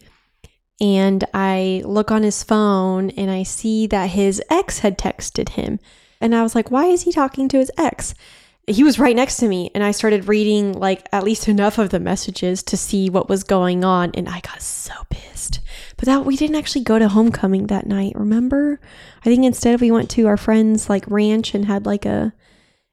And 0.81 1.25
I 1.33 1.83
look 1.85 2.11
on 2.11 2.23
his 2.23 2.43
phone 2.43 3.11
and 3.11 3.31
I 3.31 3.43
see 3.45 3.87
that 3.87 4.11
his 4.11 4.43
ex 4.51 4.81
had 4.81 4.99
texted 4.99 5.51
him. 5.51 5.81
And 6.21 6.35
I 6.35 6.43
was 6.43 6.55
like, 6.55 6.71
why 6.71 6.87
is 6.87 7.03
he 7.03 7.13
talking 7.13 7.49
to 7.49 7.59
his 7.59 7.71
ex? 7.79 8.15
He 8.67 8.83
was 8.83 8.99
right 8.99 9.15
next 9.15 9.37
to 9.37 9.49
me, 9.49 9.71
and 9.77 9.85
I 9.85 9.93
started 9.93 10.27
reading 10.27 10.73
like 10.73 11.07
at 11.13 11.23
least 11.23 11.47
enough 11.47 11.79
of 11.79 11.91
the 11.91 12.01
messages 12.01 12.65
to 12.65 12.77
see 12.77 13.09
what 13.09 13.29
was 13.29 13.45
going 13.45 13.85
on. 13.85 14.11
And 14.15 14.29
I 14.29 14.41
got 14.41 14.61
so 14.61 14.93
pissed. 15.09 15.61
But 15.97 16.07
that 16.07 16.25
we 16.25 16.37
didn't 16.37 16.57
actually 16.57 16.83
go 16.83 16.99
to 16.99 17.09
homecoming 17.09 17.69
that 17.69 17.87
night, 17.87 18.15
remember? 18.17 18.81
I 19.21 19.25
think 19.25 19.45
instead 19.45 19.81
we 19.81 19.93
went 19.93 20.11
to 20.11 20.27
our 20.27 20.37
friend's 20.37 20.91
like 20.91 21.05
ranch 21.07 21.55
and 21.55 21.67
had 21.67 21.87
like 21.87 22.05
a 22.05 22.33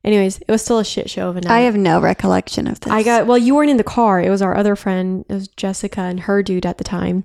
anyways, 0.04 0.38
it 0.40 0.52
was 0.52 0.62
still 0.62 0.80
a 0.80 0.86
shit 0.86 1.10
show 1.10 1.30
of 1.30 1.38
a 1.38 1.42
night. 1.42 1.52
I 1.52 1.62
have 1.62 1.76
no 1.76 2.00
recollection 2.00 2.68
of 2.68 2.80
this. 2.80 2.94
I 2.94 3.02
got 3.02 3.26
well, 3.26 3.38
you 3.38 3.56
weren't 3.56 3.72
in 3.72 3.78
the 3.78 3.84
car. 3.84 4.22
It 4.22 4.30
was 4.30 4.44
our 4.44 4.56
other 4.56 4.76
friend, 4.76 5.26
it 5.28 5.34
was 5.34 5.48
Jessica 5.48 6.02
and 6.02 6.22
her 6.22 6.44
dude 6.44 6.68
at 6.68 6.78
the 6.78 6.84
time. 6.84 7.24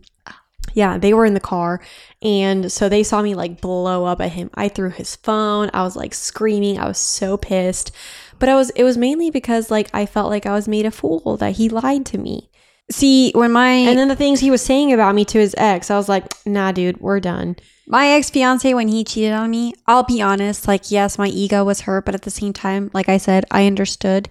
Yeah, 0.74 0.98
they 0.98 1.14
were 1.14 1.26
in 1.26 1.34
the 1.34 1.40
car. 1.40 1.80
And 2.22 2.70
so 2.70 2.88
they 2.88 3.02
saw 3.02 3.22
me 3.22 3.34
like 3.34 3.60
blow 3.60 4.04
up 4.04 4.20
at 4.20 4.32
him. 4.32 4.50
I 4.54 4.68
threw 4.68 4.90
his 4.90 5.16
phone. 5.16 5.70
I 5.72 5.82
was 5.82 5.96
like 5.96 6.14
screaming. 6.14 6.78
I 6.78 6.86
was 6.88 6.98
so 6.98 7.36
pissed. 7.36 7.92
But 8.38 8.48
I 8.48 8.54
was 8.54 8.70
it 8.70 8.84
was 8.84 8.96
mainly 8.96 9.30
because 9.30 9.70
like 9.70 9.88
I 9.92 10.06
felt 10.06 10.30
like 10.30 10.46
I 10.46 10.52
was 10.52 10.68
made 10.68 10.86
a 10.86 10.90
fool 10.90 11.36
that 11.38 11.56
he 11.56 11.68
lied 11.68 12.06
to 12.06 12.18
me. 12.18 12.50
see 12.90 13.32
when 13.34 13.52
my 13.52 13.70
And 13.70 13.98
then 13.98 14.08
the 14.08 14.16
things 14.16 14.40
he 14.40 14.50
was 14.50 14.62
saying 14.62 14.92
about 14.92 15.14
me 15.14 15.24
to 15.26 15.38
his 15.38 15.54
ex, 15.58 15.90
I 15.90 15.96
was 15.96 16.08
like, 16.08 16.24
nah, 16.46 16.72
dude, 16.72 17.00
we're 17.00 17.20
done. 17.20 17.56
my 17.86 18.08
ex 18.08 18.30
fiance 18.30 18.72
when 18.74 18.88
he 18.88 19.02
cheated 19.04 19.32
on 19.32 19.50
me, 19.50 19.74
I'll 19.86 20.04
be 20.04 20.22
honest, 20.22 20.68
like 20.68 20.90
yes, 20.90 21.18
my 21.18 21.28
ego 21.28 21.64
was 21.64 21.82
hurt, 21.82 22.04
but 22.04 22.14
at 22.14 22.22
the 22.22 22.30
same 22.30 22.52
time, 22.52 22.90
like 22.94 23.08
I 23.08 23.18
said, 23.18 23.44
I 23.50 23.66
understood. 23.66 24.28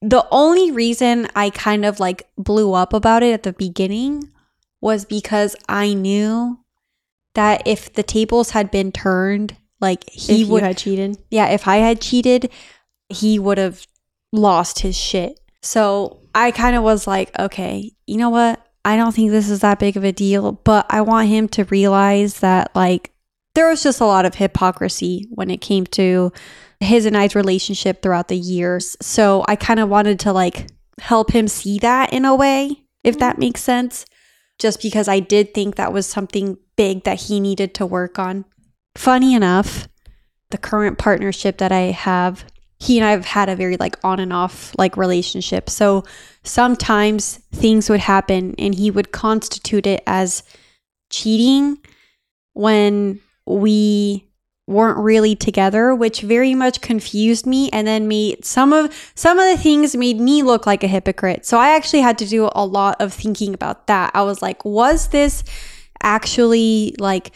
The 0.00 0.26
only 0.30 0.70
reason 0.70 1.26
I 1.34 1.50
kind 1.50 1.84
of 1.84 1.98
like 2.00 2.28
blew 2.36 2.72
up 2.74 2.92
about 2.92 3.22
it 3.22 3.32
at 3.32 3.42
the 3.42 3.52
beginning 3.52 4.30
was 4.80 5.04
because 5.04 5.56
I 5.68 5.94
knew 5.94 6.58
that 7.34 7.62
if 7.66 7.92
the 7.92 8.02
tables 8.02 8.50
had 8.50 8.70
been 8.70 8.92
turned, 8.92 9.56
like 9.80 10.08
he 10.10 10.42
if 10.42 10.48
would 10.48 10.62
had 10.62 10.78
cheated. 10.78 11.18
yeah, 11.30 11.48
if 11.48 11.68
I 11.68 11.76
had 11.76 12.00
cheated, 12.00 12.50
he 13.08 13.38
would 13.38 13.58
have 13.58 13.86
lost 14.32 14.80
his 14.80 14.96
shit. 14.96 15.38
So 15.62 16.20
I 16.34 16.50
kind 16.50 16.76
of 16.76 16.82
was 16.82 17.06
like, 17.06 17.36
okay, 17.38 17.92
you 18.06 18.16
know 18.16 18.30
what? 18.30 18.64
I 18.84 18.96
don't 18.96 19.14
think 19.14 19.30
this 19.30 19.50
is 19.50 19.60
that 19.60 19.78
big 19.78 19.96
of 19.96 20.04
a 20.04 20.12
deal, 20.12 20.52
but 20.52 20.86
I 20.88 21.00
want 21.02 21.28
him 21.28 21.48
to 21.48 21.64
realize 21.64 22.40
that, 22.40 22.74
like, 22.74 23.12
there 23.54 23.68
was 23.68 23.82
just 23.82 24.00
a 24.00 24.06
lot 24.06 24.24
of 24.24 24.36
hypocrisy 24.36 25.26
when 25.30 25.50
it 25.50 25.60
came 25.60 25.84
to 25.86 26.32
his 26.80 27.04
and 27.04 27.16
I's 27.16 27.34
relationship 27.34 28.00
throughout 28.00 28.28
the 28.28 28.36
years. 28.36 28.96
So 29.02 29.44
I 29.48 29.56
kind 29.56 29.80
of 29.80 29.88
wanted 29.88 30.20
to, 30.20 30.32
like, 30.32 30.68
help 31.00 31.32
him 31.32 31.48
see 31.48 31.78
that 31.80 32.12
in 32.12 32.24
a 32.24 32.34
way, 32.34 32.84
if 33.02 33.18
that 33.18 33.38
makes 33.38 33.62
sense. 33.62 34.06
Just 34.58 34.82
because 34.82 35.08
I 35.08 35.20
did 35.20 35.54
think 35.54 35.76
that 35.76 35.92
was 35.92 36.06
something 36.06 36.58
big 36.76 37.04
that 37.04 37.22
he 37.22 37.40
needed 37.40 37.74
to 37.74 37.86
work 37.86 38.18
on. 38.18 38.44
Funny 38.96 39.34
enough, 39.34 39.88
the 40.50 40.58
current 40.58 40.98
partnership 40.98 41.58
that 41.58 41.72
I 41.72 41.92
have, 41.92 42.44
he 42.78 42.98
and 42.98 43.06
I 43.06 43.10
have 43.12 43.24
had 43.24 43.48
a 43.48 43.56
very 43.56 43.76
like 43.76 43.96
on 44.02 44.18
and 44.20 44.32
off 44.32 44.74
like 44.78 44.96
relationship. 44.96 45.70
So 45.70 46.04
sometimes 46.42 47.36
things 47.52 47.88
would 47.90 48.00
happen 48.00 48.54
and 48.58 48.74
he 48.74 48.90
would 48.90 49.12
constitute 49.12 49.86
it 49.86 50.02
as 50.06 50.42
cheating 51.10 51.78
when 52.54 53.20
we 53.46 54.27
weren't 54.68 54.98
really 54.98 55.34
together 55.34 55.94
which 55.94 56.20
very 56.20 56.54
much 56.54 56.80
confused 56.80 57.46
me. 57.46 57.70
And 57.70 57.86
then 57.86 58.06
made 58.06 58.44
some 58.44 58.72
of 58.72 59.12
some 59.14 59.38
of 59.38 59.50
the 59.50 59.60
things 59.60 59.96
made 59.96 60.20
me 60.20 60.42
look 60.42 60.66
like 60.66 60.84
a 60.84 60.86
hypocrite. 60.86 61.46
So 61.46 61.58
i 61.58 61.74
actually 61.74 62.02
had 62.02 62.18
to 62.18 62.26
do 62.26 62.50
a 62.54 62.64
lot 62.64 63.00
of 63.00 63.12
thinking 63.12 63.54
about 63.54 63.86
that. 63.86 64.10
I 64.14 64.22
was 64.22 64.42
like 64.42 64.64
was 64.64 65.08
this 65.08 65.42
actually 66.02 66.94
like 66.98 67.32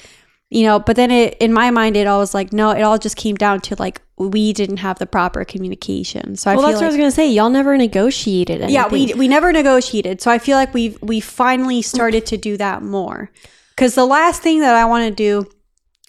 you 0.51 0.64
know 0.64 0.79
but 0.79 0.95
then 0.95 1.11
it 1.11 1.37
in 1.40 1.53
my 1.53 1.71
mind 1.71 1.97
it 1.97 2.07
all 2.07 2.21
was 2.21 2.35
like 2.35 2.53
no 2.53 2.71
it 2.71 2.83
all 2.83 2.99
just 2.99 3.16
came 3.16 3.35
down 3.35 3.61
to 3.61 3.75
like 3.79 4.01
we 4.18 4.53
didn't 4.53 4.77
have 4.77 4.99
the 4.99 5.07
proper 5.07 5.45
communication. 5.45 6.37
So 6.37 6.51
i 6.51 6.55
well, 6.55 6.64
feel 6.64 6.73
that's 6.73 6.81
what 6.83 6.87
I 6.87 6.88
was 6.88 6.97
gonna 6.97 7.11
say. 7.11 7.31
Y'all 7.31 7.51
never 7.51 7.77
negotiated 7.79 8.61
anything. 8.61 8.75
yeah 8.75 8.88
we 8.88 9.14
we 9.14 9.27
never 9.27 9.53
negotiated. 9.53 10.21
So 10.21 10.31
i 10.31 10.38
feel 10.38 10.59
like 10.59 10.75
we've 10.75 11.01
we 11.01 11.18
finally 11.21 11.81
started 11.81 12.27
to 12.27 12.37
do 12.37 12.59
that 12.59 12.83
more. 12.83 13.31
Because 13.71 13.95
the 13.95 14.05
last 14.05 14.42
thing 14.42 14.61
that 14.61 14.77
i 14.77 14.85
want 14.85 15.09
to 15.09 15.14
do 15.14 15.51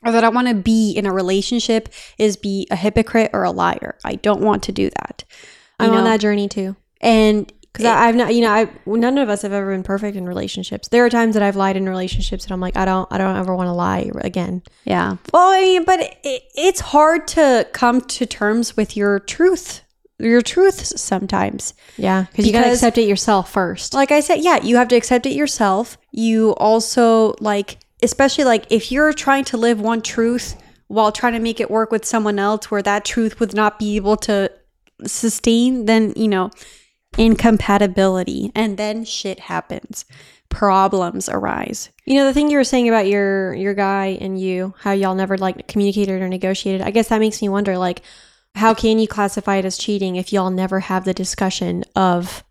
or 0.06 0.12
that 0.12 0.24
i 0.24 0.30
want 0.30 0.48
to 0.48 0.54
be 0.54 0.92
in 0.92 1.06
a 1.06 1.12
relationship 1.14 1.90
is 2.18 2.38
be 2.38 2.68
a 2.72 2.76
hypocrite 2.76 3.30
or 3.34 3.44
a 3.44 3.52
liar 3.52 3.98
i 4.04 4.16
don't 4.16 4.42
want 4.42 4.64
to 4.64 4.72
do 4.72 4.90
that 4.90 5.24
I'm 5.80 5.92
on 5.92 5.98
know? 5.98 6.04
that 6.06 6.20
journey 6.20 6.48
too. 6.48 6.76
and 7.02 7.52
Because 7.74 7.88
I've 7.88 8.16
not, 8.16 8.34
you 8.36 8.42
know, 8.42 8.52
I 8.52 8.70
none 8.86 9.18
of 9.18 9.30
us 9.30 9.42
have 9.42 9.52
ever 9.52 9.72
been 9.72 9.84
perfect 9.84 10.16
in 10.16 10.26
relationships. 10.28 10.88
There 10.90 11.04
are 11.06 11.10
times 11.10 11.34
that 11.34 11.44
I've 11.44 11.56
lied 11.56 11.76
in 11.76 11.90
relationships, 11.90 12.46
and 12.46 12.54
I'm 12.54 12.60
like, 12.62 12.78
I 12.78 12.86
don't, 12.86 13.12
I 13.12 13.18
don't 13.18 13.36
ever 13.36 13.56
want 13.56 13.68
to 13.68 13.74
lie 13.74 14.12
again. 14.22 14.62
Yeah. 14.86 15.18
Well, 15.34 15.50
I 15.52 15.62
mean, 15.62 15.84
but 15.84 16.00
it, 16.24 16.44
it's 16.56 16.80
hard 16.80 17.28
to 17.30 17.68
come 17.74 18.02
to 18.02 18.26
terms 18.26 18.78
with 18.78 18.96
your 18.96 19.20
truth, 19.20 19.82
your 20.20 20.42
truths 20.42 21.02
sometimes. 21.02 21.74
Yeah, 21.98 22.26
because 22.30 22.46
you 22.46 22.54
gotta 22.54 22.72
accept 22.72 23.00
it 23.00 23.08
yourself 23.08 23.52
first. 23.52 23.94
Like 23.94 24.12
I 24.12 24.20
said, 24.20 24.42
yeah, 24.42 24.62
you 24.62 24.78
have 24.78 24.88
to 24.90 24.96
accept 24.96 25.26
it 25.26 25.34
yourself. 25.34 25.98
You 26.12 26.52
also, 26.52 27.34
like, 27.40 27.80
especially 28.04 28.44
like 28.44 28.66
if 28.70 28.92
you're 28.92 29.14
trying 29.14 29.46
to 29.46 29.58
live 29.58 29.80
one 29.80 30.02
truth 30.02 30.56
while 30.88 31.12
trying 31.12 31.34
to 31.34 31.40
make 31.40 31.60
it 31.60 31.72
work 31.72 31.92
with 31.92 32.06
someone 32.06 32.38
else 32.38 32.70
where 32.70 32.82
that 32.84 33.06
truth 33.06 33.40
would 33.40 33.54
not 33.54 33.80
be 33.80 33.96
able 33.96 34.18
to 34.18 34.52
sustain, 35.06 35.86
then, 35.86 36.14
you 36.16 36.28
know, 36.28 36.52
incompatibility. 37.18 38.52
And 38.54 38.78
then 38.78 39.06
shit 39.06 39.40
happens. 39.40 40.06
Problems 40.50 41.30
arise. 41.30 41.90
You 42.06 42.16
know, 42.16 42.26
the 42.26 42.34
thing 42.34 42.52
you 42.52 42.58
were 42.58 42.64
saying 42.64 42.88
about 42.88 43.08
your 43.08 43.56
your 43.56 43.74
guy 43.74 44.18
and 44.22 44.40
you, 44.40 44.76
how 44.80 44.92
y'all 44.92 45.16
never 45.16 45.38
like 45.38 45.68
communicated 45.68 46.22
or 46.22 46.30
negotiated. 46.30 46.82
I 46.82 46.92
guess 46.92 47.10
that 47.10 47.20
makes 47.20 47.42
me 47.42 47.50
wonder, 47.50 47.78
like, 47.78 48.02
how 48.54 48.76
can 48.76 49.00
you 49.00 49.08
classify 49.08 49.56
it 49.56 49.66
as 49.66 49.78
cheating 49.78 50.16
if 50.16 50.32
y'all 50.32 50.52
never 50.52 50.82
have 50.82 51.06
the 51.06 51.14
discussion 51.14 51.84
of 51.96 52.44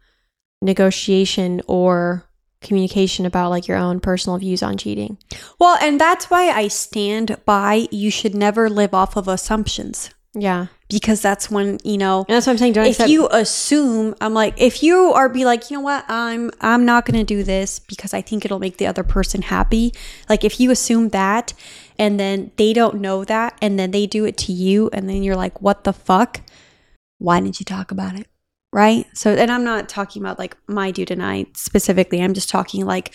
negotiation 0.61 1.61
or 1.69 2.25
communication 2.63 3.27
about 3.27 3.51
like 3.51 3.69
your 3.69 3.77
own 3.79 4.01
personal 4.01 4.39
views 4.39 4.63
on 4.63 4.77
cheating? 4.77 5.19
Well, 5.59 5.77
and 5.81 6.01
that's 6.01 6.31
why 6.31 6.51
I 6.51 6.69
stand 6.69 7.37
by 7.45 7.89
you 7.91 8.11
should 8.11 8.35
never 8.35 8.71
live 8.71 8.95
off 8.95 9.17
of 9.17 9.29
assumptions 9.29 10.11
Yeah, 10.35 10.67
because 10.89 11.21
that's 11.21 11.51
when, 11.51 11.79
you 11.85 11.99
know, 11.99 12.25
and 12.29 12.35
that's 12.35 12.47
what 12.47 12.53
I'm 12.53 12.59
saying. 12.59 12.75
Don't 12.75 12.87
if 12.87 12.93
accept. 12.93 13.11
you 13.11 13.29
assume, 13.31 14.15
I'm 14.21 14.35
like, 14.35 14.55
if 14.61 14.83
you 14.83 15.13
are 15.13 15.29
be 15.29 15.45
like, 15.45 15.71
you 15.71 15.77
know 15.77 15.83
what, 15.83 16.05
I'm 16.09 16.51
I'm 16.61 16.85
not 16.85 17.05
going 17.05 17.19
to 17.19 17.25
do 17.25 17.43
this 17.43 17.79
because 17.79 18.15
I 18.15 18.23
think 18.23 18.45
it'll 18.45 18.59
make 18.59 18.77
the 18.79 18.87
other 18.87 19.03
person 19.03 19.43
happy. 19.43 19.93
Like 20.29 20.45
if 20.45 20.61
you 20.61 20.71
assume 20.71 21.11
that 21.11 21.53
and 21.99 22.19
then 22.19 22.53
they 22.57 22.73
don't 22.73 23.01
know 23.01 23.25
that 23.25 23.57
and 23.61 23.79
then 23.79 23.91
they 23.91 24.07
do 24.07 24.25
it 24.25 24.37
to 24.39 24.53
you 24.53 24.89
and 24.93 25.09
then 25.09 25.23
you're 25.23 25.37
like, 25.37 25.61
what 25.61 25.85
the 25.85 25.93
fuck? 25.93 26.41
Why 27.19 27.41
didn't 27.41 27.61
you 27.61 27.65
talk 27.65 27.91
about 27.91 28.15
it? 28.19 28.27
Right? 28.73 29.07
So, 29.15 29.35
and 29.35 29.51
I'm 29.51 29.65
not 29.65 29.89
talking 29.89 30.23
about 30.23 30.39
like 30.39 30.57
my 30.67 30.91
dude 30.91 31.11
and 31.11 31.23
I 31.23 31.47
specifically. 31.55 32.23
I'm 32.23 32.35
just 32.35 32.49
talking 32.49 32.87
like 32.87 33.15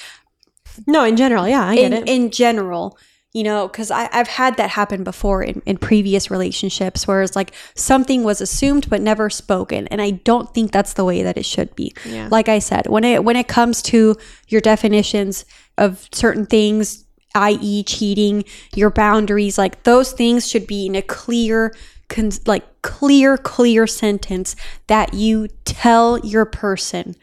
no, 0.86 1.04
in 1.04 1.18
general, 1.18 1.48
yeah, 1.48 1.66
I 1.66 1.76
get 1.76 1.92
in, 1.92 1.94
it. 1.94 2.08
in 2.08 2.30
general 2.32 2.98
you 3.34 3.44
know 3.44 3.68
because 3.68 3.92
i've 3.92 4.28
had 4.28 4.56
that 4.56 4.70
happen 4.70 5.04
before 5.04 5.44
in, 5.44 5.62
in 5.66 5.78
previous 5.78 6.32
relationships 6.32 7.06
where 7.06 7.22
it's 7.22 7.36
like 7.36 7.54
something 7.76 8.24
was 8.24 8.40
assumed 8.40 8.90
but 8.90 9.02
never 9.02 9.30
spoken 9.30 9.86
and 9.90 10.02
i 10.02 10.12
don't 10.12 10.54
think 10.54 10.72
that's 10.72 10.94
the 10.94 11.04
way 11.04 11.22
that 11.24 11.38
it 11.38 11.46
should 11.46 11.76
be 11.76 11.94
Yeah. 12.06 12.30
like 12.32 12.48
i 12.48 12.58
said 12.60 12.88
when 12.88 13.04
it 13.04 13.26
when 13.26 13.36
it 13.36 13.50
comes 13.50 13.82
to 13.84 14.16
your 14.48 14.62
definitions 14.62 15.44
of 15.78 16.08
certain 16.14 16.46
things 16.46 17.04
i.e 17.36 17.84
cheating 17.84 18.46
your 18.74 18.90
boundaries 18.90 19.58
like 19.58 19.84
those 19.84 20.14
things 20.14 20.48
should 20.48 20.66
be 20.66 20.86
in 20.86 20.96
a 20.96 21.02
clear 21.02 21.76
con- 22.10 22.32
like 22.46 22.82
clear 22.82 23.38
clear 23.38 23.88
sentence 23.88 24.56
that 24.88 25.14
you 25.14 25.48
tell 25.66 26.20
your 26.20 26.46
person 26.46 27.16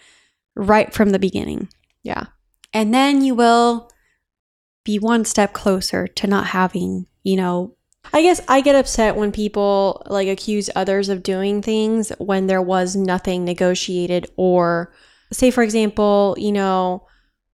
right 0.54 0.92
from 0.92 1.10
the 1.10 1.18
beginning 1.18 1.68
yeah, 2.04 2.26
and 2.72 2.94
then 2.94 3.24
you 3.24 3.34
will 3.34 3.90
be 4.84 4.98
one 4.98 5.24
step 5.24 5.54
closer 5.54 6.06
to 6.06 6.26
not 6.26 6.48
having, 6.48 7.06
you 7.24 7.36
know, 7.36 7.74
I 8.12 8.20
guess 8.20 8.42
I 8.46 8.60
get 8.60 8.76
upset 8.76 9.16
when 9.16 9.32
people 9.32 10.02
like 10.06 10.28
accuse 10.28 10.68
others 10.76 11.08
of 11.08 11.22
doing 11.22 11.62
things 11.62 12.12
when 12.18 12.46
there 12.46 12.60
was 12.60 12.94
nothing 12.94 13.46
negotiated 13.46 14.26
or 14.36 14.92
say 15.32 15.50
for 15.50 15.62
example, 15.62 16.36
you 16.38 16.52
know, 16.52 17.06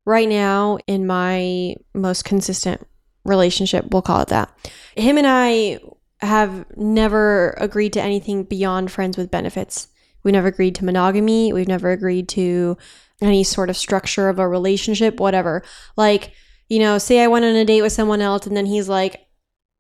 right 0.04 0.28
now 0.28 0.78
in 0.88 1.06
my 1.06 1.76
most 1.94 2.24
consistent 2.24 2.84
relationship, 3.24 3.86
we'll 3.92 4.02
call 4.02 4.22
it 4.22 4.28
that. 4.28 4.52
Him 4.96 5.16
and 5.16 5.26
I 5.28 5.78
have 6.22 6.66
never 6.76 7.50
agreed 7.58 7.92
to 7.94 8.02
anything 8.02 8.44
beyond 8.44 8.90
friends 8.90 9.16
with 9.16 9.30
benefits. 9.30 9.88
We 10.22 10.32
never 10.32 10.48
agreed 10.48 10.74
to 10.76 10.84
monogamy. 10.84 11.52
We've 11.52 11.68
never 11.68 11.90
agreed 11.90 12.28
to 12.30 12.76
any 13.22 13.44
sort 13.44 13.70
of 13.70 13.76
structure 13.76 14.28
of 14.28 14.38
a 14.38 14.48
relationship, 14.48 15.20
whatever. 15.20 15.62
Like, 15.96 16.32
you 16.68 16.78
know, 16.78 16.98
say 16.98 17.22
I 17.22 17.28
went 17.28 17.44
on 17.44 17.54
a 17.54 17.64
date 17.64 17.82
with 17.82 17.92
someone 17.92 18.20
else 18.20 18.46
and 18.46 18.56
then 18.56 18.66
he's 18.66 18.88
like, 18.88 19.26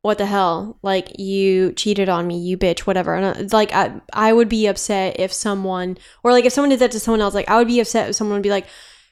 what 0.02 0.16
the 0.16 0.26
hell? 0.26 0.78
Like, 0.82 1.18
you 1.18 1.72
cheated 1.74 2.08
on 2.08 2.26
me, 2.26 2.38
you 2.38 2.56
bitch, 2.56 2.80
whatever. 2.80 3.14
And 3.14 3.52
uh, 3.52 3.56
like, 3.56 3.72
I, 3.74 4.00
I 4.14 4.32
would 4.32 4.48
be 4.48 4.66
upset 4.66 5.20
if 5.20 5.30
someone, 5.30 5.98
or 6.24 6.32
like 6.32 6.46
if 6.46 6.54
someone 6.54 6.70
did 6.70 6.78
that 6.80 6.90
to 6.92 7.00
someone 7.00 7.20
else, 7.20 7.34
like, 7.34 7.50
I 7.50 7.58
would 7.58 7.68
be 7.68 7.80
upset 7.80 8.08
if 8.08 8.16
someone 8.16 8.36
would 8.36 8.42
be 8.42 8.50
like, 8.50 8.66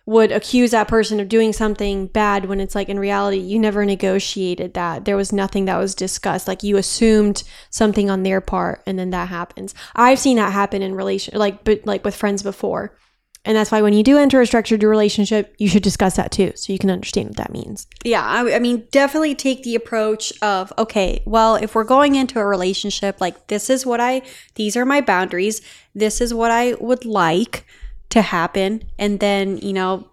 would 0.08 0.32
accuse 0.32 0.70
that 0.70 0.88
person 0.88 1.20
of 1.20 1.28
doing 1.28 1.52
something 1.52 2.06
bad 2.06 2.46
when 2.46 2.60
it's 2.60 2.74
like 2.74 2.88
in 2.88 2.98
reality 2.98 3.36
you 3.36 3.58
never 3.58 3.84
negotiated 3.84 4.72
that. 4.72 5.04
There 5.04 5.18
was 5.18 5.34
nothing 5.34 5.66
that 5.66 5.76
was 5.76 5.94
discussed. 5.94 6.48
Like 6.48 6.62
you 6.62 6.78
assumed 6.78 7.42
something 7.68 8.08
on 8.08 8.22
their 8.22 8.40
part 8.40 8.82
and 8.86 8.98
then 8.98 9.10
that 9.10 9.28
happens. 9.28 9.74
I've 9.94 10.18
seen 10.18 10.38
that 10.38 10.54
happen 10.54 10.80
in 10.80 10.94
relation 10.94 11.38
like 11.38 11.62
but 11.62 11.84
like 11.84 12.06
with 12.06 12.16
friends 12.16 12.42
before. 12.42 12.96
And 13.44 13.54
that's 13.54 13.70
why 13.70 13.82
when 13.82 13.92
you 13.92 14.02
do 14.02 14.16
enter 14.16 14.40
a 14.40 14.46
structured 14.46 14.82
relationship 14.82 15.54
you 15.58 15.68
should 15.68 15.82
discuss 15.82 16.16
that 16.16 16.32
too 16.32 16.52
so 16.54 16.72
you 16.72 16.78
can 16.78 16.90
understand 16.90 17.28
what 17.28 17.36
that 17.36 17.52
means. 17.52 17.86
Yeah, 18.02 18.24
I, 18.24 18.54
I 18.54 18.58
mean, 18.60 18.88
definitely 18.90 19.34
take 19.34 19.62
the 19.62 19.74
approach 19.74 20.32
of 20.40 20.72
okay, 20.78 21.22
well, 21.26 21.56
if 21.56 21.74
we're 21.74 21.84
going 21.84 22.14
into 22.14 22.40
a 22.40 22.46
relationship, 22.46 23.20
like 23.20 23.48
this 23.48 23.68
is 23.68 23.84
what 23.84 24.00
I, 24.00 24.22
these 24.54 24.74
are 24.74 24.86
my 24.86 25.02
boundaries, 25.02 25.60
this 25.94 26.22
is 26.22 26.32
what 26.32 26.50
I 26.50 26.76
would 26.80 27.04
like 27.04 27.66
to 28.10 28.22
happen, 28.22 28.84
and 28.98 29.20
then, 29.20 29.58
you 29.58 29.72
know, 29.72 30.08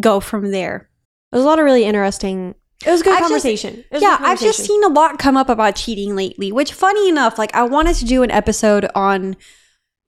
go 0.00 0.20
from 0.20 0.50
there. 0.50 0.88
it 1.32 1.36
was 1.36 1.44
a 1.44 1.48
lot 1.48 1.58
of 1.58 1.64
really 1.64 1.84
interesting 1.84 2.54
it 2.84 2.90
was 2.90 3.00
a 3.00 3.04
good 3.04 3.14
I've 3.14 3.22
conversation 3.22 3.84
was 3.90 4.02
yeah, 4.02 4.18
good 4.18 4.26
I've 4.26 4.40
just 4.40 4.64
seen 4.64 4.82
a 4.84 4.88
lot 4.88 5.18
come 5.18 5.36
up 5.36 5.48
about 5.48 5.76
cheating 5.76 6.16
lately, 6.16 6.52
which 6.52 6.72
funny 6.72 7.08
enough, 7.08 7.38
like 7.38 7.54
I 7.54 7.62
wanted 7.62 7.96
to 7.96 8.04
do 8.04 8.22
an 8.22 8.30
episode 8.30 8.88
on 8.94 9.36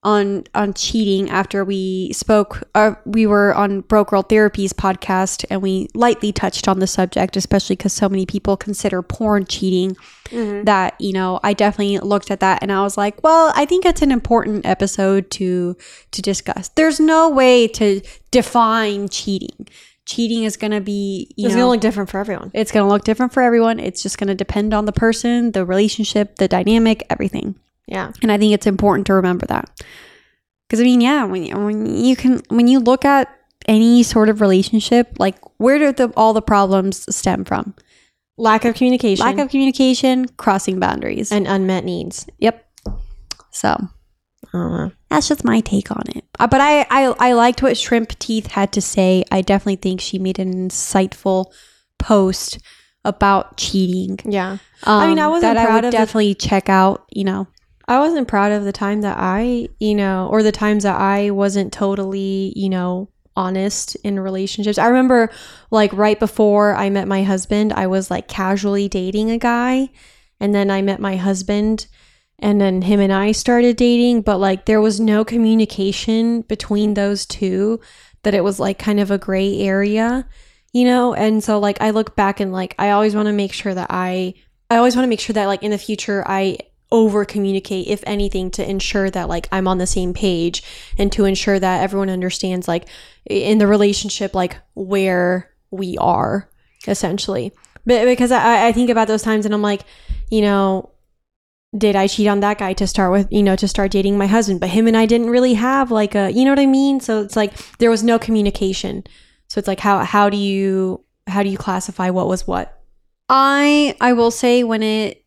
on 0.07 0.45
on 0.55 0.73
cheating 0.73 1.29
after 1.29 1.65
we 1.65 2.13
spoke 2.13 2.63
uh, 2.75 2.95
we 3.05 3.27
were 3.27 3.53
on 3.55 3.81
broke 3.81 4.11
girl 4.11 4.21
therapy's 4.21 4.71
podcast 4.71 5.43
and 5.49 5.61
we 5.61 5.89
lightly 5.93 6.31
touched 6.31 6.69
on 6.69 6.79
the 6.79 6.87
subject 6.87 7.35
especially 7.35 7.75
because 7.75 7.91
so 7.91 8.07
many 8.07 8.25
people 8.25 8.55
consider 8.55 9.01
porn 9.01 9.45
cheating. 9.45 9.97
That 10.63 10.95
you 10.99 11.11
know 11.13 11.39
i 11.43 11.53
definitely 11.53 11.99
looked 11.99 12.31
at 12.31 12.39
that 12.39 12.61
and 12.61 12.71
i 12.71 12.81
was 12.81 12.97
like 12.97 13.21
well 13.23 13.51
i 13.55 13.65
think 13.65 13.85
it's 13.85 14.01
an 14.01 14.11
important 14.11 14.65
episode 14.65 15.29
to 15.31 15.75
to 16.11 16.21
discuss. 16.21 16.69
There's 16.69 16.99
no 16.99 17.29
way 17.29 17.67
to 17.69 18.01
define 18.31 19.09
cheating. 19.09 19.67
Cheating 20.05 20.43
is 20.45 20.55
going 20.55 20.71
to 20.71 20.79
be 20.79 21.33
you 21.35 21.47
it's 21.47 21.55
gonna 21.55 21.67
look 21.67 21.81
different 21.81 22.09
for 22.09 22.19
everyone. 22.19 22.51
It's 22.53 22.71
going 22.71 22.85
to 22.85 22.89
look 22.89 23.03
different 23.03 23.33
for 23.33 23.43
everyone. 23.43 23.79
It's 23.79 24.01
just 24.03 24.17
going 24.17 24.29
to 24.29 24.35
depend 24.35 24.73
on 24.73 24.85
the 24.85 24.93
person 24.93 25.51
the 25.51 25.65
relationship 25.65 26.37
the 26.37 26.47
dynamic 26.47 27.05
everything 27.09 27.55
yeah 27.87 28.11
and 28.21 28.31
I 28.31 28.37
think 28.37 28.53
it's 28.53 28.67
important 28.67 29.07
to 29.07 29.13
remember 29.13 29.45
that. 29.47 29.69
Because 30.67 30.81
I 30.81 30.83
mean, 30.83 30.99
yeah, 31.01 31.23
when 31.23 31.43
you, 31.45 31.55
when 31.57 31.85
you 31.85 32.15
can 32.15 32.41
when 32.49 32.67
you 32.67 32.79
look 32.79 33.05
at 33.05 33.33
any 33.67 34.03
sort 34.03 34.27
of 34.29 34.41
relationship, 34.41 35.13
like 35.17 35.35
where 35.57 35.79
do 35.79 35.91
the, 35.93 36.13
all 36.17 36.33
the 36.33 36.41
problems 36.41 37.05
stem 37.15 37.45
from? 37.45 37.73
lack 38.39 38.65
of 38.65 38.75
communication 38.75 39.25
Lack 39.25 39.39
of 39.39 39.49
communication, 39.49 40.27
crossing 40.37 40.79
boundaries. 40.79 41.31
and 41.31 41.47
unmet 41.47 41.83
needs 41.85 42.27
yep. 42.37 42.67
So 43.51 43.75
I 44.53 44.91
that's 45.09 45.27
just 45.27 45.43
my 45.43 45.61
take 45.61 45.89
on 45.91 46.03
it. 46.15 46.23
Uh, 46.39 46.47
but 46.47 46.61
I, 46.61 46.81
I 46.89 47.15
I 47.19 47.31
liked 47.33 47.63
what 47.63 47.77
Shrimp 47.77 48.09
Teeth 48.19 48.47
had 48.47 48.71
to 48.73 48.81
say. 48.81 49.23
I 49.31 49.41
definitely 49.41 49.77
think 49.77 50.01
she 50.01 50.19
made 50.19 50.37
an 50.39 50.53
insightful 50.53 51.45
post 51.97 52.59
about 53.03 53.57
cheating. 53.57 54.19
yeah 54.25 54.57
I 54.83 55.07
mean, 55.07 55.17
I 55.19 55.23
Um, 55.25 55.31
wasn't 55.31 55.55
that 55.55 55.69
I 55.69 55.73
would 55.75 55.85
of 55.85 55.91
the- 55.91 55.97
definitely 55.97 56.35
check 56.35 56.69
out. 56.69 57.05
You 57.11 57.23
know, 57.23 57.47
I 57.87 57.99
wasn't 57.99 58.27
proud 58.27 58.51
of 58.51 58.65
the 58.65 58.73
time 58.73 59.01
that 59.01 59.17
I, 59.17 59.69
you 59.79 59.95
know, 59.95 60.27
or 60.29 60.43
the 60.43 60.51
times 60.51 60.83
that 60.83 60.99
I 60.99 61.31
wasn't 61.31 61.71
totally, 61.71 62.51
you 62.55 62.69
know, 62.69 63.09
honest 63.37 63.95
in 63.97 64.19
relationships. 64.19 64.77
I 64.77 64.87
remember 64.87 65.29
like 65.71 65.93
right 65.93 66.19
before 66.19 66.75
I 66.75 66.89
met 66.89 67.07
my 67.07 67.23
husband, 67.23 67.71
I 67.71 67.87
was 67.87 68.11
like 68.11 68.27
casually 68.27 68.89
dating 68.89 69.31
a 69.31 69.37
guy. 69.37 69.89
And 70.39 70.53
then 70.53 70.69
I 70.69 70.81
met 70.81 70.99
my 70.99 71.15
husband 71.15 71.87
and 72.39 72.59
then 72.59 72.81
him 72.81 72.99
and 72.99 73.13
I 73.13 73.31
started 73.31 73.77
dating, 73.77 74.21
but 74.21 74.37
like 74.37 74.65
there 74.65 74.81
was 74.81 74.99
no 74.99 75.23
communication 75.23 76.41
between 76.41 76.93
those 76.93 77.25
two 77.25 77.79
that 78.23 78.33
it 78.33 78.43
was 78.43 78.59
like 78.59 78.77
kind 78.77 78.99
of 78.99 79.11
a 79.11 79.17
gray 79.17 79.59
area, 79.61 80.27
you 80.73 80.83
know? 80.83 81.13
And 81.13 81.43
so 81.43 81.59
like 81.59 81.81
I 81.81 81.91
look 81.91 82.15
back 82.15 82.39
and 82.39 82.51
like 82.51 82.75
I 82.77 82.91
always 82.91 83.15
want 83.15 83.27
to 83.27 83.33
make 83.33 83.53
sure 83.53 83.73
that 83.73 83.87
I 83.89 84.33
I 84.69 84.77
always 84.77 84.95
want 84.95 85.05
to 85.05 85.09
make 85.09 85.21
sure 85.21 85.33
that 85.33 85.45
like 85.45 85.63
in 85.63 85.71
the 85.71 85.77
future 85.77 86.23
I 86.27 86.57
over 86.91 87.25
communicate 87.25 87.87
if 87.87 88.03
anything 88.05 88.49
to 88.51 88.69
ensure 88.69 89.09
that 89.09 89.27
like 89.27 89.47
I'm 89.51 89.67
on 89.67 89.77
the 89.77 89.87
same 89.87 90.13
page 90.13 90.63
and 90.97 91.11
to 91.11 91.25
ensure 91.25 91.59
that 91.59 91.83
everyone 91.83 92.09
understands 92.09 92.67
like 92.67 92.87
in 93.25 93.57
the 93.57 93.67
relationship 93.67 94.33
like 94.33 94.57
where 94.73 95.51
we 95.69 95.97
are 95.97 96.49
essentially. 96.87 97.51
But 97.85 98.05
because 98.05 98.31
I, 98.31 98.67
I 98.67 98.71
think 98.71 98.89
about 98.89 99.07
those 99.07 99.21
times 99.21 99.45
and 99.45 99.53
I'm 99.53 99.61
like, 99.61 99.81
you 100.29 100.41
know, 100.41 100.91
did 101.77 101.95
I 101.95 102.07
cheat 102.07 102.27
on 102.27 102.39
that 102.39 102.57
guy 102.57 102.73
to 102.73 102.87
start 102.87 103.11
with, 103.11 103.27
you 103.31 103.43
know, 103.43 103.55
to 103.57 103.67
start 103.67 103.91
dating 103.91 104.17
my 104.17 104.27
husband? 104.27 104.59
But 104.59 104.69
him 104.69 104.87
and 104.87 104.95
I 104.95 105.05
didn't 105.05 105.29
really 105.29 105.55
have 105.55 105.91
like 105.91 106.15
a, 106.15 106.31
you 106.31 106.45
know 106.45 106.51
what 106.51 106.59
I 106.59 106.65
mean? 106.65 106.99
So 106.99 107.21
it's 107.21 107.35
like 107.35 107.53
there 107.79 107.89
was 107.89 108.03
no 108.03 108.17
communication. 108.17 109.03
So 109.47 109.59
it's 109.59 109.67
like 109.67 109.79
how 109.79 110.03
how 110.03 110.29
do 110.29 110.37
you 110.37 111.03
how 111.27 111.43
do 111.43 111.49
you 111.49 111.57
classify 111.57 112.09
what 112.09 112.27
was 112.27 112.47
what? 112.47 112.81
I 113.29 113.95
I 113.99 114.13
will 114.13 114.31
say 114.31 114.63
when 114.63 114.83
it 114.83 115.25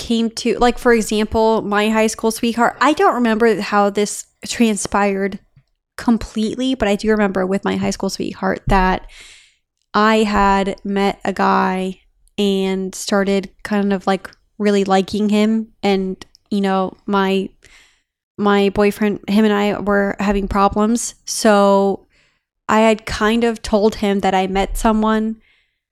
came 0.00 0.30
to 0.30 0.58
like 0.58 0.78
for 0.78 0.92
example 0.92 1.62
my 1.62 1.88
high 1.88 2.08
school 2.08 2.30
sweetheart 2.30 2.76
I 2.80 2.94
don't 2.94 3.14
remember 3.14 3.60
how 3.60 3.90
this 3.90 4.26
transpired 4.46 5.38
completely 5.96 6.74
but 6.74 6.88
I 6.88 6.96
do 6.96 7.10
remember 7.10 7.46
with 7.46 7.64
my 7.64 7.76
high 7.76 7.90
school 7.90 8.10
sweetheart 8.10 8.62
that 8.66 9.08
I 9.94 10.18
had 10.18 10.80
met 10.84 11.20
a 11.24 11.32
guy 11.32 12.00
and 12.38 12.94
started 12.94 13.50
kind 13.62 13.92
of 13.92 14.06
like 14.06 14.30
really 14.58 14.84
liking 14.84 15.28
him. 15.28 15.72
And 15.82 16.24
you 16.50 16.60
know 16.60 16.96
my 17.06 17.48
my 18.38 18.70
boyfriend 18.70 19.20
him 19.28 19.44
and 19.44 19.52
I 19.52 19.78
were 19.80 20.16
having 20.18 20.48
problems. 20.48 21.14
So 21.26 22.06
I 22.68 22.80
had 22.80 23.04
kind 23.04 23.44
of 23.44 23.60
told 23.62 23.96
him 23.96 24.20
that 24.20 24.34
I 24.34 24.46
met 24.46 24.78
someone 24.78 25.42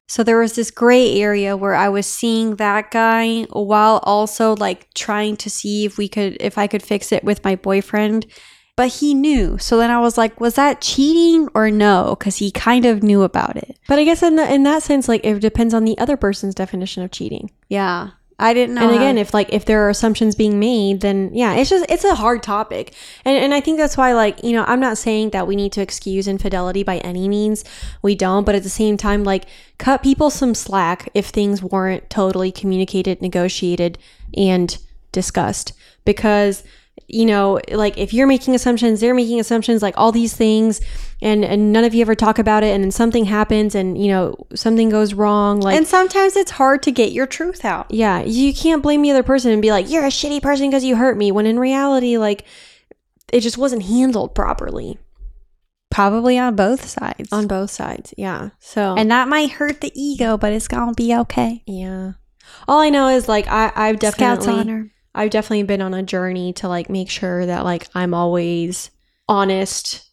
so 0.09 0.24
there 0.24 0.38
was 0.38 0.54
this 0.54 0.70
gray 0.70 1.20
area 1.20 1.54
where 1.56 1.74
I 1.74 1.90
was 1.90 2.06
seeing 2.06 2.56
that 2.56 2.90
guy 2.90 3.42
while 3.52 4.00
also 4.02 4.56
like 4.56 4.92
trying 4.94 5.36
to 5.36 5.50
see 5.50 5.84
if 5.84 5.98
we 5.98 6.09
could 6.09 6.38
if 6.40 6.56
I 6.56 6.66
could 6.66 6.82
fix 6.82 7.12
it 7.12 7.22
with 7.22 7.44
my 7.44 7.54
boyfriend. 7.56 8.26
But 8.74 8.88
he 8.88 9.12
knew. 9.12 9.59
So 9.59 9.76
then 9.76 9.90
I 9.90 9.98
was 9.98 10.16
like, 10.16 10.40
was 10.40 10.54
that 10.54 10.80
cheating 10.80 11.48
or 11.52 11.68
no? 11.68 12.14
Because 12.16 12.36
he 12.36 12.52
kind 12.52 12.86
of 12.86 13.02
knew 13.02 13.22
about 13.22 13.56
it. 13.56 13.76
But 13.88 13.98
I 13.98 14.04
guess 14.04 14.22
in 14.22 14.36
the, 14.36 14.54
in 14.54 14.62
that 14.62 14.84
sense, 14.84 15.09
like 15.09 15.26
it 15.26 15.40
depends 15.40 15.74
on 15.74 15.84
the 15.84 15.98
other 15.98 16.16
person's 16.16 16.54
definition 16.54 17.02
of 17.02 17.11
cheating. 17.11 17.50
Yeah. 17.68 18.11
I 18.41 18.55
didn't 18.55 18.76
know. 18.76 18.82
and 18.82 18.91
how- 18.93 18.97
again, 18.97 19.18
if 19.18 19.34
like 19.34 19.53
if 19.53 19.64
there 19.64 19.82
are 19.84 19.91
assumptions 19.91 20.34
being 20.36 20.61
made, 20.61 21.01
then 21.01 21.30
yeah, 21.32 21.55
it's 21.55 21.70
just 21.70 21.84
it's 21.89 22.05
a 22.05 22.14
hard 22.14 22.43
topic, 22.43 22.95
and 23.24 23.36
and 23.36 23.53
I 23.53 23.61
think 23.61 23.78
that's 23.78 23.97
why 23.97 24.12
like 24.12 24.45
you 24.45 24.53
know 24.53 24.64
I'm 24.68 24.78
not 24.80 24.97
saying 24.97 25.30
that 25.30 25.47
we 25.47 25.57
need 25.57 25.72
to 25.72 25.80
excuse 25.82 26.28
infidelity 26.28 26.82
by 26.84 26.99
any 26.99 27.28
means, 27.28 27.64
we 28.01 28.14
don't, 28.14 28.45
but 28.45 28.55
at 28.55 28.62
the 28.62 28.68
same 28.68 28.97
time 28.97 29.24
like 29.24 29.47
cut 29.78 30.03
people 30.03 30.30
some 30.30 30.55
slack 30.55 31.09
if 31.14 31.26
things 31.26 31.62
weren't 31.62 32.09
totally 32.11 32.53
communicated, 32.53 33.20
negotiated, 33.20 33.99
and 34.36 34.78
discussed. 35.11 35.72
Because 36.05 36.62
you 37.07 37.24
know 37.24 37.61
like 37.70 37.96
if 37.96 38.12
you're 38.12 38.26
making 38.26 38.55
assumptions 38.55 39.01
they're 39.01 39.14
making 39.14 39.38
assumptions 39.38 39.82
like 39.82 39.94
all 39.96 40.12
these 40.12 40.34
things 40.34 40.80
and 41.22 41.44
and 41.44 41.72
none 41.72 41.84
of 41.84 41.94
you 41.94 42.01
ever 42.01 42.14
talk 42.14 42.38
about 42.38 42.62
it 42.62 42.74
and 42.74 42.82
then 42.84 42.90
something 42.90 43.24
happens 43.24 43.74
and 43.74 44.03
you 44.03 44.09
know 44.09 44.34
something 44.55 44.88
goes 44.88 45.14
wrong 45.14 45.61
like 45.61 45.76
and 45.76 45.86
sometimes 45.86 46.36
it's 46.36 46.53
hard 46.53 46.82
to 46.82 46.90
get 46.90 47.12
your 47.12 47.26
truth 47.26 47.64
out. 47.64 47.86
yeah, 47.90 48.20
you 48.22 48.53
can't 48.53 48.82
blame 48.82 49.03
the 49.03 49.11
other 49.11 49.22
person 49.22 49.53
and 49.53 49.62
be 49.62 49.70
like, 49.70 49.88
you're 49.88 50.05
a 50.05 50.09
shitty 50.09 50.42
person 50.42 50.68
because 50.68 50.84
you 50.84 50.96
hurt 50.96 51.16
me, 51.16 51.30
when 51.30 51.46
in 51.46 51.59
reality, 51.59 52.18
like, 52.18 52.44
it 53.32 53.40
just 53.40 53.59
wasn't 53.59 53.82
handled 53.82 54.34
properly 54.34 54.99
Probably 55.90 56.38
on 56.38 56.57
both 56.57 56.84
sides. 56.86 57.32
on 57.32 57.46
both 57.46 57.70
sides. 57.70 58.12
Yeah. 58.18 58.51
So, 58.59 58.94
and 58.96 59.11
that 59.11 59.28
might 59.28 59.51
hurt 59.53 59.80
the 59.80 59.92
ego, 59.94 60.36
but 60.36 60.53
it's 60.53 60.68
gonna 60.68 60.94
be 60.94 61.14
okay. 61.14 61.62
yeah. 61.66 62.12
All 62.66 62.80
I 62.80 62.90
know 62.90 63.09
is, 63.09 63.28
like, 63.28 63.46
I, 63.46 63.70
I've 63.74 63.99
definitely. 63.99 64.44
Scouts 64.44 64.49
honor. 64.49 64.90
I've 65.18 65.30
definitely 65.30 65.64
been 65.64 65.82
on 65.82 65.94
a 65.94 66.02
journey 66.02 66.52
to, 66.54 66.68
like, 66.68 66.88
make 66.88 67.10
sure 67.10 67.44
that, 67.44 67.64
like, 67.64 67.88
I'm 67.94 68.14
always 68.14 68.90
honest. 69.28 70.08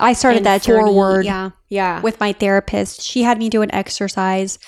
I 0.00 0.12
started 0.12 0.44
that 0.44 0.62
journey. 0.62 1.24
Yeah. 1.24 1.50
Yeah. 1.68 2.00
with 2.00 2.20
my 2.20 2.32
therapist. 2.32 3.02
She 3.02 3.22
had 3.22 3.38
me 3.38 3.48
do 3.48 3.62
an 3.62 3.74
exercise 3.74 4.58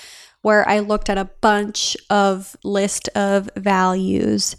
where 0.42 0.68
I 0.68 0.78
looked 0.80 1.10
at 1.10 1.18
a 1.18 1.30
bunch 1.40 1.96
of 2.10 2.56
list 2.64 3.08
of 3.14 3.50
values 3.56 4.56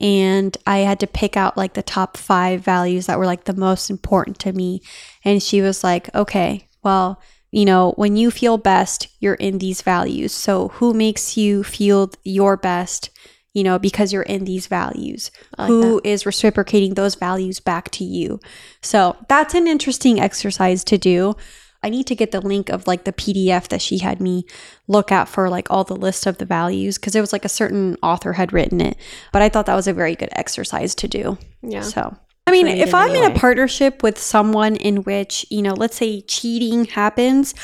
and 0.00 0.56
I 0.66 0.78
had 0.78 1.00
to 1.00 1.06
pick 1.06 1.36
out 1.36 1.56
like 1.56 1.74
the 1.74 1.82
top 1.82 2.16
5 2.16 2.60
values 2.60 3.06
that 3.06 3.18
were 3.18 3.26
like 3.26 3.44
the 3.44 3.54
most 3.54 3.90
important 3.90 4.38
to 4.40 4.52
me. 4.52 4.80
And 5.24 5.42
she 5.42 5.60
was 5.62 5.84
like, 5.84 6.12
"Okay, 6.14 6.68
well, 6.82 7.20
you 7.52 7.64
know, 7.64 7.92
when 7.96 8.16
you 8.16 8.30
feel 8.30 8.58
best, 8.58 9.08
you're 9.20 9.34
in 9.34 9.58
these 9.58 9.82
values. 9.82 10.32
So, 10.32 10.68
who 10.68 10.94
makes 10.94 11.36
you 11.36 11.62
feel 11.62 12.10
your 12.24 12.56
best, 12.56 13.10
you 13.52 13.62
know, 13.62 13.78
because 13.78 14.12
you're 14.12 14.22
in 14.22 14.44
these 14.44 14.66
values? 14.66 15.30
Who 15.58 16.00
is 16.04 16.26
reciprocating 16.26 16.94
those 16.94 17.14
values 17.14 17.60
back 17.60 17.90
to 17.92 18.04
you? 18.04 18.40
So, 18.80 19.16
that's 19.28 19.54
an 19.54 19.66
interesting 19.66 20.20
exercise 20.20 20.84
to 20.84 20.98
do. 20.98 21.34
I 21.82 21.90
need 21.90 22.06
to 22.06 22.14
get 22.14 22.30
the 22.30 22.40
link 22.40 22.68
of 22.68 22.86
like 22.86 23.04
the 23.04 23.12
PDF 23.12 23.68
that 23.68 23.82
she 23.82 23.98
had 23.98 24.20
me 24.20 24.44
look 24.86 25.10
at 25.10 25.28
for 25.28 25.50
like 25.50 25.68
all 25.70 25.84
the 25.84 25.96
list 25.96 26.26
of 26.26 26.38
the 26.38 26.44
values 26.44 26.96
because 26.96 27.16
it 27.16 27.20
was 27.20 27.32
like 27.32 27.44
a 27.44 27.48
certain 27.48 27.96
author 28.02 28.34
had 28.34 28.52
written 28.52 28.80
it. 28.80 28.96
But 29.32 29.42
I 29.42 29.48
thought 29.48 29.66
that 29.66 29.74
was 29.74 29.88
a 29.88 29.92
very 29.92 30.14
good 30.14 30.28
exercise 30.32 30.94
to 30.96 31.08
do. 31.08 31.38
Yeah. 31.60 31.80
So, 31.80 32.16
I 32.46 32.50
mean, 32.50 32.66
if 32.66 32.92
I'm 32.92 33.14
in 33.14 33.30
a 33.30 33.34
partnership 33.38 34.02
with 34.02 34.18
someone 34.18 34.76
in 34.76 35.04
which, 35.04 35.46
you 35.48 35.62
know, 35.62 35.74
let's 35.74 35.96
say 35.96 36.22
cheating 36.22 36.86
happens, 36.86 37.54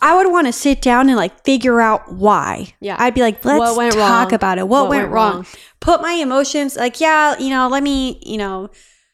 I 0.00 0.14
would 0.14 0.30
want 0.30 0.46
to 0.46 0.52
sit 0.52 0.82
down 0.82 1.08
and 1.08 1.16
like 1.16 1.42
figure 1.44 1.80
out 1.80 2.12
why. 2.12 2.74
Yeah. 2.80 2.96
I'd 2.98 3.14
be 3.14 3.22
like, 3.22 3.44
let's 3.44 3.74
talk 3.74 3.94
wrong? 3.94 4.34
about 4.34 4.58
it. 4.58 4.68
What, 4.68 4.82
What 4.84 4.90
went, 4.90 5.02
went 5.04 5.12
wrong? 5.12 5.34
wrong? 5.36 5.46
Put 5.80 6.02
my 6.02 6.12
emotions 6.12 6.76
like, 6.76 7.00
yeah, 7.00 7.36
you 7.38 7.48
know, 7.48 7.68
let 7.68 7.82
me, 7.82 8.20
you 8.24 8.36
know, 8.36 8.70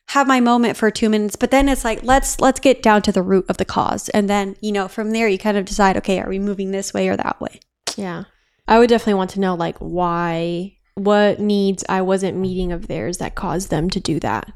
have 0.09 0.27
my 0.27 0.41
moment 0.41 0.77
for 0.77 0.91
two 0.91 1.09
minutes 1.09 1.37
but 1.37 1.51
then 1.51 1.71
it's 1.71 1.85
like 1.85 2.03
let's 2.03 2.39
let's 2.39 2.61
get 2.61 2.83
down 2.83 3.01
to 3.01 3.11
the 3.13 3.23
root 3.23 3.47
of 3.49 3.57
the 3.57 3.65
cause 3.65 4.11
and 4.11 4.29
then 4.29 4.55
you 4.61 4.71
know 4.71 4.87
from 4.87 5.13
there 5.13 5.27
you 5.27 5.39
kind 5.39 5.57
of 5.57 5.65
decide 5.65 5.97
okay 5.97 6.21
are 6.21 6.29
we 6.29 6.39
moving 6.39 6.71
this 6.71 6.93
way 6.93 7.09
or 7.09 7.17
that 7.17 7.41
way 7.41 7.61
Yeah. 7.97 8.25
I 8.69 8.79
would 8.79 8.91
definitely 8.91 9.15
want 9.15 9.31
to 9.31 9.41
know 9.41 9.55
like 9.55 9.79
why 9.79 10.77
what 10.97 11.41
needs 11.41 11.83
I 11.89 12.03
wasn't 12.03 12.37
meeting 12.37 12.73
of 12.73 12.89
theirs 12.89 13.19
that 13.19 13.35
caused 13.37 13.71
them 13.71 13.89
to 13.91 14.01
do 14.01 14.21
that. 14.21 14.53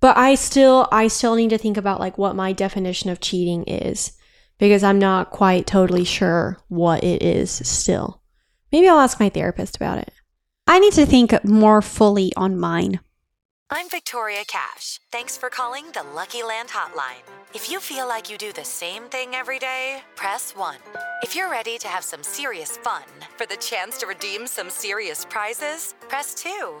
But 0.00 0.16
I 0.16 0.34
still 0.34 0.88
I 0.92 1.08
still 1.08 1.34
need 1.34 1.50
to 1.50 1.58
think 1.58 1.76
about 1.76 2.00
like 2.00 2.18
what 2.18 2.36
my 2.36 2.52
definition 2.52 3.10
of 3.10 3.20
cheating 3.20 3.64
is 3.64 4.12
because 4.58 4.82
I'm 4.82 4.98
not 4.98 5.30
quite 5.30 5.66
totally 5.66 6.04
sure 6.04 6.58
what 6.68 7.04
it 7.04 7.22
is 7.22 7.50
still. 7.50 8.22
Maybe 8.72 8.88
I'll 8.88 9.00
ask 9.00 9.20
my 9.20 9.28
therapist 9.28 9.76
about 9.76 9.98
it. 9.98 10.12
i 10.66 10.78
need 10.78 10.92
to 10.94 11.06
think 11.06 11.32
more 11.44 11.80
fully 11.80 12.32
on 12.36 12.58
mine 12.58 13.00
I'm 13.70 13.90
Victoria 13.90 14.44
Cash. 14.46 14.98
Thanks 15.12 15.36
for 15.36 15.50
calling 15.50 15.84
the 15.92 16.02
Lucky 16.14 16.42
Land 16.42 16.70
Hotline. 16.70 17.20
If 17.52 17.70
you 17.70 17.80
feel 17.80 18.08
like 18.08 18.30
you 18.30 18.38
do 18.38 18.50
the 18.50 18.64
same 18.64 19.02
thing 19.04 19.34
every 19.34 19.58
day, 19.58 20.00
press 20.16 20.56
1. 20.56 20.76
If 21.22 21.36
you're 21.36 21.50
ready 21.50 21.76
to 21.76 21.86
have 21.86 22.02
some 22.02 22.22
serious 22.22 22.78
fun 22.78 23.02
for 23.36 23.44
the 23.44 23.58
chance 23.58 23.98
to 23.98 24.06
redeem 24.06 24.46
some 24.46 24.70
serious 24.70 25.26
prizes, 25.26 25.94
press 26.08 26.32
2. 26.32 26.80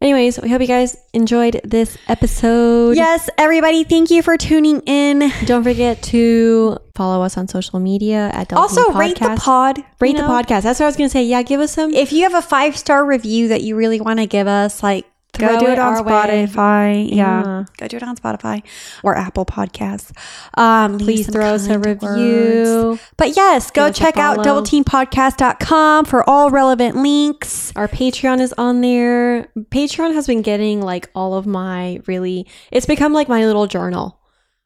Anyways, 0.00 0.40
we 0.40 0.48
hope 0.48 0.60
you 0.60 0.68
guys 0.68 0.96
enjoyed 1.12 1.60
this 1.64 1.98
episode. 2.06 2.96
yes 2.96 3.28
everybody 3.36 3.82
thank 3.84 4.10
you 4.10 4.22
for 4.22 4.36
tuning 4.36 4.80
in 4.86 5.32
Don't 5.44 5.64
forget 5.64 6.00
to 6.04 6.78
follow 6.94 7.22
us 7.24 7.36
on 7.36 7.48
social 7.48 7.80
media 7.80 8.30
at 8.32 8.48
Delphine 8.48 8.58
also 8.62 8.92
rate 8.92 9.18
the 9.18 9.36
pod 9.40 9.82
Rate 10.00 10.10
you 10.10 10.16
the 10.16 10.22
know? 10.22 10.28
podcast. 10.28 10.62
That's 10.62 10.78
what 10.78 10.82
I 10.82 10.86
was 10.86 10.96
gonna 10.96 11.08
say. 11.10 11.24
Yeah, 11.24 11.42
give 11.42 11.60
us 11.60 11.72
some. 11.72 11.92
if 11.92 12.12
you 12.12 12.22
have 12.22 12.34
a 12.34 12.42
five 12.42 12.76
star 12.76 13.04
review 13.04 13.48
that 13.48 13.62
you 13.62 13.74
really 13.74 14.00
want 14.00 14.20
to 14.20 14.26
give 14.26 14.46
us, 14.46 14.82
like 14.82 15.04
go 15.38 15.58
do 15.60 15.66
it 15.66 15.72
it 15.72 15.78
on. 15.78 16.04
Spotify. 16.04 17.08
Yeah. 17.08 17.42
Yeah. 17.42 17.64
go 17.76 17.88
do 17.88 17.96
it 17.96 18.02
on 18.02 18.16
Spotify 18.16 18.62
or 19.02 19.16
Apple 19.16 19.44
Podcasts. 19.46 20.12
Um, 20.54 20.98
Please 20.98 21.30
throw 21.30 21.46
us 21.54 21.66
a 21.68 21.78
review. 21.78 22.90
words. 22.90 23.02
But 23.16 23.36
yes, 23.36 23.70
go 23.70 23.90
check 23.90 24.16
out 24.16 24.38
doubleteampodcast.com 24.38 26.04
for 26.04 26.28
all 26.28 26.50
relevant 26.50 26.96
links. 26.96 27.72
Our 27.76 27.88
Patreon 27.88 28.40
is 28.40 28.52
on 28.58 28.80
there. 28.80 29.48
Patreon 29.70 30.14
has 30.14 30.26
been 30.26 30.42
getting 30.42 30.80
like 30.80 31.10
all 31.14 31.34
of 31.34 31.46
my 31.46 32.00
really. 32.06 32.46
It's 32.70 32.86
become 32.86 33.12
like 33.12 33.28
my 33.28 33.44
little 33.46 33.66
journal. 33.66 34.16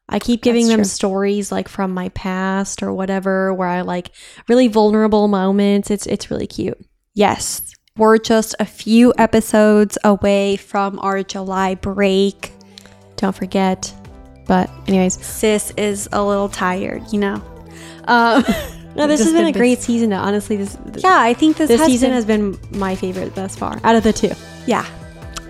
I 0.09 0.19
keep 0.19 0.41
giving 0.41 0.65
That's 0.65 0.71
them 0.73 0.79
true. 0.79 0.85
stories 0.85 1.51
like 1.51 1.69
from 1.69 1.91
my 1.91 2.09
past 2.09 2.83
or 2.83 2.93
whatever, 2.93 3.53
where 3.53 3.69
I 3.69 3.81
like 3.81 4.11
really 4.49 4.67
vulnerable 4.67 5.27
moments. 5.27 5.89
It's 5.89 6.05
it's 6.05 6.29
really 6.29 6.47
cute. 6.47 6.77
Yes, 7.15 7.72
we're 7.97 8.17
just 8.17 8.55
a 8.59 8.65
few 8.65 9.13
episodes 9.17 9.97
away 10.03 10.55
from 10.55 10.97
our 10.99 11.21
July 11.21 11.75
break. 11.75 12.51
Don't 13.17 13.35
forget. 13.35 13.93
But 14.47 14.69
anyways, 14.87 15.23
Sis 15.23 15.71
is 15.77 16.09
a 16.11 16.23
little 16.23 16.49
tired, 16.49 17.03
you 17.11 17.19
know. 17.19 17.35
Um, 18.05 18.43
no, 18.95 19.07
this 19.07 19.19
has 19.19 19.31
been 19.31 19.43
been 19.43 19.45
a 19.45 19.51
great 19.51 19.79
season. 19.79 20.09
Though. 20.09 20.17
Honestly, 20.17 20.55
this 20.57 20.75
yeah, 20.97 21.19
I 21.21 21.33
think 21.33 21.57
this, 21.57 21.67
this 21.67 21.79
has 21.79 21.87
season 21.87 22.09
been- 22.09 22.15
has 22.15 22.25
been 22.25 22.79
my 22.79 22.95
favorite 22.95 23.35
thus 23.35 23.55
far 23.55 23.79
out 23.83 23.95
of 23.95 24.03
the 24.03 24.11
two. 24.13 24.31
Yeah. 24.65 24.85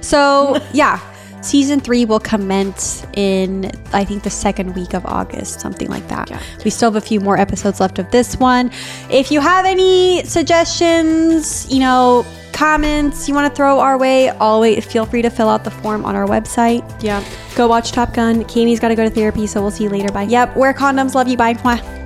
So, 0.02 0.62
yeah, 0.74 1.00
season 1.44 1.80
three 1.80 2.06
will 2.06 2.20
commence 2.20 3.06
in, 3.14 3.72
I 3.94 4.04
think, 4.06 4.24
the 4.24 4.30
second 4.30 4.74
week 4.76 4.94
of 4.94 5.06
August, 5.06 5.60
something 5.62 5.88
like 5.90 6.08
that. 6.08 6.30
Yeah. 6.30 6.42
We 6.64 6.72
still 6.72 6.92
have 6.92 7.02
a 7.02 7.06
few 7.06 7.20
more 7.20 7.38
episodes 7.38 7.80
left 7.80 8.00
of 8.00 8.10
this 8.12 8.38
one. 8.38 8.72
If 9.10 9.32
you 9.32 9.42
have 9.42 9.66
any 9.66 10.24
suggestions, 10.26 11.72
you 11.72 11.80
know, 11.80 12.26
comments 12.54 13.28
you 13.28 13.34
want 13.34 13.52
to 13.52 13.56
throw 13.56 13.80
our 13.80 13.98
way, 13.98 14.30
always 14.30 14.86
feel 14.86 15.06
free 15.06 15.22
to 15.22 15.30
fill 15.30 15.50
out 15.50 15.64
the 15.64 15.72
form 15.72 16.06
on 16.06 16.16
our 16.16 16.28
website. 16.28 16.84
Yeah, 17.04 17.24
go 17.56 17.68
watch 17.68 17.92
Top 17.92 18.14
Gun. 18.14 18.46
Kami's 18.46 18.80
got 18.80 18.90
to 18.90 18.96
go 18.96 19.04
to 19.04 19.10
therapy, 19.10 19.48
so 19.48 19.62
we'll 19.62 19.72
see 19.72 19.84
you 19.84 19.90
later. 19.90 20.12
Bye. 20.12 20.24
Yep, 20.24 20.56
wear 20.56 20.74
condoms. 20.74 21.16
Love 21.16 21.28
you. 21.28 21.38
Bye. 21.38 21.56
Mwah. 21.56 22.03